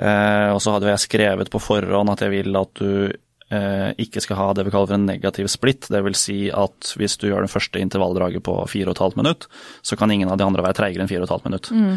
Eh, 0.00 0.48
og 0.54 0.60
så 0.62 0.76
hadde 0.76 0.92
jeg 0.92 1.02
skrevet 1.02 1.50
på 1.50 1.60
forhånd 1.60 2.12
at 2.12 2.22
jeg 2.22 2.32
vil 2.32 2.56
at 2.60 2.70
du 2.78 3.10
uh, 3.10 3.90
ikke 4.00 4.22
skal 4.22 4.38
ha 4.38 4.48
det 4.54 4.64
vi 4.66 4.72
kaller 4.72 4.92
for 4.92 4.98
en 5.00 5.08
negativ 5.08 5.50
splitt. 5.50 5.90
Det 5.90 6.02
vil 6.06 6.18
si 6.18 6.40
at 6.54 6.94
hvis 6.96 7.18
du 7.20 7.28
gjør 7.30 7.46
det 7.46 7.52
første 7.52 7.82
intervalldraget 7.82 8.44
på 8.46 8.56
4,5 8.70 9.18
minutt, 9.18 9.48
så 9.82 9.98
kan 9.98 10.12
ingen 10.14 10.30
av 10.30 10.38
de 10.38 10.46
andre 10.46 10.64
være 10.66 10.78
treigere 10.78 11.06
enn 11.06 11.10
4,5 11.12 11.48
minutt. 11.48 11.72
Mm. 11.74 11.96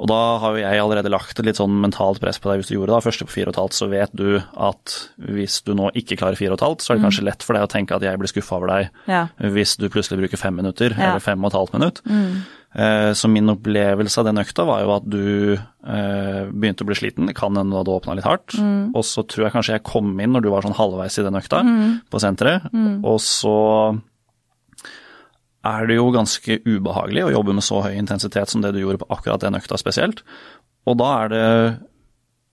Og 0.00 0.08
da 0.08 0.18
har 0.40 0.56
jo 0.56 0.62
jeg 0.62 0.80
allerede 0.80 1.12
lagt 1.12 1.38
et 1.38 1.46
litt 1.46 1.60
sånn 1.60 1.74
mentalt 1.82 2.22
press 2.22 2.40
på 2.40 2.50
deg 2.50 2.62
hvis 2.62 2.70
du 2.70 2.76
gjorde 2.76 2.94
det. 2.94 3.04
Første 3.04 3.26
på 3.28 3.34
fire 3.34 3.50
og 3.50 3.54
et 3.54 3.60
halvt, 3.60 3.76
så 3.76 3.90
vet 3.92 4.14
du 4.16 4.28
at 4.40 4.94
hvis 5.20 5.58
du 5.66 5.74
nå 5.76 5.90
ikke 6.00 6.16
klarer 6.20 6.40
fire 6.40 6.54
og 6.54 6.60
et 6.60 6.66
halvt, 6.66 6.84
så 6.84 6.92
er 6.92 6.98
det 6.98 7.02
mm. 7.02 7.08
kanskje 7.08 7.26
lett 7.28 7.44
for 7.44 7.58
deg 7.58 7.66
å 7.66 7.72
tenke 7.74 7.98
at 7.98 8.06
jeg 8.06 8.22
blir 8.22 8.32
skuffa 8.32 8.56
over 8.56 8.72
deg 8.72 9.12
ja. 9.12 9.26
hvis 9.56 9.76
du 9.80 9.90
plutselig 9.92 10.22
bruker 10.22 10.40
fem 10.40 10.56
minutter 10.56 10.96
ja. 10.96 11.12
eller 11.12 11.24
fem 11.24 11.44
og 11.44 11.52
et 11.52 11.58
halvt 11.60 11.76
minutt. 11.76 12.02
Mm. 12.08 12.40
Eh, 12.70 13.12
så 13.18 13.28
min 13.28 13.50
opplevelse 13.50 14.20
av 14.22 14.28
den 14.28 14.40
økta 14.40 14.64
var 14.68 14.84
jo 14.84 14.92
at 14.94 15.06
du 15.10 15.24
eh, 15.58 16.42
begynte 16.48 16.86
å 16.86 16.90
bli 16.90 16.98
sliten. 16.98 17.26
Det 17.28 17.34
kan 17.38 17.56
hende 17.58 17.74
du 17.74 17.80
hadde 17.80 17.96
åpna 17.96 18.16
litt 18.18 18.28
hardt. 18.28 18.54
Mm. 18.56 18.92
Og 18.94 19.04
så 19.06 19.26
tror 19.26 19.48
jeg 19.48 19.56
kanskje 19.56 19.76
jeg 19.76 19.86
kom 19.88 20.12
inn 20.16 20.36
når 20.36 20.46
du 20.46 20.52
var 20.54 20.66
sånn 20.66 20.78
halvveis 20.78 21.18
i 21.18 21.26
den 21.26 21.40
økta 21.40 21.64
mm. 21.66 21.88
på 22.10 22.22
senteret. 22.22 22.70
Mm. 22.72 23.02
Og 23.04 23.18
så 23.24 23.56
er 25.66 25.86
det 25.88 25.98
jo 25.98 26.08
ganske 26.14 26.60
ubehagelig 26.64 27.26
å 27.26 27.34
jobbe 27.34 27.54
med 27.56 27.64
så 27.66 27.82
høy 27.84 27.92
intensitet 27.98 28.52
som 28.52 28.62
det 28.64 28.72
du 28.74 28.80
gjorde 28.80 29.02
på 29.02 29.10
akkurat 29.12 29.42
den 29.42 29.58
økta 29.58 29.76
spesielt. 29.80 30.22
Og 30.88 30.96
da 31.00 31.08
er 31.18 31.32
det 31.32 31.46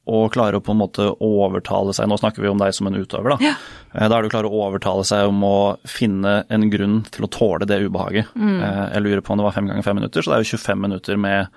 å 0.08 0.20
klare 0.32 0.60
å 0.60 0.64
på 0.64 0.72
en 0.72 0.80
måte 0.80 1.06
overtale 1.24 1.92
seg 1.96 2.08
Nå 2.08 2.16
snakker 2.20 2.44
vi 2.44 2.48
om 2.48 2.60
deg 2.62 2.72
som 2.76 2.88
en 2.88 2.96
utøver, 2.96 3.34
da. 3.34 3.38
Ja. 3.44 3.56
Eh, 3.92 4.08
da 4.08 4.18
er 4.18 4.24
det 4.24 4.30
å 4.30 4.36
klare 4.38 4.52
å 4.52 4.62
overtale 4.68 5.04
seg 5.08 5.28
om 5.28 5.42
å 5.44 5.58
finne 5.88 6.40
en 6.54 6.68
grunn 6.72 7.02
til 7.12 7.28
å 7.28 7.32
tåle 7.32 7.68
det 7.68 7.82
ubehaget. 7.84 8.32
Mm. 8.36 8.56
Eh, 8.56 8.84
jeg 8.96 9.04
lurer 9.04 9.24
på 9.24 9.36
om 9.36 9.42
det 9.42 9.48
var 9.50 9.58
fem 9.58 9.68
ganger 9.68 9.88
fem 9.88 10.00
minutter, 10.00 10.24
så 10.24 10.32
det 10.32 10.38
er 10.38 10.46
jo 10.46 10.54
25 10.56 10.86
minutter 10.86 11.20
med 11.20 11.52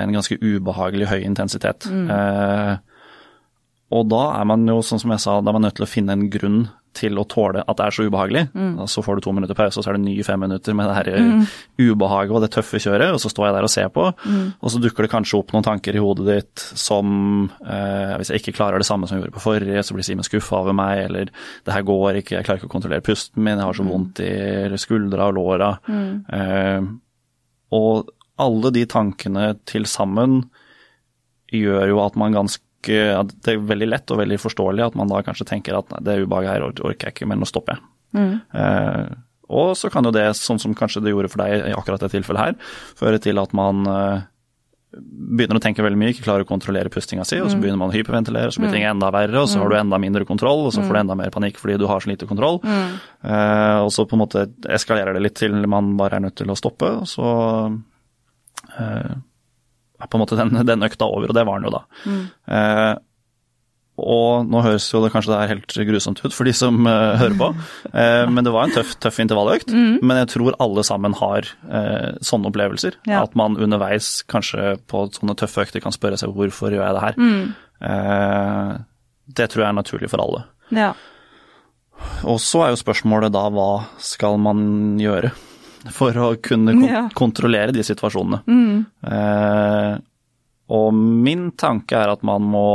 en 0.00 0.14
ganske 0.16 0.38
ubehagelig 0.40 1.10
høy 1.10 1.18
intensitet. 1.26 1.88
Mm. 1.92 2.08
Eh, 2.14 2.74
og 3.90 4.06
da 4.08 4.22
er 4.38 4.48
man 4.48 4.64
jo, 4.70 4.78
sånn 4.86 5.02
som 5.02 5.12
jeg 5.12 5.22
sa, 5.22 5.40
da 5.42 5.50
er 5.50 5.58
man 5.58 5.66
nødt 5.66 5.76
til 5.80 5.88
å 5.88 5.90
finne 5.90 6.14
en 6.16 6.28
grunn 6.32 6.60
til 6.96 7.18
å 7.20 7.24
tåle 7.30 7.62
at 7.62 7.78
det 7.78 7.86
er 7.86 7.94
så 7.94 8.04
ubehagelig. 8.08 8.42
Mm. 8.54 8.72
Så 8.90 9.02
får 9.04 9.18
du 9.18 9.24
to 9.24 9.34
minutter 9.34 9.56
pause, 9.58 9.78
og 9.78 9.84
så 9.84 9.92
er 9.92 9.98
det 9.98 10.04
nye 10.04 10.24
fem 10.26 10.40
minutter 10.42 10.76
med 10.76 10.88
det 10.90 10.96
her 10.96 11.10
mm. 11.26 11.42
ubehaget 11.78 12.34
og 12.34 12.44
det 12.44 12.50
tøffe 12.54 12.80
kjøret, 12.82 13.14
og 13.14 13.20
så 13.22 13.30
står 13.32 13.48
jeg 13.48 13.56
der 13.56 13.68
og 13.68 13.72
ser 13.72 13.90
på. 13.94 14.06
Mm. 14.24 14.46
Og 14.58 14.74
så 14.74 14.82
dukker 14.82 15.06
det 15.06 15.12
kanskje 15.12 15.38
opp 15.38 15.54
noen 15.54 15.66
tanker 15.66 15.96
i 15.96 16.02
hodet 16.02 16.26
ditt 16.28 16.64
som 16.80 17.10
eh, 17.62 18.14
Hvis 18.20 18.32
jeg 18.32 18.42
ikke 18.42 18.56
klarer 18.58 18.82
det 18.82 18.88
samme 18.88 19.08
som 19.08 19.16
jeg 19.16 19.24
gjorde 19.24 19.36
på 19.38 19.44
forrige, 19.44 19.84
så 19.86 19.96
blir 19.96 20.06
Simen 20.06 20.26
skuffa 20.26 20.62
over 20.64 20.76
meg, 20.76 21.04
eller 21.06 21.30
det 21.30 21.76
her 21.76 21.86
går 21.86 22.22
ikke, 22.22 22.38
jeg 22.38 22.48
klarer 22.48 22.62
ikke 22.62 22.70
å 22.70 22.74
kontrollere 22.74 23.06
pusten 23.06 23.44
min, 23.44 23.60
jeg 23.60 23.70
har 23.70 23.78
så 23.78 23.86
mm. 23.86 23.92
vondt 23.94 24.24
i 24.26 24.80
skuldra 24.80 25.28
og 25.30 25.38
låra. 25.38 25.74
Mm. 25.86 26.16
Eh, 26.40 26.88
og 27.76 28.10
alle 28.40 28.72
de 28.74 28.86
tankene 28.88 29.52
til 29.68 29.86
sammen 29.86 30.42
gjør 31.54 31.90
jo 31.90 32.02
at 32.02 32.18
man 32.18 32.34
ganske 32.34 32.64
det 32.86 33.52
er 33.52 33.64
veldig 33.70 33.88
lett 33.90 34.12
og 34.12 34.22
veldig 34.22 34.38
forståelig 34.40 34.86
at 34.86 34.98
man 34.98 35.10
da 35.10 35.20
kanskje 35.26 35.48
tenker 35.48 35.76
at 35.76 35.90
nei, 35.92 36.00
det 36.06 36.20
ubehaget 36.24 36.54
her 36.54 36.64
orker 36.70 37.10
jeg 37.10 37.16
ikke, 37.16 37.28
men 37.28 37.42
nå 37.42 37.48
stopper 37.48 37.76
jeg. 37.76 37.84
Mm. 38.16 38.32
Eh, 38.56 39.18
og 39.50 39.72
så 39.78 39.90
kan 39.90 40.06
jo 40.06 40.14
det, 40.14 40.28
sånn 40.38 40.60
som 40.62 40.74
kanskje 40.78 41.02
det 41.04 41.12
gjorde 41.12 41.30
for 41.32 41.42
deg 41.42 41.70
i 41.70 41.76
akkurat 41.76 42.02
det 42.04 42.12
tilfellet 42.14 42.44
her, 42.44 42.74
føre 42.98 43.20
til 43.22 43.40
at 43.42 43.54
man 43.56 43.82
eh, 43.90 44.26
begynner 44.90 45.58
å 45.58 45.62
tenke 45.62 45.84
veldig 45.84 45.98
mye, 45.98 46.12
ikke 46.14 46.24
klarer 46.26 46.46
å 46.46 46.48
kontrollere 46.48 46.90
pustinga 46.90 47.24
si, 47.26 47.38
og 47.38 47.50
så 47.50 47.58
mm. 47.58 47.62
begynner 47.62 47.80
man 47.82 47.92
å 47.92 47.94
hyperventilere, 47.94 48.50
så 48.54 48.62
blir 48.62 48.72
ting 48.74 48.86
mm. 48.86 48.90
enda 48.94 49.10
verre, 49.14 49.42
og 49.42 49.50
så 49.50 49.60
har 49.62 49.70
du 49.70 49.76
mm. 49.76 49.80
enda 49.84 50.00
mindre 50.02 50.26
kontroll, 50.28 50.64
og 50.66 50.74
så 50.74 50.82
får 50.82 50.96
du 50.96 51.00
enda 51.04 51.16
mer 51.18 51.34
panikk 51.34 51.60
fordi 51.62 51.78
du 51.78 51.86
har 51.90 52.02
så 52.02 52.10
lite 52.10 52.26
kontroll. 52.30 52.58
Mm. 52.66 52.96
Eh, 53.22 53.78
og 53.84 53.90
så 53.94 54.06
på 54.06 54.18
en 54.18 54.24
måte 54.24 54.46
eskalerer 54.78 55.14
det 55.14 55.24
litt 55.26 55.38
til 55.38 55.58
man 55.70 55.94
bare 55.98 56.18
er 56.18 56.26
nødt 56.26 56.38
til 56.40 56.50
å 56.50 56.58
stoppe, 56.58 56.90
og 57.02 57.10
så 57.10 57.30
eh, 58.78 59.12
på 60.08 60.16
en 60.16 60.24
måte 60.24 60.38
den, 60.38 60.58
den, 60.66 60.86
økta 60.86 61.08
over, 61.08 61.30
og 61.30 61.36
det 61.36 61.46
var 61.46 61.60
den 61.60 61.68
jo 61.68 61.76
da. 61.76 61.84
Mm. 62.06 62.26
Eh, 62.56 62.92
og 64.00 64.46
nå 64.48 64.62
høres 64.64 64.86
jo 64.88 65.02
det 65.04 65.10
kanskje 65.12 65.34
det 65.34 65.38
er 65.38 65.50
helt 65.50 65.74
grusomt 65.90 66.22
ut 66.24 66.32
for 66.32 66.48
de 66.48 66.54
som 66.56 66.78
eh, 66.88 67.18
hører 67.20 67.36
på, 67.36 67.50
eh, 68.02 68.24
men 68.32 68.46
det 68.46 68.54
var 68.54 68.66
en 68.66 68.74
tøff, 68.78 68.94
tøff 69.02 69.20
intervalløkt. 69.20 69.74
Mm. 69.76 69.98
Men 70.00 70.22
jeg 70.22 70.30
tror 70.36 70.56
alle 70.62 70.84
sammen 70.86 71.16
har 71.20 71.50
uh, 71.68 72.16
sånne 72.24 72.48
opplevelser. 72.48 72.96
Ja. 73.10 73.24
At 73.26 73.36
man 73.38 73.58
underveis 73.60 74.20
kanskje 74.30 74.78
på 74.90 75.04
sånne 75.18 75.36
tøffe 75.38 75.66
økter 75.66 75.84
kan 75.84 75.94
spørre 75.96 76.20
seg 76.20 76.32
hvorfor 76.36 76.72
gjør 76.72 76.86
jeg 76.86 76.96
det 76.96 77.06
her. 77.08 77.20
Mm. 77.20 78.88
det 79.36 79.46
tror 79.48 79.62
jeg 79.62 79.68
er 79.68 79.78
naturlig 79.78 80.10
for 80.12 80.24
alle. 80.24 80.44
Ja. 80.74 80.94
Og 82.28 82.40
så 82.42 82.64
er 82.64 82.72
jo 82.72 82.80
spørsmålet 82.80 83.32
da 83.34 83.46
hva 83.52 83.70
skal 84.00 84.40
man 84.40 84.98
gjøre? 85.00 85.32
For 85.94 86.16
å 86.20 86.30
kunne 86.42 86.74
kon 86.76 86.88
ja. 86.88 87.04
kontrollere 87.16 87.74
de 87.74 87.84
situasjonene. 87.86 88.42
Mm. 88.46 88.82
Eh, 89.10 89.94
og 90.70 90.90
min 90.94 91.48
tanke 91.58 91.98
er 91.98 92.12
at 92.12 92.22
man 92.26 92.44
må 92.46 92.66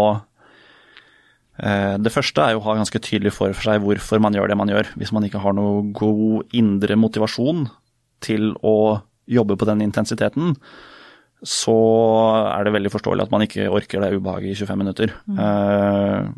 eh, 1.62 1.96
Det 2.02 2.12
første 2.12 2.44
er 2.44 2.56
jo 2.56 2.64
å 2.64 2.66
ha 2.66 2.76
ganske 2.80 3.00
tydelig 3.00 3.36
for 3.38 3.56
seg 3.56 3.84
hvorfor 3.84 4.24
man 4.24 4.36
gjør 4.36 4.52
det 4.52 4.60
man 4.60 4.72
gjør. 4.72 4.92
Hvis 5.00 5.14
man 5.16 5.28
ikke 5.28 5.44
har 5.44 5.56
noe 5.56 5.86
god 5.96 6.58
indre 6.58 6.98
motivasjon 7.00 7.68
til 8.26 8.54
å 8.66 8.78
jobbe 9.26 9.58
på 9.58 9.68
den 9.70 9.82
intensiteten, 9.86 10.54
så 11.46 11.78
er 12.50 12.66
det 12.66 12.74
veldig 12.74 12.92
forståelig 12.94 13.26
at 13.26 13.34
man 13.34 13.44
ikke 13.46 13.70
orker 13.70 14.02
det 14.02 14.16
ubehaget 14.18 14.54
i 14.54 14.60
25 14.66 14.82
minutter. 14.82 15.14
Mm. 15.30 15.40
Eh, 15.46 16.30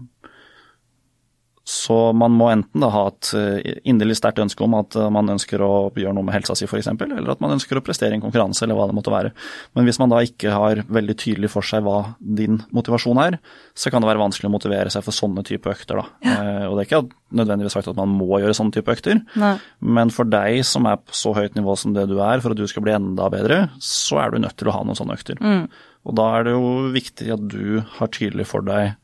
så 1.68 2.14
man 2.16 2.32
må 2.32 2.46
enten 2.48 2.80
da 2.80 2.88
ha 2.94 3.02
et 3.10 3.30
eh, 3.36 3.80
inderlig 3.92 4.16
sterkt 4.16 4.40
ønske 4.40 4.64
om 4.64 4.78
at 4.78 4.96
eh, 4.96 5.10
man 5.12 5.28
ønsker 5.34 5.60
å 5.60 5.90
gjøre 5.92 6.14
noe 6.16 6.24
med 6.24 6.38
helsa 6.38 6.56
si 6.56 6.64
f.eks., 6.64 6.88
eller 6.96 7.34
at 7.34 7.42
man 7.44 7.58
ønsker 7.58 7.76
å 7.76 7.82
prestere 7.84 8.16
i 8.16 8.18
en 8.18 8.24
konkurranse, 8.24 8.62
eller 8.64 8.78
hva 8.78 8.86
det 8.88 8.96
måtte 8.96 9.12
være. 9.12 9.34
Men 9.76 9.90
hvis 9.90 10.00
man 10.00 10.14
da 10.14 10.22
ikke 10.24 10.54
har 10.56 10.80
veldig 10.88 11.16
tydelig 11.20 11.50
for 11.52 11.68
seg 11.68 11.84
hva 11.84 12.14
din 12.24 12.62
motivasjon 12.72 13.20
er, 13.20 13.36
så 13.76 13.92
kan 13.92 14.00
det 14.00 14.08
være 14.14 14.22
vanskelig 14.22 14.48
å 14.48 14.54
motivere 14.54 14.94
seg 14.94 15.04
for 15.04 15.18
sånne 15.18 15.44
type 15.50 15.68
økter. 15.74 16.00
da. 16.00 16.06
Ja. 16.24 16.38
Eh, 16.38 16.62
og 16.70 16.78
det 16.78 16.86
er 16.86 16.88
ikke 16.88 17.02
nødvendigvis 17.42 17.76
sagt 17.76 17.92
at 17.92 18.00
man 18.00 18.16
må 18.16 18.40
gjøre 18.40 18.56
sånne 18.56 18.78
type 18.78 18.96
økter, 18.96 19.20
Nei. 19.36 19.52
men 19.84 20.16
for 20.16 20.32
deg 20.32 20.62
som 20.72 20.88
er 20.88 21.02
på 21.04 21.20
så 21.20 21.36
høyt 21.36 21.60
nivå 21.60 21.76
som 21.76 21.98
det 21.98 22.08
du 22.08 22.16
er, 22.22 22.40
for 22.40 22.56
at 22.56 22.62
du 22.62 22.64
skal 22.72 22.88
bli 22.88 22.96
enda 22.96 23.28
bedre, 23.34 23.66
så 23.84 24.24
er 24.24 24.32
du 24.32 24.40
nødt 24.46 24.56
til 24.56 24.72
å 24.72 24.78
ha 24.78 24.86
noen 24.88 25.02
sånne 25.02 25.20
økter. 25.20 25.44
Mm. 25.44 25.68
Og 26.08 26.16
da 26.16 26.32
er 26.38 26.48
det 26.48 26.56
jo 26.56 26.72
viktig 26.96 27.28
at 27.36 27.44
du 27.52 27.84
har 28.00 28.16
tydelig 28.16 28.48
for 28.48 28.64
deg 28.64 28.96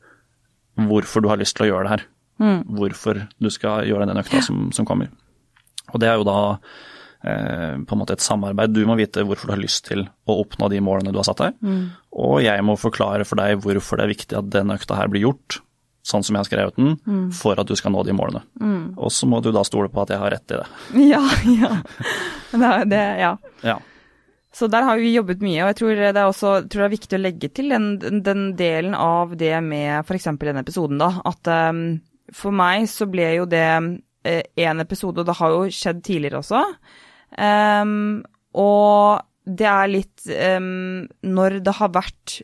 hvorfor 0.80 1.20
du 1.22 1.28
har 1.28 1.38
lyst 1.38 1.58
til 1.58 1.68
å 1.68 1.72
gjøre 1.74 1.84
det 1.84 1.96
her. 1.98 2.08
Hvorfor 2.38 3.24
du 3.38 3.50
skal 3.52 3.86
gjøre 3.88 4.08
den 4.10 4.20
økta 4.20 4.42
som, 4.42 4.66
som 4.74 4.86
kommer. 4.88 5.12
Og 5.92 6.00
det 6.02 6.08
er 6.10 6.18
jo 6.18 6.26
da 6.26 6.38
eh, 7.24 7.76
på 7.84 7.96
en 7.96 8.00
måte 8.00 8.16
et 8.16 8.24
samarbeid. 8.24 8.74
Du 8.74 8.82
må 8.88 8.96
vite 8.98 9.24
hvorfor 9.26 9.50
du 9.50 9.54
har 9.56 9.62
lyst 9.62 9.86
til 9.90 10.06
å 10.26 10.38
oppnå 10.42 10.70
de 10.72 10.80
målene 10.84 11.12
du 11.14 11.20
har 11.20 11.28
satt 11.28 11.44
deg, 11.44 11.60
mm. 11.60 11.84
og 12.24 12.40
jeg 12.44 12.66
må 12.66 12.78
forklare 12.80 13.28
for 13.28 13.40
deg 13.40 13.62
hvorfor 13.64 14.00
det 14.00 14.06
er 14.06 14.14
viktig 14.14 14.40
at 14.40 14.50
den 14.54 14.74
økta 14.74 14.98
her 14.98 15.12
blir 15.12 15.28
gjort, 15.28 15.60
sånn 16.04 16.24
som 16.26 16.36
jeg 16.36 16.44
har 16.44 16.50
skrevet 16.50 16.76
den, 16.76 16.94
mm. 17.00 17.24
for 17.36 17.60
at 17.60 17.68
du 17.68 17.74
skal 17.78 17.94
nå 17.94 18.04
de 18.04 18.16
målene. 18.16 18.44
Mm. 18.60 18.94
Og 18.98 19.12
så 19.14 19.28
må 19.30 19.40
du 19.44 19.50
da 19.54 19.64
stole 19.64 19.88
på 19.92 20.02
at 20.02 20.12
jeg 20.12 20.20
har 20.20 20.34
rett 20.34 20.54
i 20.54 20.60
det. 20.60 20.68
Ja, 21.14 21.24
ja. 21.48 21.74
Det, 22.54 22.72
det, 22.92 23.04
ja. 23.22 23.34
ja. 23.64 23.78
Så 24.54 24.68
der 24.70 24.84
har 24.86 25.00
vi 25.00 25.14
jobbet 25.14 25.40
mye, 25.42 25.64
og 25.64 25.72
jeg 25.72 25.78
tror 25.80 25.96
det 25.98 26.10
er, 26.12 26.26
også, 26.28 26.50
tror 26.70 26.84
det 26.84 26.86
er 26.86 26.92
viktig 26.92 27.18
å 27.18 27.22
legge 27.22 27.48
til 27.50 27.72
den, 27.72 27.88
den 28.22 28.44
delen 28.58 28.94
av 28.94 29.32
det 29.40 29.56
med 29.64 30.04
f.eks. 30.04 30.28
denne 30.38 30.62
episoden, 30.62 31.00
da. 31.00 31.08
At 31.26 31.50
um, 31.72 31.80
for 32.34 32.54
meg 32.56 32.88
så 32.90 33.06
ble 33.10 33.28
jo 33.38 33.46
det 33.50 33.64
én 33.64 34.00
uh, 34.80 34.84
episode, 34.84 35.20
og 35.20 35.28
det 35.28 35.38
har 35.38 35.54
jo 35.54 35.68
skjedd 35.72 36.02
tidligere 36.06 36.40
også. 36.40 36.64
Um, 37.38 38.24
og 38.56 39.24
det 39.44 39.66
er 39.66 39.88
litt 39.90 40.22
um, 40.30 41.08
Når 41.26 41.56
det 41.66 41.72
har 41.80 41.90
vært 41.92 42.36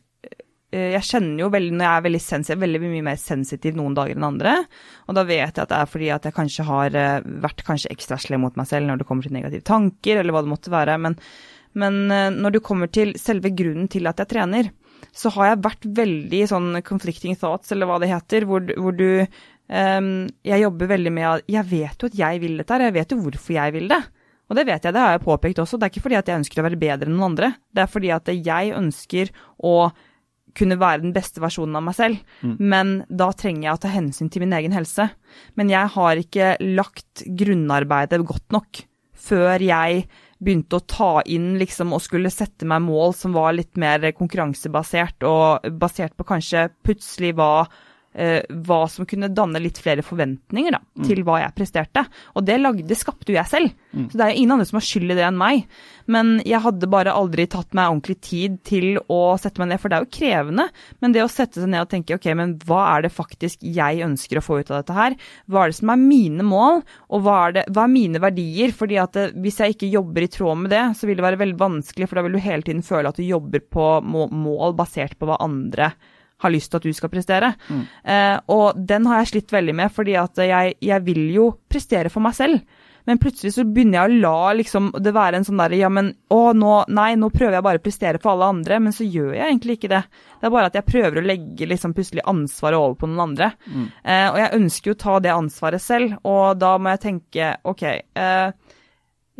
Eh, 0.71 0.93
jeg 0.95 1.07
kjenner 1.07 1.45
jo 1.45 1.51
veldig, 1.51 1.73
når 1.75 1.87
jeg 1.87 1.99
er 1.99 2.05
veldig 2.07 2.23
sensitiv, 2.23 2.61
veldig 2.63 2.81
mye 2.85 3.07
mer 3.09 3.21
sensitiv 3.21 3.79
noen 3.79 3.95
dager 3.99 4.19
enn 4.19 4.27
andre. 4.29 4.57
Og 5.11 5.17
da 5.19 5.25
vet 5.27 5.43
jeg 5.43 5.65
at 5.65 5.73
det 5.73 5.79
er 5.81 5.91
fordi 5.91 6.11
at 6.15 6.27
jeg 6.29 6.37
kanskje 6.37 6.67
har 6.69 6.99
eh, 6.99 7.31
vært 7.47 7.65
kanskje 7.67 7.91
ekstra 7.95 8.19
slem 8.23 8.45
mot 8.47 8.59
meg 8.59 8.69
selv 8.71 8.87
når 8.87 9.01
det 9.01 9.09
kommer 9.09 9.27
til 9.27 9.35
negative 9.35 9.67
tanker, 9.67 10.21
eller 10.21 10.37
hva 10.37 10.45
det 10.47 10.53
måtte 10.53 10.75
være. 10.75 10.99
Men, 11.03 11.19
men 11.83 12.03
eh, 12.15 12.29
når 12.37 12.57
det 12.57 12.67
kommer 12.67 12.93
til 12.93 13.17
selve 13.19 13.53
grunnen 13.57 13.91
til 13.91 14.07
at 14.11 14.23
jeg 14.23 14.31
trener, 14.37 14.71
så 15.17 15.33
har 15.35 15.51
jeg 15.51 15.65
vært 15.65 15.89
veldig 15.97 16.43
sånn 16.53 16.83
conflicting 16.87 17.39
thoughts, 17.41 17.73
eller 17.75 17.89
hva 17.91 17.99
det 18.03 18.13
heter, 18.13 18.47
hvor, 18.47 18.63
hvor 18.79 18.95
du 18.95 19.09
Jeg 19.71 20.63
jobber 20.65 20.89
veldig 20.91 21.11
med 21.15 21.27
at 21.29 21.51
Jeg 21.53 21.63
vet 21.71 22.03
jo 22.03 22.09
at 22.11 22.17
jeg 22.19 22.41
vil 22.43 22.57
dette 22.59 22.75
her, 22.75 22.89
jeg 22.89 22.97
vet 22.97 23.13
jo 23.15 23.21
hvorfor 23.23 23.55
jeg 23.55 23.75
vil 23.77 23.87
det. 23.93 24.01
Og 24.51 24.59
det 24.59 24.65
vet 24.67 24.83
jeg, 24.83 24.95
det 24.97 25.03
har 25.03 25.13
jeg 25.15 25.23
påpekt 25.23 25.61
også. 25.63 25.79
Det 25.79 25.87
er 25.87 25.93
ikke 25.93 26.03
fordi 26.09 26.19
at 26.19 26.31
jeg 26.31 26.43
ønsker 26.43 26.59
å 26.59 26.65
være 26.67 26.79
bedre 26.81 27.07
enn 27.07 27.15
noen 27.15 27.29
andre. 27.31 27.53
Det 27.71 27.85
er 27.85 27.91
fordi 27.93 28.11
at 28.11 28.31
jeg 28.35 28.73
ønsker 28.75 29.31
å 29.63 29.75
kunne 30.59 30.79
være 30.81 31.05
den 31.05 31.15
beste 31.15 31.43
versjonen 31.43 31.79
av 31.79 31.85
meg 31.87 31.95
selv, 31.95 32.23
mm. 32.43 32.57
men 32.59 32.89
da 33.07 33.29
trenger 33.39 33.69
jeg 33.69 33.77
å 33.77 33.83
ta 33.85 33.93
hensyn 33.93 34.31
til 34.33 34.43
min 34.43 34.57
egen 34.59 34.75
helse. 34.75 35.07
Men 35.55 35.71
jeg 35.71 35.93
har 35.95 36.19
ikke 36.19 36.57
lagt 36.75 37.23
grunnarbeidet 37.39 38.19
godt 38.27 38.49
nok 38.57 38.83
før 39.21 39.63
jeg 39.63 40.07
begynte 40.41 40.79
å 40.81 40.87
ta 40.89 41.11
inn 41.29 41.53
liksom, 41.61 41.93
og 41.93 42.03
skulle 42.03 42.33
sette 42.33 42.67
meg 42.69 42.83
mål 42.87 43.13
som 43.15 43.37
var 43.37 43.53
litt 43.55 43.77
mer 43.81 44.07
konkurransebasert, 44.17 45.27
og 45.29 45.71
basert 45.79 46.17
på 46.17 46.27
kanskje 46.27 46.71
plutselig 46.87 47.35
hva 47.39 47.69
eh, 48.15 48.43
hva 48.67 48.81
som 48.91 49.07
kunne 49.09 49.31
danne 49.33 49.61
litt 49.63 49.79
flere 49.83 50.05
forventninger 50.05 50.75
da, 50.75 50.81
mm. 50.83 51.07
til 51.07 51.23
hva 51.27 51.41
jeg 51.45 51.57
presterte. 51.57 52.05
Og 52.35 52.45
det, 52.47 52.59
lagde, 52.61 52.87
det 52.89 52.99
skapte 52.99 53.33
jo 53.33 53.39
jeg 53.39 53.51
selv. 53.51 53.75
Mm. 53.93 54.09
Så 54.11 54.19
det 54.19 54.27
er 54.27 54.37
ingen 54.37 54.55
andre 54.57 54.69
som 54.69 54.81
har 54.81 54.87
skyld 54.87 55.15
i 55.15 55.19
det 55.19 55.27
enn 55.27 55.41
meg. 55.41 55.65
Men 56.11 56.33
jeg 56.47 56.63
hadde 56.65 56.91
bare 56.91 57.15
aldri 57.15 57.47
tatt 57.51 57.75
meg 57.77 57.93
ordentlig 57.93 58.19
tid 58.27 58.59
til 58.67 58.99
å 59.13 59.21
sette 59.41 59.63
meg 59.63 59.73
ned, 59.73 59.83
for 59.83 59.93
det 59.93 59.99
er 59.99 60.07
jo 60.07 60.13
krevende. 60.19 60.69
Men 61.03 61.15
det 61.15 61.25
å 61.25 61.31
sette 61.31 61.63
seg 61.63 61.71
ned 61.71 61.87
og 61.87 61.93
tenke 61.93 62.19
ok, 62.19 62.31
men 62.39 62.57
hva 62.67 62.83
er 62.97 63.07
det 63.07 63.15
faktisk 63.15 63.63
jeg 63.63 64.05
ønsker 64.07 64.41
å 64.41 64.45
få 64.45 64.61
ut 64.61 64.73
av 64.73 64.81
dette 64.81 64.97
her? 64.97 65.19
Hva 65.51 65.65
er 65.65 65.73
det 65.73 65.81
som 65.81 65.95
er 65.95 66.03
mine 66.03 66.47
mål, 66.47 66.83
og 67.11 67.27
hva 67.27 67.41
er, 67.47 67.59
det, 67.59 67.67
hva 67.71 67.87
er 67.87 67.95
mine 67.95 68.23
verdier? 68.23 68.75
Fordi 68.77 68.99
at 69.03 69.17
det, 69.17 69.27
hvis 69.45 69.61
jeg 69.63 69.77
ikke 69.77 69.93
jobber 69.95 70.27
i 70.27 70.33
tråd 70.33 70.65
med 70.65 70.75
det, 70.75 70.85
så 70.99 71.07
vil 71.07 71.21
det 71.21 71.27
være 71.27 71.43
veldig 71.45 71.61
vanskelig, 71.61 72.11
for 72.11 72.19
da 72.19 72.27
vil 72.27 72.39
du 72.39 72.43
hele 72.43 72.67
tiden 72.67 72.87
føle 72.87 73.13
at 73.13 73.21
du 73.21 73.27
jobber 73.27 73.63
på 73.71 73.91
mål 74.07 74.75
basert 74.79 75.19
på 75.19 75.29
hva 75.31 75.39
andre 75.45 75.93
gjør 75.93 76.19
har 76.41 76.53
lyst 76.53 76.73
til 76.73 76.81
at 76.81 76.87
du 76.89 76.97
skal 76.97 77.13
prestere. 77.13 77.55
Mm. 77.69 77.81
Eh, 78.15 78.37
og 78.53 78.79
den 78.93 79.09
har 79.11 79.23
jeg 79.23 79.33
slitt 79.35 79.57
veldig 79.57 79.75
med, 79.83 79.93
fordi 79.95 80.17
at 80.21 80.45
jeg, 80.45 80.77
jeg, 80.81 81.05
vil 81.07 81.27
jo 81.35 81.51
prestere 81.71 82.13
for 82.13 82.25
meg 82.25 82.37
selv. 82.39 82.87
Men 83.09 83.19
plutselig 83.19 83.55
så 83.55 83.65
begynner 83.65 83.97
jeg 83.97 84.11
å 84.11 84.19
la 84.23 84.53
liksom, 84.59 84.91
det 85.01 85.13
være 85.17 85.39
en 85.41 85.47
sånn 85.47 85.59
derre 85.59 85.79
Ja, 85.79 85.89
men 85.91 86.13
å, 86.31 86.53
nå, 86.53 86.75
nei, 86.93 87.15
nå 87.19 87.31
prøver 87.33 87.57
jeg 87.57 87.65
bare 87.65 87.81
å 87.81 87.85
prestere 87.85 88.21
for 88.23 88.35
alle 88.35 88.51
andre. 88.53 88.81
Men 88.85 88.95
så 88.95 89.07
gjør 89.07 89.33
jeg 89.35 89.47
egentlig 89.47 89.79
ikke 89.79 89.93
det. 89.95 90.03
Det 90.37 90.49
er 90.49 90.55
bare 90.55 90.71
at 90.71 90.77
jeg 90.79 90.89
prøver 90.89 91.21
å 91.21 91.27
legge 91.27 91.69
liksom 91.69 91.95
plutselig 91.97 92.27
ansvaret 92.31 92.79
over 92.79 92.99
på 93.01 93.11
noen 93.11 93.25
andre. 93.31 93.53
Mm. 93.67 93.87
Eh, 94.05 94.27
og 94.29 94.41
jeg 94.43 94.57
ønsker 94.61 94.93
jo 94.93 94.97
å 94.99 95.03
ta 95.05 95.17
det 95.25 95.33
ansvaret 95.35 95.85
selv, 95.85 96.19
og 96.29 96.61
da 96.61 96.75
må 96.77 96.93
jeg 96.95 97.05
tenke 97.07 97.55
OK. 97.73 97.87
Eh, 97.89 98.60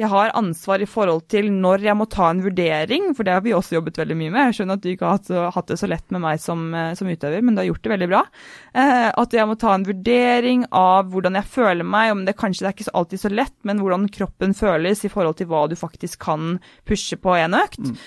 jeg 0.01 0.09
har 0.09 0.33
ansvar 0.39 0.81
i 0.81 0.89
forhold 0.89 1.27
til 1.29 1.51
når 1.53 1.83
jeg 1.85 1.97
må 1.99 2.07
ta 2.09 2.31
en 2.31 2.41
vurdering, 2.41 3.11
for 3.17 3.27
det 3.27 3.35
har 3.37 3.43
vi 3.45 3.53
også 3.53 3.77
jobbet 3.77 3.99
veldig 4.01 4.17
mye 4.17 4.33
med. 4.33 4.47
Jeg 4.49 4.57
skjønner 4.61 4.79
at 4.79 4.85
du 4.85 4.89
ikke 4.93 5.11
har 5.11 5.53
hatt, 5.53 5.69
det 5.69 5.77
så 5.77 5.91
lett 5.91 6.07
med 6.15 6.23
meg 6.25 6.41
som, 6.41 6.63
eh, 6.75 6.95
som, 6.97 7.11
utøver, 7.11 7.45
men 7.45 7.57
du 7.57 7.61
har 7.61 7.69
gjort 7.69 7.85
det 7.85 7.93
veldig 7.93 8.09
bra. 8.09 8.23
Eh, 8.73 9.09
at 9.23 9.37
jeg 9.37 9.49
må 9.51 9.59
ta 9.61 9.75
en 9.77 9.85
vurdering 9.85 10.65
av 10.73 11.11
hvordan 11.13 11.37
jeg 11.37 11.51
føler 11.53 11.85
meg, 11.85 12.15
om 12.15 12.25
det 12.25 12.37
kanskje 12.41 12.65
det 12.65 12.71
er 12.71 12.77
ikke 12.79 12.97
alltid 13.03 13.25
så 13.25 13.33
lett, 13.35 13.57
men 13.69 13.83
hvordan 13.85 14.09
kroppen 14.15 14.57
føles 14.57 15.05
i 15.05 15.13
forhold 15.13 15.37
til 15.41 15.51
hva 15.53 15.67
du 15.69 15.77
faktisk 15.77 16.25
kan 16.25 16.57
pushe 16.89 17.21
på 17.21 17.37
en 17.37 17.59
økt. 17.61 17.85
Mm. 17.85 18.01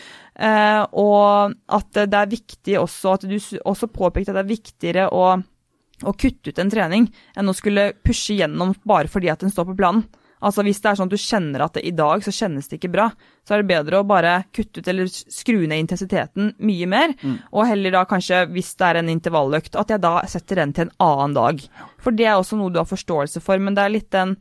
Eh, 0.49 0.81
og 0.97 1.53
at 1.77 2.01
det 2.09 2.23
er 2.23 2.33
viktig 2.33 2.79
også, 2.81 3.19
at 3.19 3.29
du 3.29 3.37
også 3.37 3.91
påpekte 3.93 4.33
at 4.33 4.41
det 4.41 4.45
er 4.47 4.53
viktigere 4.55 5.07
å, 5.13 5.29
å 5.37 6.17
kutte 6.17 6.49
ut 6.49 6.65
en 6.65 6.73
trening 6.73 7.07
enn 7.37 7.53
å 7.53 7.57
skulle 7.57 7.91
pushe 8.01 8.39
gjennom 8.41 8.73
bare 8.81 9.11
fordi 9.11 9.29
at 9.29 9.45
den 9.45 9.53
står 9.53 9.69
på 9.69 9.77
planen. 9.77 10.07
Altså 10.43 10.65
Hvis 10.65 10.81
det 10.83 10.91
er 10.91 10.99
sånn 10.99 11.09
at 11.11 11.15
du 11.15 11.21
kjenner 11.21 11.65
at 11.65 11.77
det, 11.77 11.85
i 11.87 11.93
dag 11.95 12.23
så 12.25 12.33
kjennes 12.35 12.67
det 12.69 12.79
ikke 12.79 12.91
bra, 12.93 13.09
så 13.47 13.55
er 13.55 13.63
det 13.63 13.71
bedre 13.71 14.01
å 14.01 14.07
bare 14.07 14.35
kutte 14.55 14.83
ut 14.83 14.89
eller 14.91 15.11
skru 15.11 15.61
ned 15.63 15.85
intensiteten 15.85 16.53
mye 16.63 16.89
mer. 16.89 17.13
Mm. 17.21 17.37
Og 17.51 17.69
heller 17.69 17.95
da 17.95 18.03
kanskje, 18.09 18.43
hvis 18.53 18.73
det 18.79 18.89
er 18.89 19.01
en 19.01 19.13
intervalløkt, 19.13 19.77
at 19.79 19.93
jeg 19.93 20.03
da 20.03 20.15
setter 20.29 20.63
den 20.63 20.75
til 20.75 20.87
en 20.87 20.97
annen 21.07 21.37
dag. 21.37 21.63
For 22.03 22.15
det 22.15 22.27
er 22.27 22.35
også 22.37 22.59
noe 22.59 22.73
du 22.73 22.81
har 22.81 22.89
forståelse 22.89 23.43
for, 23.43 23.61
men 23.63 23.77
det 23.77 23.85
er 23.85 23.95
litt 23.95 24.11
den 24.15 24.35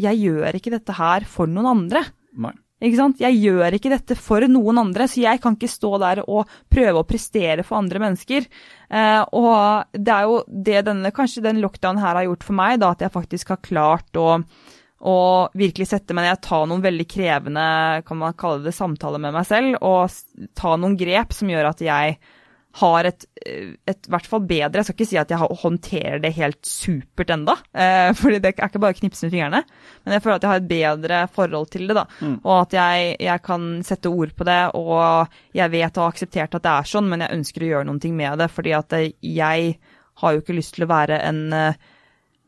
Jeg 0.00 0.18
gjør 0.18 0.56
ikke 0.58 0.74
dette 0.74 0.94
her 0.98 1.26
for 1.30 1.46
noen 1.46 1.70
andre. 1.70 2.02
Nei. 2.34 2.56
Ikke 2.84 2.98
sant? 2.98 3.20
Jeg 3.22 3.38
gjør 3.38 3.76
ikke 3.76 3.92
dette 3.92 4.16
for 4.18 4.44
noen 4.50 4.80
andre, 4.82 5.06
så 5.08 5.22
jeg 5.22 5.40
kan 5.40 5.54
ikke 5.56 5.70
stå 5.70 5.92
der 6.02 6.20
og 6.26 6.50
prøve 6.72 7.00
å 7.00 7.06
prestere 7.08 7.64
for 7.64 7.78
andre 7.78 8.02
mennesker. 8.02 8.48
Eh, 8.90 9.22
og 9.38 9.94
det 9.94 10.12
er 10.12 10.26
jo 10.28 10.40
det 10.48 10.82
denne, 10.90 11.12
kanskje 11.14 11.44
den 11.46 11.62
lockdown 11.62 12.02
her 12.02 12.18
har 12.18 12.26
gjort 12.26 12.44
for 12.44 12.58
meg, 12.58 12.80
da, 12.82 12.90
at 12.92 13.04
jeg 13.06 13.14
faktisk 13.14 13.54
har 13.54 13.62
klart 13.64 14.20
å 14.20 14.42
og 15.04 15.56
virkelig 15.58 15.88
sette 15.90 16.14
meg 16.16 16.28
ned, 16.28 16.40
ta 16.44 16.62
noen 16.68 16.84
veldig 16.84 17.06
krevende 17.10 17.66
kan 18.06 18.20
man 18.20 18.38
kalle 18.38 18.64
det, 18.64 18.76
samtaler 18.76 19.20
med 19.20 19.34
meg 19.36 19.48
selv, 19.48 19.76
og 19.84 20.54
ta 20.56 20.76
noen 20.80 20.96
grep 21.00 21.34
som 21.36 21.50
gjør 21.50 21.72
at 21.72 21.84
jeg 21.84 22.16
har 22.74 23.06
et, 23.06 23.24
et 23.86 24.08
hvert 24.10 24.26
fall 24.26 24.42
bedre 24.48 24.80
Jeg 24.80 24.88
skal 24.88 24.96
ikke 24.96 25.06
si 25.06 25.18
at 25.20 25.30
jeg 25.30 25.58
håndterer 25.60 26.22
det 26.22 26.32
helt 26.34 26.58
supert 26.66 27.30
enda, 27.30 27.54
eh, 27.70 28.10
fordi 28.18 28.40
det 28.42 28.50
er 28.54 28.66
ikke 28.66 28.82
bare 28.82 28.96
å 28.96 28.98
knipse 28.98 29.26
med 29.26 29.34
fingrene. 29.36 29.60
Men 30.02 30.16
jeg 30.16 30.24
føler 30.24 30.40
at 30.40 30.46
jeg 30.46 30.52
har 30.52 30.62
et 30.62 30.70
bedre 30.72 31.20
forhold 31.36 31.70
til 31.70 31.86
det, 31.86 31.98
da. 32.00 32.06
Mm. 32.18 32.36
Og 32.42 32.54
at 32.56 32.74
jeg, 32.78 33.16
jeg, 33.28 33.44
kan 33.46 33.68
sette 33.86 34.10
ord 34.10 34.34
på 34.34 34.46
det, 34.48 34.60
og 34.74 35.36
jeg 35.54 35.74
vet 35.74 35.98
og 36.00 36.06
har 36.06 36.16
akseptert 36.16 36.58
at 36.58 36.66
det 36.66 36.74
er 36.74 36.90
sånn, 36.94 37.10
men 37.12 37.22
jeg 37.22 37.38
ønsker 37.38 37.62
å 37.62 37.70
gjøre 37.70 37.90
noe 37.90 38.14
med 38.24 38.42
det. 38.42 38.50
Fordi 38.56 38.74
at 38.80 38.98
jeg 38.98 39.76
har 40.22 40.34
jo 40.34 40.42
ikke 40.42 40.58
lyst 40.58 40.74
til 40.76 40.86
å 40.86 40.90
være 40.90 41.20
en 41.26 41.44
uh, 41.54 41.92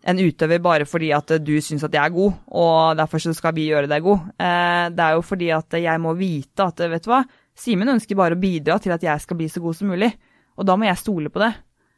en 0.07 0.21
utøver 0.23 0.63
bare 0.63 0.87
fordi 0.87 1.11
at 1.15 1.35
du 1.43 1.57
syns 1.63 1.85
at 1.87 1.95
jeg 1.95 2.03
er 2.03 2.15
god, 2.15 2.39
og 2.55 2.99
derfor 2.99 3.23
så 3.23 3.35
skal 3.35 3.55
vi 3.57 3.69
gjøre 3.73 3.91
deg 3.91 4.05
god. 4.07 4.31
Eh, 4.39 4.87
det 4.95 5.03
er 5.03 5.17
jo 5.17 5.27
fordi 5.27 5.51
at 5.55 5.79
jeg 5.83 6.03
må 6.03 6.15
vite 6.19 6.67
at 6.67 6.87
vet 6.87 7.07
du 7.07 7.13
hva, 7.13 7.25
Simen 7.57 7.89
ønsker 7.89 8.19
bare 8.19 8.37
å 8.37 8.41
bidra 8.41 8.75
til 8.85 8.93
at 8.93 9.01
jeg 9.01 9.23
skal 9.23 9.39
bli 9.39 9.47
så 9.49 9.63
god 9.65 9.79
som 9.79 9.89
mulig, 9.89 10.11
og 10.61 10.67
da 10.69 10.75
må 10.77 10.85
jeg 10.85 11.01
stole 11.01 11.33
på 11.33 11.41
det. 11.41 11.55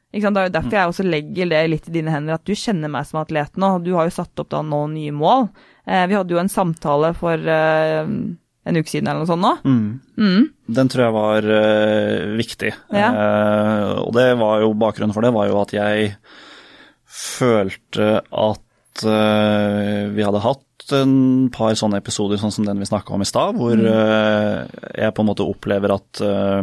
Det 0.09 0.23
er 0.23 0.47
jo 0.47 0.53
derfor 0.55 0.77
jeg 0.77 0.91
også 0.93 1.05
legger 1.05 1.51
det 1.51 1.63
litt 1.69 1.89
i 1.91 1.95
dine 1.99 2.13
hender, 2.15 2.39
at 2.39 2.47
du 2.47 2.55
kjenner 2.57 2.89
meg 2.89 3.09
som 3.09 3.19
atlet 3.21 3.59
nå. 3.61 3.73
Du 3.83 3.91
har 3.97 4.07
jo 4.07 4.15
satt 4.15 4.41
opp 4.41 4.53
da 4.55 4.63
nå 4.65 4.85
nye 4.95 5.11
mål. 5.13 5.49
Eh, 5.83 6.07
vi 6.09 6.17
hadde 6.17 6.33
jo 6.33 6.41
en 6.41 6.53
samtale 6.53 7.11
for 7.19 7.43
uh, 7.43 8.07
en 8.07 8.79
uke 8.79 8.89
siden 8.89 9.11
eller 9.11 9.27
noe 9.27 9.29
sånt 9.29 9.45
nå. 9.45 9.53
Mm. 9.67 9.91
Mm. 10.17 10.47
Den 10.79 10.93
tror 10.95 11.05
jeg 11.05 11.17
var 11.19 11.51
viktig. 12.39 12.73
Ja. 12.95 13.11
Og 14.01 14.15
det 14.17 14.31
var 14.39 14.63
jo 14.63 14.73
bakgrunnen 14.79 15.17
for 15.17 15.27
det 15.27 15.35
var 15.35 15.51
jo 15.51 15.59
at 15.61 15.75
jeg 15.75 16.15
følte 17.19 18.09
at 18.23 19.05
uh, 19.07 20.09
vi 20.15 20.25
hadde 20.25 20.43
hatt 20.45 20.93
en 20.97 21.49
par 21.53 21.75
sånne 21.77 22.01
episoder 22.01 22.41
sånn 22.41 22.55
som 22.55 22.67
den 22.67 22.81
vi 22.81 22.89
snakka 22.89 23.15
om 23.15 23.25
i 23.25 23.29
stad, 23.29 23.59
hvor 23.59 23.77
uh, 23.77 24.65
jeg 24.95 25.15
på 25.15 25.25
en 25.25 25.29
måte 25.29 25.47
opplever 25.47 25.95
at 25.99 26.23
uh, 26.25 26.63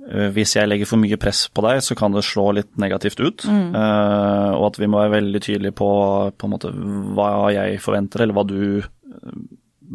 hvis 0.00 0.56
jeg 0.56 0.66
legger 0.66 0.88
for 0.88 0.98
mye 0.98 1.18
press 1.20 1.44
på 1.52 1.62
deg, 1.66 1.82
så 1.84 1.94
kan 1.98 2.14
det 2.14 2.24
slå 2.26 2.48
litt 2.56 2.70
negativt 2.80 3.20
ut. 3.20 3.44
Mm. 3.44 3.76
og 3.76 4.62
at 4.70 4.78
vi 4.80 4.88
må 4.90 4.96
være 4.98 5.12
veldig 5.12 5.42
tydelige 5.44 5.76
på, 5.76 5.90
på 6.34 6.48
en 6.48 6.52
måte, 6.54 6.70
hva 7.14 7.28
jeg 7.52 7.76
forventer, 7.84 8.24
eller 8.24 8.34
hva 8.34 8.46
du 8.48 8.80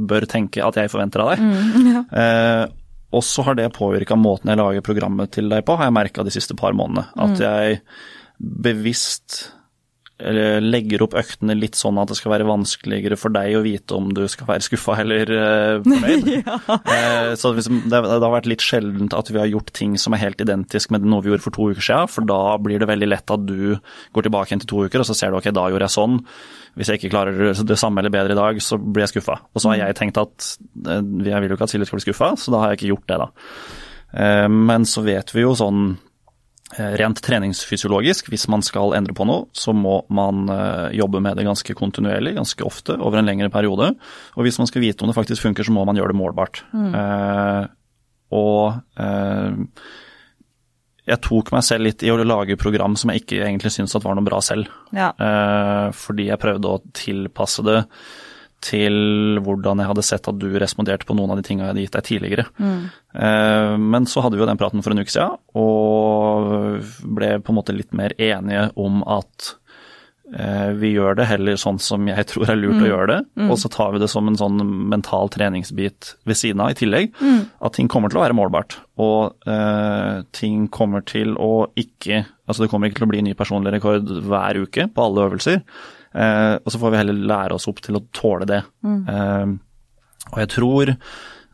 bør 0.05 0.27
tenke 0.29 0.63
at 0.63 0.77
jeg 0.77 0.93
forventer 0.93 1.23
av 1.25 1.33
deg. 1.33 1.41
Mm, 1.41 1.89
ja. 1.89 2.69
og 3.17 3.25
så 3.25 3.43
har 3.49 3.57
det 3.57 3.65
påvirka 3.75 4.15
måten 4.15 4.53
jeg 4.53 4.61
lager 4.61 4.85
programmet 4.85 5.33
til 5.35 5.49
deg 5.51 5.65
på, 5.67 5.75
har 5.81 5.89
jeg 5.89 5.97
merka 5.97 6.23
de 6.23 6.35
siste 6.37 6.55
par 6.61 6.77
månedene. 6.77 7.09
At 7.17 7.35
mm. 7.35 7.43
jeg 7.43 7.81
bevisst 8.39 9.45
legger 10.15 11.01
opp 11.03 11.15
øktene 11.19 11.57
litt 11.57 11.75
sånn 11.75 11.97
at 11.99 12.07
det 12.07 12.15
skal 12.15 12.31
være 12.31 12.47
vanskeligere 12.47 13.17
for 13.19 13.33
deg 13.35 13.57
å 13.57 13.63
vite 13.65 13.97
om 13.97 14.13
du 14.15 14.21
skal 14.31 14.47
være 14.47 14.63
skuffa 14.63 14.95
eller 15.01 15.27
uh, 15.27 15.81
fornøyd. 15.83 16.29
ja. 16.39 16.55
uh, 16.71 17.31
så 17.35 17.51
det, 17.57 17.65
det, 17.91 17.99
har 17.99 18.31
vært 18.31 18.47
litt 18.47 18.63
sjeldent 18.63 19.15
at 19.17 19.31
vi 19.33 19.41
har 19.41 19.51
gjort 19.51 19.73
ting 19.75 19.97
som 19.99 20.15
er 20.15 20.23
helt 20.23 20.39
identisk 20.39 20.93
med 20.95 21.03
noe 21.03 21.19
vi 21.25 21.33
gjorde 21.33 21.43
for 21.43 21.57
to 21.57 21.67
uker 21.67 21.83
siden, 21.83 22.13
for 22.13 22.27
da 22.31 22.39
blir 22.63 22.79
det 22.79 22.87
veldig 22.87 23.11
lett 23.11 23.35
at 23.35 23.43
du 23.43 23.75
går 24.15 24.27
tilbake 24.29 24.53
igjen 24.53 24.63
til 24.63 24.71
to 24.71 24.85
uker 24.87 25.03
og 25.03 25.09
så 25.09 25.17
ser 25.19 25.35
du 25.35 25.41
ok, 25.41 25.51
da 25.51 25.67
gjorde 25.73 25.89
jeg 25.89 25.97
sånn. 25.97 26.17
Hvis 26.79 26.91
jeg 26.91 27.01
ikke 27.01 27.11
klarer 27.11 27.51
det 27.67 27.79
samme 27.79 27.99
eller 27.99 28.15
bedre 28.15 28.37
i 28.37 28.39
dag, 28.39 28.63
så 28.63 28.79
blir 28.79 29.03
jeg 29.03 29.17
skuffa. 29.17 29.41
Og 29.51 29.63
så 29.63 29.73
har 29.73 29.83
jeg 29.83 29.99
tenkt 29.99 30.21
at 30.21 30.53
jeg 30.87 31.43
vil 31.43 31.51
jo 31.51 31.59
ikke 31.59 31.67
at 31.67 31.75
Silje 31.75 31.91
skal 31.91 31.99
bli 31.99 32.07
skuffa, 32.07 32.33
så 32.39 32.55
da 32.55 32.63
har 32.63 32.71
jeg 32.71 32.81
ikke 32.81 32.93
gjort 32.93 33.11
det, 33.11 33.19
da. 33.25 33.29
Uh, 34.15 34.47
men 34.47 34.87
så 34.87 35.03
vet 35.03 35.35
vi 35.35 35.43
jo 35.43 35.51
sånn 35.59 35.97
rent 36.99 37.21
treningsfysiologisk, 37.23 38.29
hvis 38.31 38.47
man 38.51 38.63
skal 38.65 38.95
endre 38.97 39.15
på 39.15 39.27
noe, 39.27 39.47
så 39.55 39.73
må 39.75 39.99
man 40.13 40.45
eh, 40.51 40.95
jobbe 40.99 41.21
med 41.23 41.39
det 41.39 41.47
ganske 41.47 41.75
kontinuerlig, 41.77 42.35
ganske 42.37 42.65
ofte, 42.67 42.97
over 42.99 43.21
en 43.21 43.29
lengre 43.29 43.51
periode. 43.53 43.93
Og 44.35 44.47
hvis 44.47 44.59
man 44.61 44.69
skal 44.69 44.83
vite 44.83 45.05
om 45.05 45.11
det 45.11 45.17
faktisk 45.17 45.45
funker, 45.45 45.67
så 45.67 45.75
må 45.75 45.85
man 45.87 45.99
gjøre 45.99 46.13
det 46.13 46.19
målbart. 46.19 46.63
Mm. 46.75 46.91
Eh, 46.99 47.61
og 48.35 49.01
eh, 49.01 49.59
jeg 51.05 51.21
tok 51.21 51.51
meg 51.53 51.65
selv 51.67 51.85
litt 51.85 52.03
i 52.03 52.11
å 52.11 52.17
lage 52.25 52.57
program 52.57 52.95
som 52.97 53.11
jeg 53.13 53.23
ikke 53.23 53.43
egentlig 53.45 53.73
syntes 53.75 53.97
var 54.01 54.17
noe 54.17 54.25
bra 54.25 54.41
selv. 54.43 54.71
Ja. 54.95 55.11
Eh, 55.13 55.89
fordi 55.95 56.29
jeg 56.31 56.41
prøvde 56.41 56.71
å 56.71 56.81
tilpasse 56.97 57.65
det 57.65 57.83
til 58.63 59.39
hvordan 59.45 59.81
jeg 59.81 59.89
hadde 59.91 60.05
sett 60.05 60.29
at 60.29 60.37
du 60.41 60.47
responderte 60.61 61.07
på 61.07 61.15
noen 61.17 61.33
av 61.33 61.39
de 61.39 61.45
tingene 61.45 61.67
jeg 61.67 61.73
hadde 61.73 61.83
gitt 61.85 61.97
deg 61.97 62.07
tidligere. 62.09 62.45
Mm. 62.57 62.79
Eh, 63.13 63.73
men 63.81 64.07
så 64.09 64.23
hadde 64.23 64.37
vi 64.37 64.45
jo 64.45 64.49
den 64.49 64.61
praten 64.61 64.85
for 64.85 64.95
en 64.95 65.03
uke 65.03 65.13
siden, 65.13 65.37
og 65.59 67.11
ble 67.17 67.35
på 67.41 67.53
en 67.53 67.59
måte 67.59 67.75
litt 67.75 67.93
mer 67.97 68.15
enige 68.17 68.69
om 68.79 69.03
at 69.05 69.53
vi 70.75 70.89
gjør 70.91 71.15
det 71.15 71.27
heller 71.29 71.55
sånn 71.59 71.77
som 71.79 72.09
jeg 72.09 72.27
tror 72.27 72.49
er 72.51 72.57
lurt 72.59 72.75
mm. 72.75 72.83
å 72.83 72.89
gjøre 72.89 73.07
det, 73.11 73.19
mm. 73.39 73.51
og 73.53 73.59
så 73.61 73.69
tar 73.71 73.93
vi 73.93 74.01
det 74.03 74.09
som 74.11 74.27
en 74.27 74.35
sånn 74.39 74.59
mental 74.91 75.29
treningsbit 75.31 76.09
ved 76.27 76.39
siden 76.39 76.63
av 76.63 76.73
i 76.73 76.77
tillegg. 76.79 77.13
Mm. 77.21 77.45
At 77.63 77.77
ting 77.77 77.87
kommer 77.91 78.11
til 78.11 78.19
å 78.19 78.25
være 78.25 78.35
målbart, 78.35 78.75
og 78.99 79.47
uh, 79.47 80.25
ting 80.35 80.67
kommer 80.73 81.05
til 81.07 81.37
å 81.39 81.67
ikke 81.79 82.25
Altså 82.45 82.61
det 82.61 82.67
kommer 82.69 82.91
ikke 82.91 82.99
til 82.99 83.07
å 83.07 83.09
bli 83.09 83.21
ny 83.25 83.31
personlig 83.33 83.71
rekord 83.73 84.11
hver 84.27 84.59
uke 84.61 84.83
på 84.93 85.05
alle 85.07 85.23
øvelser. 85.25 85.63
uh, 86.13 86.61
og 86.61 86.67
så 86.69 86.77
får 86.77 86.91
vi 86.93 86.99
heller 86.99 87.23
lære 87.31 87.55
oss 87.55 87.65
opp 87.71 87.79
til 87.81 87.97
å 87.97 88.03
tåle 88.13 88.45
det. 88.45 88.59
Eh, 88.85 89.55
og 90.29 90.37
jeg 90.43 90.51
tror 90.53 90.91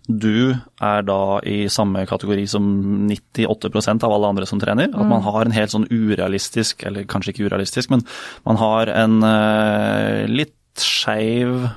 du 0.08 0.54
er 0.82 1.04
da 1.06 1.40
i 1.48 1.66
samme 1.72 2.04
kategori 2.10 2.46
som 2.50 2.66
98% 3.10 4.06
av 4.08 4.16
alle 4.16 4.32
andre 4.34 4.48
som 4.50 4.62
trener. 4.62 4.90
At 4.90 5.06
man 5.06 5.22
mm. 5.22 5.28
har 5.28 5.46
en 5.46 5.56
helt 5.56 5.74
sånn 5.74 5.88
urealistisk, 5.92 6.86
eller 6.88 7.08
kanskje 7.10 7.36
ikke 7.36 7.48
urealistisk, 7.50 7.94
men 7.94 8.04
man 8.48 8.60
har 8.62 8.92
en 8.96 9.22
uh, 9.26 10.26
litt 10.30 10.58
skeiv 10.82 11.70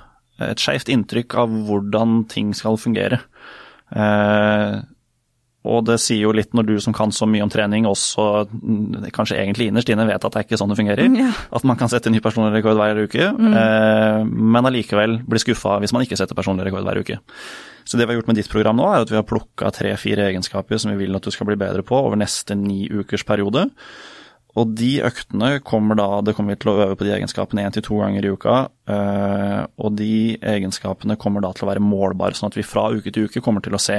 Et 0.42 0.58
skeivt 0.58 0.88
inntrykk 0.90 1.36
av 1.38 1.52
hvordan 1.68 2.24
ting 2.26 2.48
skal 2.58 2.74
fungere. 2.74 3.20
Uh, 3.94 4.82
og 5.64 5.84
det 5.88 5.96
sier 6.02 6.26
jo 6.26 6.32
litt 6.36 6.52
når 6.52 6.66
du 6.68 6.74
som 6.84 6.92
kan 6.96 7.12
så 7.14 7.24
mye 7.28 7.44
om 7.44 7.50
trening, 7.52 7.86
også 7.88 8.24
mm, 8.52 9.06
kanskje 9.16 9.38
egentlig 9.40 9.70
innerst 9.70 9.88
inne 9.92 10.04
vet 10.08 10.20
at 10.20 10.34
det 10.34 10.42
er 10.42 10.46
ikke 10.46 10.58
sånn 10.60 10.74
det 10.74 10.76
fungerer. 10.80 11.08
Ja. 11.16 11.30
At 11.56 11.64
man 11.64 11.78
kan 11.80 11.88
sette 11.92 12.12
ny 12.12 12.20
personlig 12.24 12.52
rekord 12.58 12.76
hver 12.76 13.00
uke, 13.06 13.30
mm. 13.32 13.54
eh, 13.60 14.18
men 14.28 14.68
allikevel 14.68 15.22
blir 15.24 15.40
skuffa 15.40 15.78
hvis 15.80 15.94
man 15.96 16.04
ikke 16.04 16.20
setter 16.20 16.36
personlig 16.36 16.68
rekord 16.68 16.84
hver 16.84 17.00
uke. 17.00 17.20
Så 17.84 17.96
det 17.96 18.04
vi 18.04 18.12
har 18.12 18.20
gjort 18.20 18.28
med 18.32 18.40
ditt 18.40 18.52
program 18.52 18.76
nå, 18.80 18.88
er 18.90 19.04
at 19.04 19.12
vi 19.12 19.16
har 19.18 19.28
plukka 19.28 19.72
tre-fire 19.76 20.28
egenskaper 20.30 20.80
som 20.80 20.92
vi 20.92 21.04
vil 21.04 21.16
at 21.16 21.24
du 21.24 21.32
skal 21.32 21.48
bli 21.48 21.56
bedre 21.60 21.84
på 21.84 21.96
over 21.96 22.20
neste 22.20 22.56
ni 22.56 22.84
ukers 22.92 23.24
periode. 23.28 23.66
Og 24.54 24.70
de 24.78 25.00
øktene 25.02 25.58
kommer 25.66 25.98
da 25.98 26.20
Det 26.22 26.36
kommer 26.36 26.54
vi 26.54 26.60
til 26.62 26.70
å 26.70 26.76
øve 26.84 26.96
på 26.98 27.06
de 27.06 27.14
egenskapene 27.16 27.64
én 27.66 27.74
til 27.74 27.82
to 27.82 27.98
ganger 27.98 28.24
i 28.24 28.32
uka. 28.36 28.56
Eh, 28.86 29.62
og 29.82 29.96
de 29.98 30.36
egenskapene 30.38 31.16
kommer 31.20 31.42
da 31.42 31.50
til 31.52 31.66
å 31.66 31.72
være 31.72 31.82
målbare, 31.82 32.36
sånn 32.38 32.52
at 32.52 32.58
vi 32.58 32.66
fra 32.66 32.86
uke 32.94 33.10
til 33.10 33.26
uke 33.26 33.42
kommer 33.42 33.64
til 33.64 33.74
å 33.74 33.82
se 33.82 33.98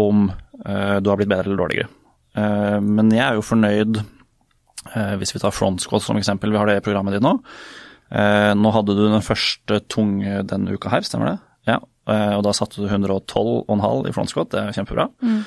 om 0.00 0.30
uh, 0.30 0.96
du 1.00 1.10
har 1.10 1.20
blitt 1.20 1.30
bedre 1.30 1.48
eller 1.48 1.60
dårligere. 1.60 1.90
Uh, 2.36 2.78
men 2.84 3.12
jeg 3.14 3.24
er 3.26 3.38
jo 3.38 3.46
fornøyd, 3.46 4.00
uh, 4.94 5.14
hvis 5.20 5.34
vi 5.36 5.42
tar 5.42 5.54
front 5.54 5.82
squat 5.84 6.04
som 6.06 6.18
eksempel, 6.20 6.52
vi 6.52 6.60
har 6.60 6.70
det 6.70 6.80
i 6.80 6.84
programmet 6.84 7.16
ditt 7.16 7.26
nå. 7.26 7.36
nå 8.58 8.70
hadde 8.74 8.96
du 8.98 9.04
den 9.06 9.22
første 9.22 9.76
tunge 9.86 10.40
denne 10.50 10.74
uka 10.74 10.90
her, 10.90 11.04
stemmer 11.06 11.28
det? 11.28 11.38
Ja. 11.68 11.76
og 12.10 12.40
da 12.42 12.50
satte 12.56 12.80
du 12.80 12.88
112,5 12.88 14.08
i 14.08 14.12
front 14.16 14.32
squat, 14.32 14.48
det 14.50 14.62
er 14.62 14.74
kjempebra. 14.74 15.04
Mm. 15.22 15.42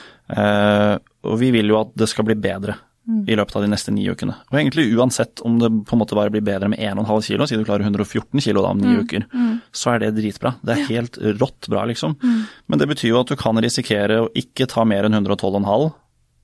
og 1.28 1.36
vi 1.41 1.49
vil 1.51 1.74
jo 1.74 1.82
at 1.82 1.91
det 1.99 2.08
skal 2.08 2.30
bli 2.30 2.38
bedre 2.39 2.78
mm. 3.08 3.24
i 3.28 3.38
løpet 3.38 3.58
av 3.58 3.66
de 3.66 3.72
neste 3.72 3.93
ni 3.93 4.06
ukene. 4.10 4.36
Og 4.51 4.60
egentlig 4.60 4.88
uansett 4.97 5.43
om 5.45 5.58
det 5.62 5.72
på 5.88 5.95
en 5.95 6.01
måte 6.01 6.18
bare 6.18 6.34
blir 6.34 6.45
bedre 6.45 6.70
med 6.72 6.82
1,5 6.82 7.26
kilo, 7.30 7.47
siden 7.49 7.64
du 7.64 7.70
klarer 7.70 7.88
114 7.88 8.43
kilo 8.43 8.64
da 8.64 8.74
om 8.74 8.82
ni 8.82 8.93
mm. 8.93 9.01
uker, 9.04 9.28
mm. 9.32 9.58
så 9.76 9.95
er 9.95 10.04
det 10.04 10.14
dritbra. 10.20 10.56
Det 10.62 10.76
er 10.76 10.88
helt 10.91 11.20
rått 11.41 11.70
bra, 11.72 11.86
liksom. 11.89 12.16
Mm. 12.22 12.39
Men 12.68 12.82
det 12.82 12.89
betyr 12.93 13.14
jo 13.14 13.20
at 13.24 13.34
du 13.34 13.38
kan 13.39 13.60
risikere 13.64 14.24
å 14.26 14.32
ikke 14.38 14.70
ta 14.72 14.86
mer 14.88 15.10
enn 15.10 15.20
112,5. 15.20 15.91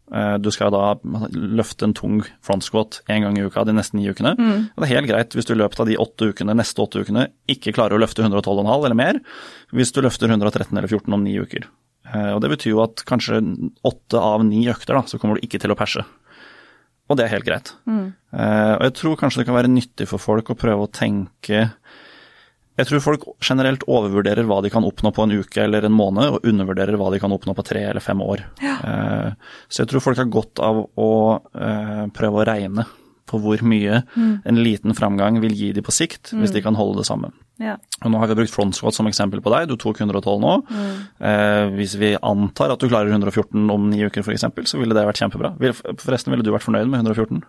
Eh, 0.09 0.35
du 0.41 0.49
skal 0.53 0.73
da 0.73 0.95
løfte 1.33 1.85
en 1.85 1.93
tung 1.97 2.21
front 2.45 2.65
squat 2.65 3.01
én 3.11 3.25
gang 3.25 3.37
i 3.37 3.45
uka 3.45 3.63
de 3.67 3.75
neste 3.77 3.97
ni 3.97 4.07
ukene. 4.09 4.33
Mm. 4.39 4.69
Det 4.73 4.87
er 4.87 4.95
helt 4.95 5.11
greit 5.11 5.35
hvis 5.37 5.49
du 5.49 5.53
i 5.53 5.59
løpet 5.61 5.83
av 5.83 5.89
de 5.89 5.99
åtte 6.01 6.31
ukene, 6.31 6.57
neste 6.57 6.81
åtte 6.81 7.03
ukene 7.03 7.27
ikke 7.51 7.75
klarer 7.77 7.97
å 7.97 8.01
løfte 8.01 8.25
112,5 8.25 8.71
eller 8.87 8.97
mer, 8.97 9.21
hvis 9.75 9.93
du 9.93 10.01
løfter 10.05 10.31
113 10.31 10.73
eller 10.73 10.89
14 10.89 11.13
om 11.13 11.25
ni 11.25 11.37
uker. 11.37 11.69
Eh, 12.09 12.31
og 12.33 12.41
Det 12.41 12.53
betyr 12.55 12.73
jo 12.73 12.83
at 12.85 13.05
kanskje 13.09 13.41
åtte 13.85 14.17
av 14.21 14.45
ni 14.45 14.65
økter 14.71 14.97
da, 14.97 15.05
så 15.05 15.21
kommer 15.21 15.37
du 15.37 15.45
ikke 15.45 15.61
til 15.61 15.75
å 15.75 15.77
perse 15.77 16.05
og 17.09 17.17
det 17.17 17.25
er 17.25 17.33
helt 17.33 17.47
greit. 17.47 17.73
Mm. 17.89 18.05
Uh, 18.29 18.75
og 18.77 18.85
jeg 18.87 18.95
tror 18.99 19.19
kanskje 19.19 19.41
det 19.41 19.49
kan 19.49 19.57
være 19.57 19.73
nyttig 19.73 20.07
for 20.11 20.21
folk 20.21 20.51
å 20.53 20.57
prøve 20.59 20.85
å 20.85 20.91
tenke 20.93 21.63
Jeg 22.77 22.87
tror 22.87 23.01
folk 23.01 23.23
generelt 23.43 23.81
overvurderer 23.89 24.45
hva 24.47 24.59
de 24.63 24.69
kan 24.71 24.85
oppnå 24.87 25.11
på 25.15 25.25
en 25.25 25.33
uke 25.41 25.63
eller 25.65 25.83
en 25.83 25.95
måned, 25.95 26.37
og 26.37 26.45
undervurderer 26.47 26.95
hva 27.01 27.09
de 27.11 27.19
kan 27.19 27.33
oppnå 27.35 27.55
på 27.57 27.65
tre 27.67 27.81
eller 27.89 28.03
fem 28.03 28.21
år. 28.23 28.45
Ja. 28.63 28.77
Uh, 28.79 29.57
så 29.67 29.83
jeg 29.83 29.91
tror 29.91 30.05
folk 30.05 30.21
har 30.21 30.31
godt 30.31 30.61
av 30.63 30.85
å 30.85 31.11
uh, 31.41 32.05
prøve 32.15 32.39
å 32.39 32.47
regne 32.47 32.87
på 33.29 33.41
hvor 33.43 33.61
mye 33.67 34.01
mm. 34.15 34.31
en 34.49 34.61
liten 34.63 34.95
framgang 34.97 35.41
vil 35.43 35.53
gi 35.57 35.73
de 35.75 35.83
på 35.85 35.93
sikt, 35.93 36.31
mm. 36.31 36.39
hvis 36.41 36.55
de 36.55 36.63
kan 36.65 36.77
holde 36.79 37.01
det 37.01 37.09
samme. 37.09 37.33
Ja. 37.59 37.75
Og 38.05 38.13
nå 38.13 38.19
har 38.21 38.29
vi 38.31 38.37
brukt 38.39 38.53
front 38.53 38.77
squat 38.77 38.95
som 38.95 39.07
eksempel 39.09 39.41
på 39.43 39.51
deg, 39.51 39.67
du 39.67 39.75
tok 39.79 39.99
112 39.99 40.37
nå. 40.43 40.53
Mm. 40.69 40.93
Eh, 41.29 41.63
hvis 41.75 41.97
vi 41.99 42.13
antar 42.15 42.71
at 42.73 42.79
du 42.79 42.87
klarer 42.87 43.11
114 43.11 43.65
om 43.73 43.89
ni 43.91 43.99
uker 44.05 44.23
f.eks., 44.23 44.47
så 44.71 44.79
ville 44.79 44.95
det 44.95 45.03
vært 45.09 45.19
kjempebra. 45.19 45.53
Forresten, 45.99 46.31
ville 46.33 46.45
du 46.45 46.53
vært 46.55 46.67
fornøyd 46.67 46.87
med 46.87 47.03
114? 47.03 47.43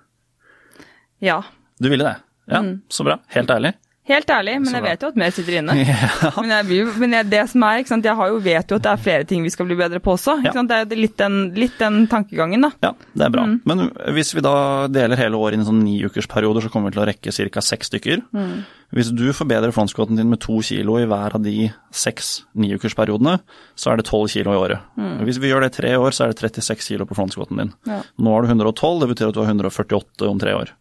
Ja. 1.23 1.41
Du 1.79 1.91
ville 1.93 2.07
det? 2.07 2.17
Ja, 2.51 2.65
mm. 2.67 2.75
så 2.91 3.07
bra. 3.07 3.21
Helt 3.37 3.55
ærlig. 3.55 3.77
Helt 4.09 4.31
ærlig, 4.33 4.55
men 4.65 4.75
jeg 4.75 4.83
vet 4.83 5.03
jo 5.05 5.09
at 5.13 5.19
mer 5.21 5.33
sitter 5.35 5.59
inne. 5.61 5.75
Ja. 5.91 6.31
Men, 6.41 6.53
jeg, 6.53 6.85
men 7.01 7.15
jeg, 7.15 7.27
det 7.31 7.43
som 7.51 7.63
er, 7.67 7.83
jeg 7.85 8.15
har 8.17 8.31
jo, 8.31 8.39
vet 8.43 8.73
jo 8.73 8.79
at 8.79 8.85
det 8.85 8.91
er 8.91 9.03
flere 9.03 9.27
ting 9.29 9.45
vi 9.45 9.53
skal 9.53 9.67
bli 9.69 9.77
bedre 9.79 10.01
på 10.03 10.15
også. 10.17 10.39
Ja. 10.45 10.53
Det 10.55 10.77
er 10.77 10.99
litt 10.99 11.17
den, 11.21 11.39
litt 11.57 11.77
den, 11.81 12.03
tankegangen, 12.11 12.65
da. 12.65 12.71
Ja, 12.85 12.93
det 13.15 13.27
er 13.27 13.33
bra. 13.35 13.45
Mm. 13.49 13.59
Men 13.69 13.91
hvis 14.17 14.33
vi 14.37 14.45
da 14.45 14.89
deler 14.93 15.21
hele 15.21 15.39
året 15.39 15.57
inn 15.57 15.65
i 15.65 15.69
sånn 15.69 15.83
niukersperioder, 15.85 16.65
så 16.65 16.73
kommer 16.73 16.91
vi 16.91 16.97
til 16.97 17.05
å 17.05 17.09
rekke 17.11 17.35
ca. 17.53 17.65
seks 17.65 17.93
stykker. 17.93 18.25
Mm. 18.37 18.55
Hvis 18.97 19.13
du 19.15 19.29
forbedrer 19.37 19.75
frontsquaten 19.75 20.19
din 20.19 20.31
med 20.33 20.43
to 20.43 20.59
kilo 20.67 20.97
i 20.99 21.07
hver 21.11 21.37
av 21.39 21.45
de 21.45 21.71
seks 21.95 22.41
niukersperiodene, 22.59 23.39
så 23.79 23.93
er 23.93 24.01
det 24.01 24.09
tolv 24.11 24.31
kilo 24.33 24.57
i 24.57 24.61
året. 24.61 24.91
Mm. 24.99 25.17
Hvis 25.29 25.39
vi 25.43 25.53
gjør 25.53 25.67
det 25.67 25.73
i 25.75 25.79
tre 25.79 25.95
år, 26.01 26.17
så 26.17 26.27
er 26.27 26.35
det 26.35 26.43
36 26.43 26.89
kilo 26.89 27.07
på 27.07 27.19
frontsquaten 27.19 27.63
din. 27.63 27.75
Ja. 27.91 28.03
Nå 28.19 28.35
har 28.35 28.47
du 28.47 28.53
112, 28.55 29.05
det 29.05 29.13
betyr 29.15 29.31
at 29.31 29.39
du 29.39 29.43
har 29.45 29.53
148 29.53 30.31
om 30.31 30.43
tre 30.43 30.57
år. 30.59 30.75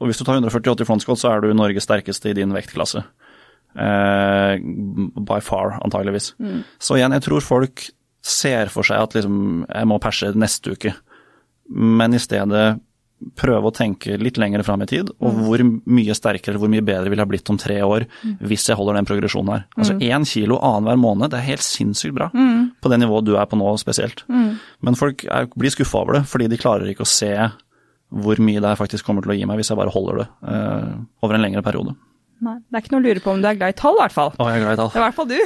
Og 0.00 0.08
hvis 0.08 0.20
du 0.20 0.24
tar 0.24 0.38
148 0.38 0.84
i 0.84 0.88
frontskott, 0.88 1.20
så 1.20 1.34
er 1.34 1.44
du 1.44 1.54
Norges 1.56 1.86
sterkeste 1.86 2.32
i 2.32 2.36
din 2.38 2.54
vektklasse. 2.56 3.04
Uh, 3.70 4.56
by 5.20 5.38
far, 5.44 5.76
antageligvis. 5.84 6.32
Mm. 6.42 6.62
Så 6.82 6.98
igjen, 6.98 7.14
jeg 7.14 7.26
tror 7.28 7.44
folk 7.44 7.84
ser 8.24 8.72
for 8.72 8.86
seg 8.86 9.04
at 9.04 9.16
liksom, 9.16 9.66
jeg 9.68 9.88
må 9.88 10.00
perse 10.02 10.32
neste 10.36 10.74
uke, 10.76 10.94
men 11.70 12.16
i 12.16 12.20
stedet 12.22 12.80
prøve 13.36 13.68
å 13.68 13.74
tenke 13.74 14.16
litt 14.20 14.38
lenger 14.40 14.62
fram 14.64 14.82
i 14.84 14.88
tid, 14.88 15.10
og 15.20 15.34
mm. 15.36 15.40
hvor 15.44 15.62
mye 15.92 16.16
sterkere 16.16 16.54
eller 16.54 16.62
hvor 16.62 16.72
mye 16.72 16.84
bedre 16.84 17.10
vil 17.12 17.20
jeg 17.20 17.26
ha 17.26 17.30
blitt 17.30 17.50
om 17.52 17.58
tre 17.60 17.76
år 17.84 18.06
mm. 18.08 18.36
hvis 18.48 18.64
jeg 18.70 18.78
holder 18.80 18.96
den 18.96 19.08
progresjonen 19.08 19.52
her. 19.52 19.66
Altså 19.76 19.96
én 19.98 20.24
mm. 20.24 20.28
kilo 20.30 20.60
annenhver 20.64 21.00
måned, 21.00 21.32
det 21.32 21.40
er 21.40 21.50
helt 21.50 21.64
sinnssykt 21.64 22.16
bra. 22.16 22.30
Mm. 22.32 22.70
På 22.80 22.92
det 22.92 23.00
nivået 23.02 23.28
du 23.28 23.34
er 23.36 23.48
på 23.50 23.58
nå 23.60 23.74
spesielt. 23.82 24.24
Mm. 24.32 24.54
Men 24.86 24.96
folk 24.98 25.26
er, 25.28 25.50
blir 25.52 25.74
skuffa 25.74 26.00
over 26.00 26.16
det, 26.18 26.24
fordi 26.32 26.48
de 26.50 26.60
klarer 26.60 26.92
ikke 26.92 27.04
å 27.04 27.12
se 27.12 27.34
hvor 28.10 28.40
mye 28.42 28.62
det 28.62 28.76
faktisk 28.78 29.06
kommer 29.06 29.24
til 29.24 29.34
å 29.34 29.38
gi 29.38 29.46
meg 29.48 29.60
hvis 29.60 29.70
jeg 29.70 29.78
bare 29.78 29.92
holder 29.94 30.22
det 30.22 30.28
uh, 30.46 30.94
over 31.24 31.36
en 31.36 31.44
lengre 31.44 31.62
periode. 31.66 31.94
Nei, 32.40 32.56
Det 32.66 32.78
er 32.78 32.84
ikke 32.84 32.94
noe 32.94 33.02
å 33.02 33.06
lure 33.06 33.22
på 33.22 33.34
om 33.34 33.42
du 33.42 33.48
er 33.50 33.58
glad 33.58 33.74
i 33.74 33.78
tall, 33.78 33.98
i 33.98 34.02
hvert 34.04 34.16
fall. 34.16 34.32
Å, 34.34 34.46
jeg 34.48 34.60
er 34.60 34.64
glad 34.64 34.78
i 34.78 34.80
tall. 34.80 34.90
Det 34.90 34.98
er 34.98 35.02
i 35.02 35.06
hvert 35.06 35.18
fall 35.18 35.30
du. 35.30 35.38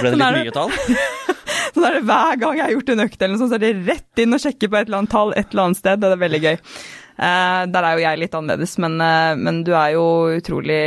Ble 0.00 0.10
det 0.10 0.14
sånn 0.14 0.24
litt 0.24 0.48
mye 0.48 0.54
tall? 0.56 0.72
sånn 1.74 1.86
er 1.86 1.98
det 1.98 2.06
hver 2.08 2.40
gang 2.40 2.56
jeg 2.56 2.64
har 2.64 2.74
gjort 2.76 2.94
en 2.94 3.04
økt 3.04 3.20
eller 3.20 3.34
noe 3.34 3.42
sånt, 3.42 3.52
så 3.52 3.58
er 3.58 3.64
det 3.66 3.90
rett 3.90 4.22
inn 4.24 4.36
og 4.36 4.42
sjekke 4.42 4.70
på 4.70 4.80
et 4.80 4.88
eller 4.88 5.02
annet 5.02 5.12
tall 5.12 5.34
et 5.36 5.52
eller 5.52 5.68
annet 5.68 5.80
sted. 5.80 6.00
Det 6.00 6.10
er 6.10 6.24
veldig 6.24 6.42
gøy. 6.46 6.58
Uh, 7.20 7.62
der 7.68 7.84
er 7.84 7.92
jo 7.92 8.04
jeg 8.06 8.22
litt 8.22 8.36
annerledes, 8.38 8.74
men, 8.80 8.96
uh, 9.04 9.36
men 9.36 9.60
du 9.66 9.74
er 9.76 9.94
jo 9.98 10.04
utrolig 10.38 10.80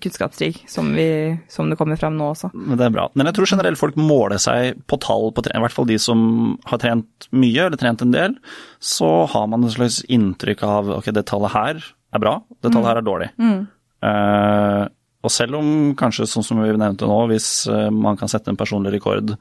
kunnskapsrik 0.00 0.64
som, 0.68 0.92
vi, 0.94 1.36
som 1.48 1.70
det 1.70 1.76
kommer 1.78 1.98
fram 2.00 2.16
nå 2.18 2.30
også. 2.32 2.50
Men 2.54 2.78
det 2.78 2.86
er 2.86 2.94
bra. 2.94 3.06
Men 3.14 3.28
jeg 3.28 3.38
tror 3.38 3.50
generelt 3.52 3.80
folk 3.80 3.98
måler 4.00 4.40
seg 4.42 4.80
på 4.90 4.98
tall, 5.02 5.30
på, 5.36 5.44
i 5.48 5.62
hvert 5.64 5.74
fall 5.74 5.88
de 5.88 5.98
som 6.02 6.22
har 6.70 6.82
trent 6.82 7.28
mye 7.32 7.66
eller 7.66 7.80
trent 7.80 8.04
en 8.04 8.14
del. 8.14 8.36
Så 8.82 9.08
har 9.32 9.48
man 9.50 9.66
et 9.66 9.74
slags 9.76 10.00
inntrykk 10.10 10.64
av 10.66 10.94
ok, 11.00 11.10
det 11.16 11.26
tallet 11.30 11.54
her 11.56 11.82
er 12.10 12.22
bra, 12.22 12.38
det 12.60 12.72
tallet 12.72 12.90
her 12.90 13.02
er 13.02 13.06
dårlig. 13.06 13.30
Mm. 13.40 13.60
Uh, 14.04 14.84
og 15.20 15.32
selv 15.34 15.58
om 15.58 15.72
kanskje, 15.98 16.28
sånn 16.30 16.46
som 16.46 16.62
vi 16.62 16.70
nevnte 16.72 17.08
nå, 17.08 17.18
hvis 17.30 17.50
uh, 17.70 17.88
man 17.92 18.18
kan 18.20 18.30
sette 18.32 18.52
en 18.52 18.60
personlig 18.60 18.94
rekord 18.96 19.34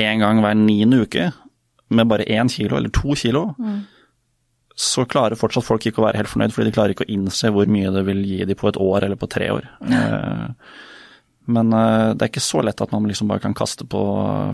én 0.00 0.22
gang 0.22 0.40
hver 0.40 0.54
niende 0.56 1.02
uke 1.04 1.32
med 1.92 2.08
bare 2.08 2.24
én 2.32 2.48
kilo 2.48 2.78
eller 2.78 2.92
to 2.94 3.16
kilo, 3.18 3.50
mm 3.60 3.82
så 4.82 5.04
klarer 5.06 5.38
fortsatt 5.38 5.66
folk 5.66 5.84
ikke 5.86 6.02
å 6.02 6.06
være 6.08 6.18
helt 6.18 6.30
fornøyd, 6.32 6.54
fordi 6.54 6.70
de 6.70 6.74
klarer 6.74 6.94
ikke 6.94 7.06
å 7.06 7.12
innse 7.14 7.50
hvor 7.54 7.68
mye 7.70 7.92
det 7.94 8.02
vil 8.08 8.22
gi 8.26 8.40
dem 8.48 8.58
på 8.58 8.70
et 8.72 8.78
år 8.82 9.06
eller 9.06 9.20
på 9.20 9.28
tre 9.30 9.50
år. 9.54 9.68
Eh, 9.86 10.72
men 11.54 11.74
eh, 11.78 12.08
det 12.16 12.26
er 12.26 12.32
ikke 12.32 12.42
så 12.42 12.64
lett 12.66 12.82
at 12.82 12.94
man 12.94 13.06
liksom 13.06 13.30
bare 13.30 13.44
kan 13.44 13.54
kaste 13.54 13.86
på 13.86 14.02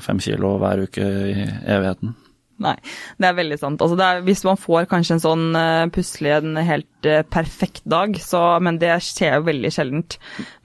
fem 0.05 0.21
kilo 0.25 0.57
hver 0.61 0.85
uke 0.85 1.05
i 1.05 1.47
evigheten. 1.47 2.13
Nei, 2.59 2.75
det 3.23 3.29
er 3.29 3.37
veldig 3.39 3.57
sant. 3.61 3.83
Altså 3.85 3.95
er, 4.03 4.23
hvis 4.27 4.43
man 4.47 4.59
får 4.59 4.89
kanskje 4.91 5.15
en 5.15 5.23
sånn 5.23 5.45
uh, 5.55 5.87
plutselig 5.95 6.33
en 6.35 6.59
helt 6.67 7.07
uh, 7.07 7.21
perfekt 7.31 7.85
dag, 7.87 8.17
så 8.19 8.41
Men 8.65 8.81
det 8.83 8.91
skjer 9.07 9.37
jo 9.37 9.47
veldig 9.47 9.71
sjeldent. 9.75 10.17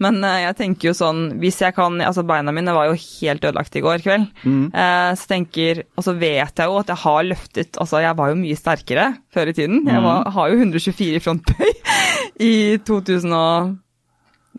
Men 0.01 0.17
uh, 0.25 0.39
jeg 0.41 0.57
tenker 0.57 0.89
jo 0.89 0.95
sånn 0.97 1.21
Hvis 1.41 1.61
jeg 1.61 1.75
kan 1.77 2.01
Altså 2.01 2.23
beina 2.25 2.53
mine 2.55 2.73
var 2.73 2.89
jo 2.89 2.97
helt 2.97 3.45
ødelagt 3.45 3.77
i 3.77 3.83
går 3.85 4.01
kveld. 4.05 4.25
Mm. 4.43 4.71
så 4.73 5.29
tenker 5.29 5.83
Og 5.97 6.05
så 6.05 6.15
vet 6.17 6.59
jeg 6.59 6.69
jo 6.69 6.79
at 6.79 6.89
jeg 6.89 7.01
har 7.03 7.27
løftet 7.27 7.79
Altså 7.81 8.01
jeg 8.03 8.17
var 8.17 8.31
jo 8.31 8.39
mye 8.39 8.57
sterkere 8.57 9.05
før 9.33 9.51
i 9.51 9.55
tiden. 9.57 9.83
Jeg 9.87 10.03
var, 10.03 10.29
har 10.33 10.49
jo 10.49 10.59
124 10.59 11.19
i 11.19 11.21
frontbøy 11.23 11.69
i 12.49 12.53
2000 12.85 13.35
og 13.37 13.75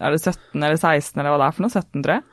Er 0.02 0.14
det 0.14 0.22
17 0.22 0.62
eller 0.62 0.78
16 0.78 1.18
eller 1.18 1.34
hva 1.34 1.40
det 1.42 1.48
er 1.48 1.56
for 1.58 1.66
noe? 1.66 1.74
17, 1.74 2.04
tror 2.04 2.16
jeg. 2.16 2.24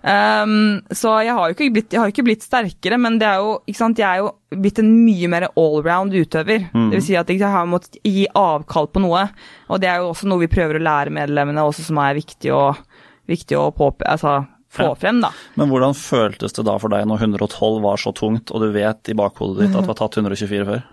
Um, 0.00 0.80
så 0.96 1.12
jeg 1.26 1.34
har 1.36 1.50
jo 1.50 1.56
ikke 1.56 1.72
blitt, 1.74 1.96
har 1.98 2.12
ikke 2.12 2.24
blitt 2.24 2.44
sterkere, 2.46 2.96
men 3.00 3.18
det 3.20 3.28
er 3.28 3.42
jo, 3.44 3.58
ikke 3.68 3.80
sant, 3.82 4.00
jeg 4.00 4.08
er 4.08 4.22
jo 4.22 4.60
blitt 4.62 4.80
en 4.80 4.88
mye 5.04 5.28
mer 5.32 5.48
allround 5.50 6.16
utøver. 6.16 6.70
Mm. 6.72 6.88
Det 6.88 6.98
vil 6.98 7.04
si 7.10 7.18
at 7.20 7.32
jeg 7.32 7.42
har 7.44 7.68
måttet 7.68 8.00
gi 8.06 8.24
avkall 8.36 8.88
på 8.92 9.02
noe. 9.04 9.26
Og 9.68 9.82
det 9.82 9.90
er 9.92 10.00
jo 10.00 10.10
også 10.14 10.30
noe 10.30 10.44
vi 10.44 10.52
prøver 10.52 10.80
å 10.80 10.86
lære 10.86 11.14
medlemmene, 11.14 11.66
også 11.68 11.84
som 11.90 12.00
er 12.02 12.16
viktig 12.18 12.54
å, 12.56 12.64
viktig 13.30 13.60
å 13.60 13.68
påpe, 13.76 14.08
altså, 14.08 14.40
få 14.70 14.92
frem. 14.98 15.20
da. 15.24 15.32
Men 15.60 15.70
hvordan 15.70 15.96
føltes 15.98 16.56
det 16.56 16.66
da 16.68 16.76
for 16.80 16.92
deg 16.92 17.06
når 17.10 17.26
112 17.28 17.80
var 17.84 18.00
så 18.00 18.14
tungt, 18.16 18.54
og 18.54 18.64
du 18.64 18.70
vet 18.74 19.12
i 19.12 19.16
bakhodet 19.18 19.66
ditt 19.66 19.74
at 19.74 19.84
du 19.84 19.92
har 19.92 19.98
tatt 19.98 20.20
124 20.22 20.68
før? 20.68 20.84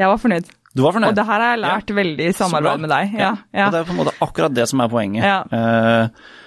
Jeg 0.00 0.08
var 0.08 0.20
fornøyd. 0.20 0.52
Du 0.76 0.84
var 0.84 0.94
fornøyd? 0.94 1.10
Og 1.10 1.16
det 1.18 1.24
her 1.26 1.42
har 1.42 1.52
jeg 1.54 1.62
lært 1.64 1.90
ja. 1.90 1.96
veldig 1.98 2.28
i 2.28 2.36
samarbeid 2.36 2.84
med 2.84 2.92
deg. 2.92 3.16
Ja, 3.18 3.32
ja. 3.50 3.66
Og 3.66 3.74
det 3.74 3.80
er 3.80 3.88
på 3.88 3.94
en 3.94 4.00
måte 4.04 4.14
akkurat 4.22 4.54
det 4.54 4.68
som 4.70 4.82
er 4.84 4.92
poenget. 4.92 5.26
Ja. 5.26 5.40
Uh, 5.50 6.38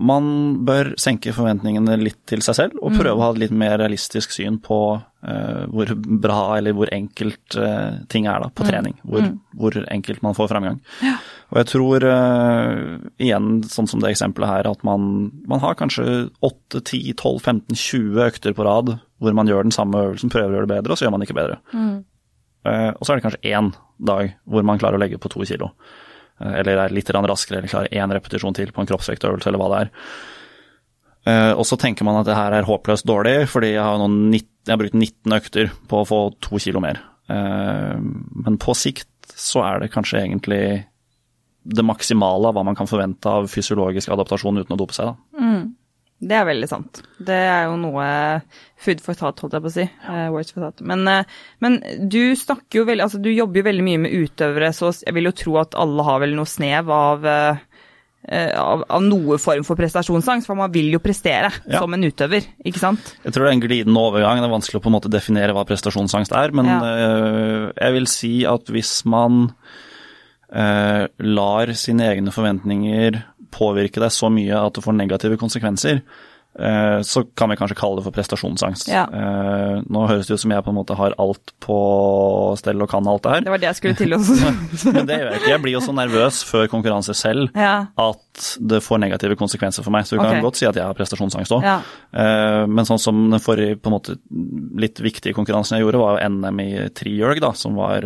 man 0.00 0.26
bør 0.64 0.94
senke 1.00 1.32
forventningene 1.36 1.98
litt 2.00 2.18
til 2.28 2.40
seg 2.44 2.56
selv, 2.56 2.78
og 2.80 2.94
prøve 2.96 3.12
mm. 3.12 3.20
å 3.20 3.24
ha 3.24 3.28
et 3.34 3.40
litt 3.42 3.52
mer 3.62 3.74
realistisk 3.82 4.32
syn 4.32 4.56
på 4.64 4.78
uh, 4.96 5.62
hvor 5.68 5.92
bra 5.96 6.38
eller 6.56 6.76
hvor 6.76 6.90
enkelt 6.94 7.56
uh, 7.60 8.00
ting 8.12 8.28
er 8.30 8.40
da, 8.40 8.48
på 8.48 8.64
mm. 8.64 8.70
trening. 8.70 8.96
Hvor, 9.04 9.26
mm. 9.26 9.36
hvor, 9.60 9.76
enkelt 9.92 10.24
man 10.24 10.36
får 10.38 10.50
framgang. 10.54 10.80
Ja. 11.04 11.18
Og 11.52 11.60
jeg 11.60 11.70
tror, 11.74 12.06
uh, 12.08 12.96
igjen 13.20 13.50
sånn 13.68 13.90
som 13.90 14.00
det 14.00 14.14
eksempelet 14.14 14.54
her, 14.54 14.70
at 14.72 14.84
man, 14.88 15.28
man 15.50 15.62
har 15.64 15.76
kanskje 15.78 16.06
8-10-12-15-20 16.48 18.24
økter 18.30 18.56
på 18.56 18.68
rad 18.68 18.96
hvor 19.20 19.36
man 19.36 19.50
gjør 19.50 19.68
den 19.68 19.76
samme 19.76 20.00
øvelsen, 20.06 20.32
prøver 20.32 20.54
å 20.54 20.60
gjøre 20.60 20.70
det 20.70 20.76
bedre, 20.78 20.94
og 20.94 21.00
så 21.00 21.04
gjør 21.04 21.18
man 21.18 21.26
ikke 21.26 21.36
bedre. 21.36 21.60
Mm. 21.76 21.98
og 22.64 23.02
så 23.04 23.12
er 23.12 23.18
det 23.18 23.24
kanskje 23.26 23.50
én 23.52 23.68
dag 24.00 24.30
hvor 24.48 24.64
man 24.64 24.80
klarer 24.80 24.96
å 24.96 25.02
legge 25.02 25.20
på 25.20 25.28
to 25.32 25.44
kilo. 25.44 25.74
Eller 26.40 26.84
er 26.86 26.94
litt 26.94 27.10
raskere, 27.12 27.60
eller 27.60 27.72
klarer 27.72 27.94
én 27.94 28.12
repetisjon 28.16 28.56
til 28.56 28.72
på 28.72 28.82
en 28.82 28.90
kroppsvektøvelse, 28.90 29.48
eller 29.50 29.60
hva 29.60 29.70
det 29.72 29.80
er. 29.84 29.90
Eh, 31.28 31.52
og 31.52 31.66
så 31.68 31.76
tenker 31.80 32.06
man 32.08 32.20
at 32.20 32.28
det 32.28 32.38
her 32.38 32.56
er 32.56 32.68
håpløst 32.68 33.08
dårlig, 33.08 33.44
fordi 33.52 33.74
jeg 33.74 33.84
har, 33.84 34.00
19, 34.00 34.40
jeg 34.66 34.72
har 34.72 34.80
brukt 34.80 34.96
19 34.96 35.36
økter 35.36 35.72
på 35.90 36.00
å 36.00 36.08
få 36.08 36.20
to 36.40 36.60
kilo 36.62 36.82
mer. 36.84 37.02
Eh, 37.30 37.96
men 38.00 38.60
på 38.60 38.76
sikt 38.78 39.08
så 39.36 39.64
er 39.66 39.82
det 39.82 39.92
kanskje 39.92 40.22
egentlig 40.24 40.62
det 41.60 41.84
maksimale 41.84 42.48
av 42.48 42.56
hva 42.56 42.64
man 42.64 42.76
kan 42.76 42.88
forvente 42.88 43.28
av 43.28 43.50
fysiologisk 43.52 44.10
adaptasjon 44.12 44.62
uten 44.62 44.74
å 44.74 44.80
dope 44.80 44.96
seg. 44.96 45.12
Da. 45.12 45.44
Mm. 45.44 45.66
Det 46.20 46.36
er 46.36 46.44
veldig 46.44 46.68
sant. 46.68 47.00
Det 47.16 47.36
er 47.48 47.64
jo 47.70 47.78
noe 47.80 48.04
food 48.80 49.00
for 49.04 49.16
thought, 49.16 49.40
holdt 49.40 49.56
jeg 49.56 49.64
på 49.64 49.70
å 49.70 49.72
si. 49.72 49.86
Ja. 50.04 50.26
words 50.32 50.52
for 50.52 50.60
thought. 50.66 50.82
Men, 50.84 51.06
uh, 51.08 51.40
men, 51.64 51.78
du 52.12 52.36
snakker 52.36 52.82
jo 52.82 52.86
veldig 52.88 53.06
Altså, 53.06 53.20
du 53.24 53.30
jobber 53.32 53.62
jo 53.62 53.68
veldig 53.70 53.86
mye 53.86 54.02
med 54.04 54.16
utøvere, 54.26 54.70
så 54.76 54.92
jeg 55.00 55.16
vil 55.16 55.30
jo 55.30 55.36
tro 55.40 55.56
at 55.62 55.76
alle 55.80 56.04
har 56.04 56.20
vel 56.20 56.36
noe 56.36 56.48
snev 56.48 56.92
av, 56.92 57.24
uh, 57.24 57.80
av, 58.60 58.84
av 58.84 59.06
noe 59.06 59.40
form 59.40 59.64
for 59.64 59.80
prestasjonsangst, 59.80 60.48
for 60.48 60.60
man 60.60 60.72
vil 60.74 60.92
jo 60.92 61.00
prestere 61.00 61.54
ja. 61.64 61.80
som 61.80 61.96
en 61.96 62.04
utøver, 62.04 62.50
ikke 62.68 62.84
sant? 62.84 63.14
Jeg 63.24 63.32
tror 63.32 63.46
det 63.46 63.54
er 63.54 63.56
en 63.56 63.64
glidende 63.64 64.04
overgang. 64.04 64.44
Det 64.44 64.50
er 64.50 64.56
vanskelig 64.58 64.82
å 64.82 64.84
på 64.84 64.92
en 64.92 64.98
måte 64.98 65.12
definere 65.12 65.56
hva 65.56 65.64
prestasjonsangst 65.68 66.36
er, 66.36 66.52
men 66.52 66.68
ja. 66.68 66.80
jeg 67.72 67.96
vil 67.96 68.10
si 68.12 68.34
at 68.50 68.68
hvis 68.68 68.98
man 69.08 69.46
lar 70.50 71.70
sine 71.78 72.08
egne 72.10 72.32
forventninger 72.34 73.20
påvirke 73.54 74.02
deg 74.02 74.12
så 74.14 74.30
mye 74.32 74.66
at 74.66 74.76
du 74.76 74.84
får 74.84 74.96
negative 74.96 75.38
konsekvenser, 75.40 76.00
eh, 76.58 77.00
så 77.06 77.22
kan 77.36 77.50
vi 77.50 77.56
kanskje 77.56 77.76
kalle 77.78 78.00
det 78.00 78.04
for 78.06 78.14
prestasjonsangst. 78.14 78.88
Ja. 78.90 79.04
Eh, 79.06 79.82
nå 79.86 80.02
høres 80.08 80.28
det 80.28 80.36
ut 80.36 80.42
som 80.42 80.54
jeg 80.54 80.64
på 80.66 80.72
en 80.72 80.78
måte 80.78 80.96
har 80.98 81.14
alt 81.22 81.52
på 81.62 81.78
stell 82.60 82.82
og 82.82 82.90
kan 82.90 83.06
alt 83.10 83.24
det 83.24 83.34
her. 83.34 83.46
Det 83.46 83.54
var 83.54 83.62
det 83.62 83.70
jeg 83.70 83.78
skulle 83.80 84.00
til 84.00 84.16
også. 84.16 84.52
Men 84.96 85.08
det 85.08 85.18
gjør 85.20 85.30
jeg 85.30 85.40
ikke. 85.40 85.52
Jeg 85.52 85.64
blir 85.64 85.76
jo 85.76 85.84
så 85.84 85.96
nervøs 85.96 86.42
før 86.48 86.70
konkurranse 86.72 87.16
selv 87.18 87.48
ja. 87.54 87.74
at 87.94 88.50
det 88.72 88.82
får 88.84 89.02
negative 89.04 89.38
konsekvenser 89.40 89.86
for 89.86 89.94
meg. 89.94 90.06
Så 90.08 90.16
du 90.16 90.22
kan 90.22 90.34
okay. 90.34 90.44
godt 90.46 90.60
si 90.60 90.68
at 90.68 90.78
jeg 90.78 90.86
har 90.86 90.98
prestasjonsangst 90.98 91.56
òg. 91.56 91.66
Ja. 91.66 91.78
Eh, 92.10 92.64
men 92.70 92.88
sånn 92.88 93.02
som 93.02 93.26
den 93.30 93.42
forrige 93.42 93.78
på 93.80 93.90
en 93.90 93.98
måte 93.98 94.18
litt 94.80 95.02
viktige 95.02 95.36
konkurransen 95.36 95.78
jeg 95.78 95.86
gjorde, 95.86 96.02
var 96.02 96.22
NM 96.26 96.62
i 96.66 96.70
trihjul, 96.96 97.38
da, 97.42 97.52
som 97.56 97.76
var 97.78 98.04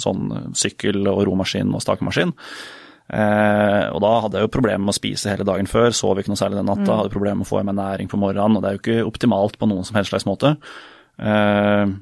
sånn 0.00 0.52
sykkel 0.56 1.06
og 1.10 1.24
romaskin 1.26 1.72
og 1.74 1.82
stakemaskin. 1.82 2.34
Eh, 3.08 3.84
og 3.88 4.02
da 4.04 4.10
hadde 4.24 4.40
jeg 4.40 4.48
jo 4.48 4.52
problemer 4.52 4.84
med 4.84 4.92
å 4.92 4.98
spise 4.98 5.32
hele 5.32 5.46
dagen 5.48 5.70
før, 5.70 5.94
sov 5.96 6.20
ikke 6.20 6.32
noe 6.32 6.40
særlig 6.40 6.60
den 6.60 6.68
natta, 6.68 6.84
mm. 6.90 6.96
hadde 7.00 7.14
problemer 7.14 7.40
med 7.40 7.48
å 7.48 7.50
få 7.50 7.62
i 7.62 7.68
meg 7.68 7.78
næring 7.78 8.10
på 8.12 8.20
morgenen, 8.20 8.58
og 8.58 8.64
det 8.64 8.70
er 8.70 8.76
jo 8.76 8.82
ikke 8.82 9.08
optimalt 9.08 9.56
på 9.60 9.68
noen 9.70 9.88
som 9.88 9.96
helst 9.96 10.12
slags 10.12 10.28
måte. 10.28 10.56
Eh, 11.16 11.94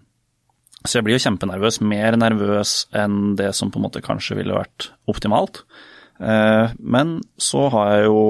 så 0.87 0.99
jeg 0.99 1.07
blir 1.07 1.17
jo 1.17 1.25
kjempenervøs, 1.25 1.81
mer 1.83 2.19
nervøs 2.19 2.79
enn 2.95 3.37
det 3.39 3.53
som 3.59 3.71
på 3.73 3.81
en 3.81 3.87
måte 3.87 4.03
kanskje 4.05 4.39
ville 4.39 4.57
vært 4.57 4.91
optimalt. 5.11 5.65
Eh, 6.19 6.71
men 6.79 7.21
så 7.37 7.67
har 7.73 7.91
jeg 7.93 8.09
jo 8.09 8.21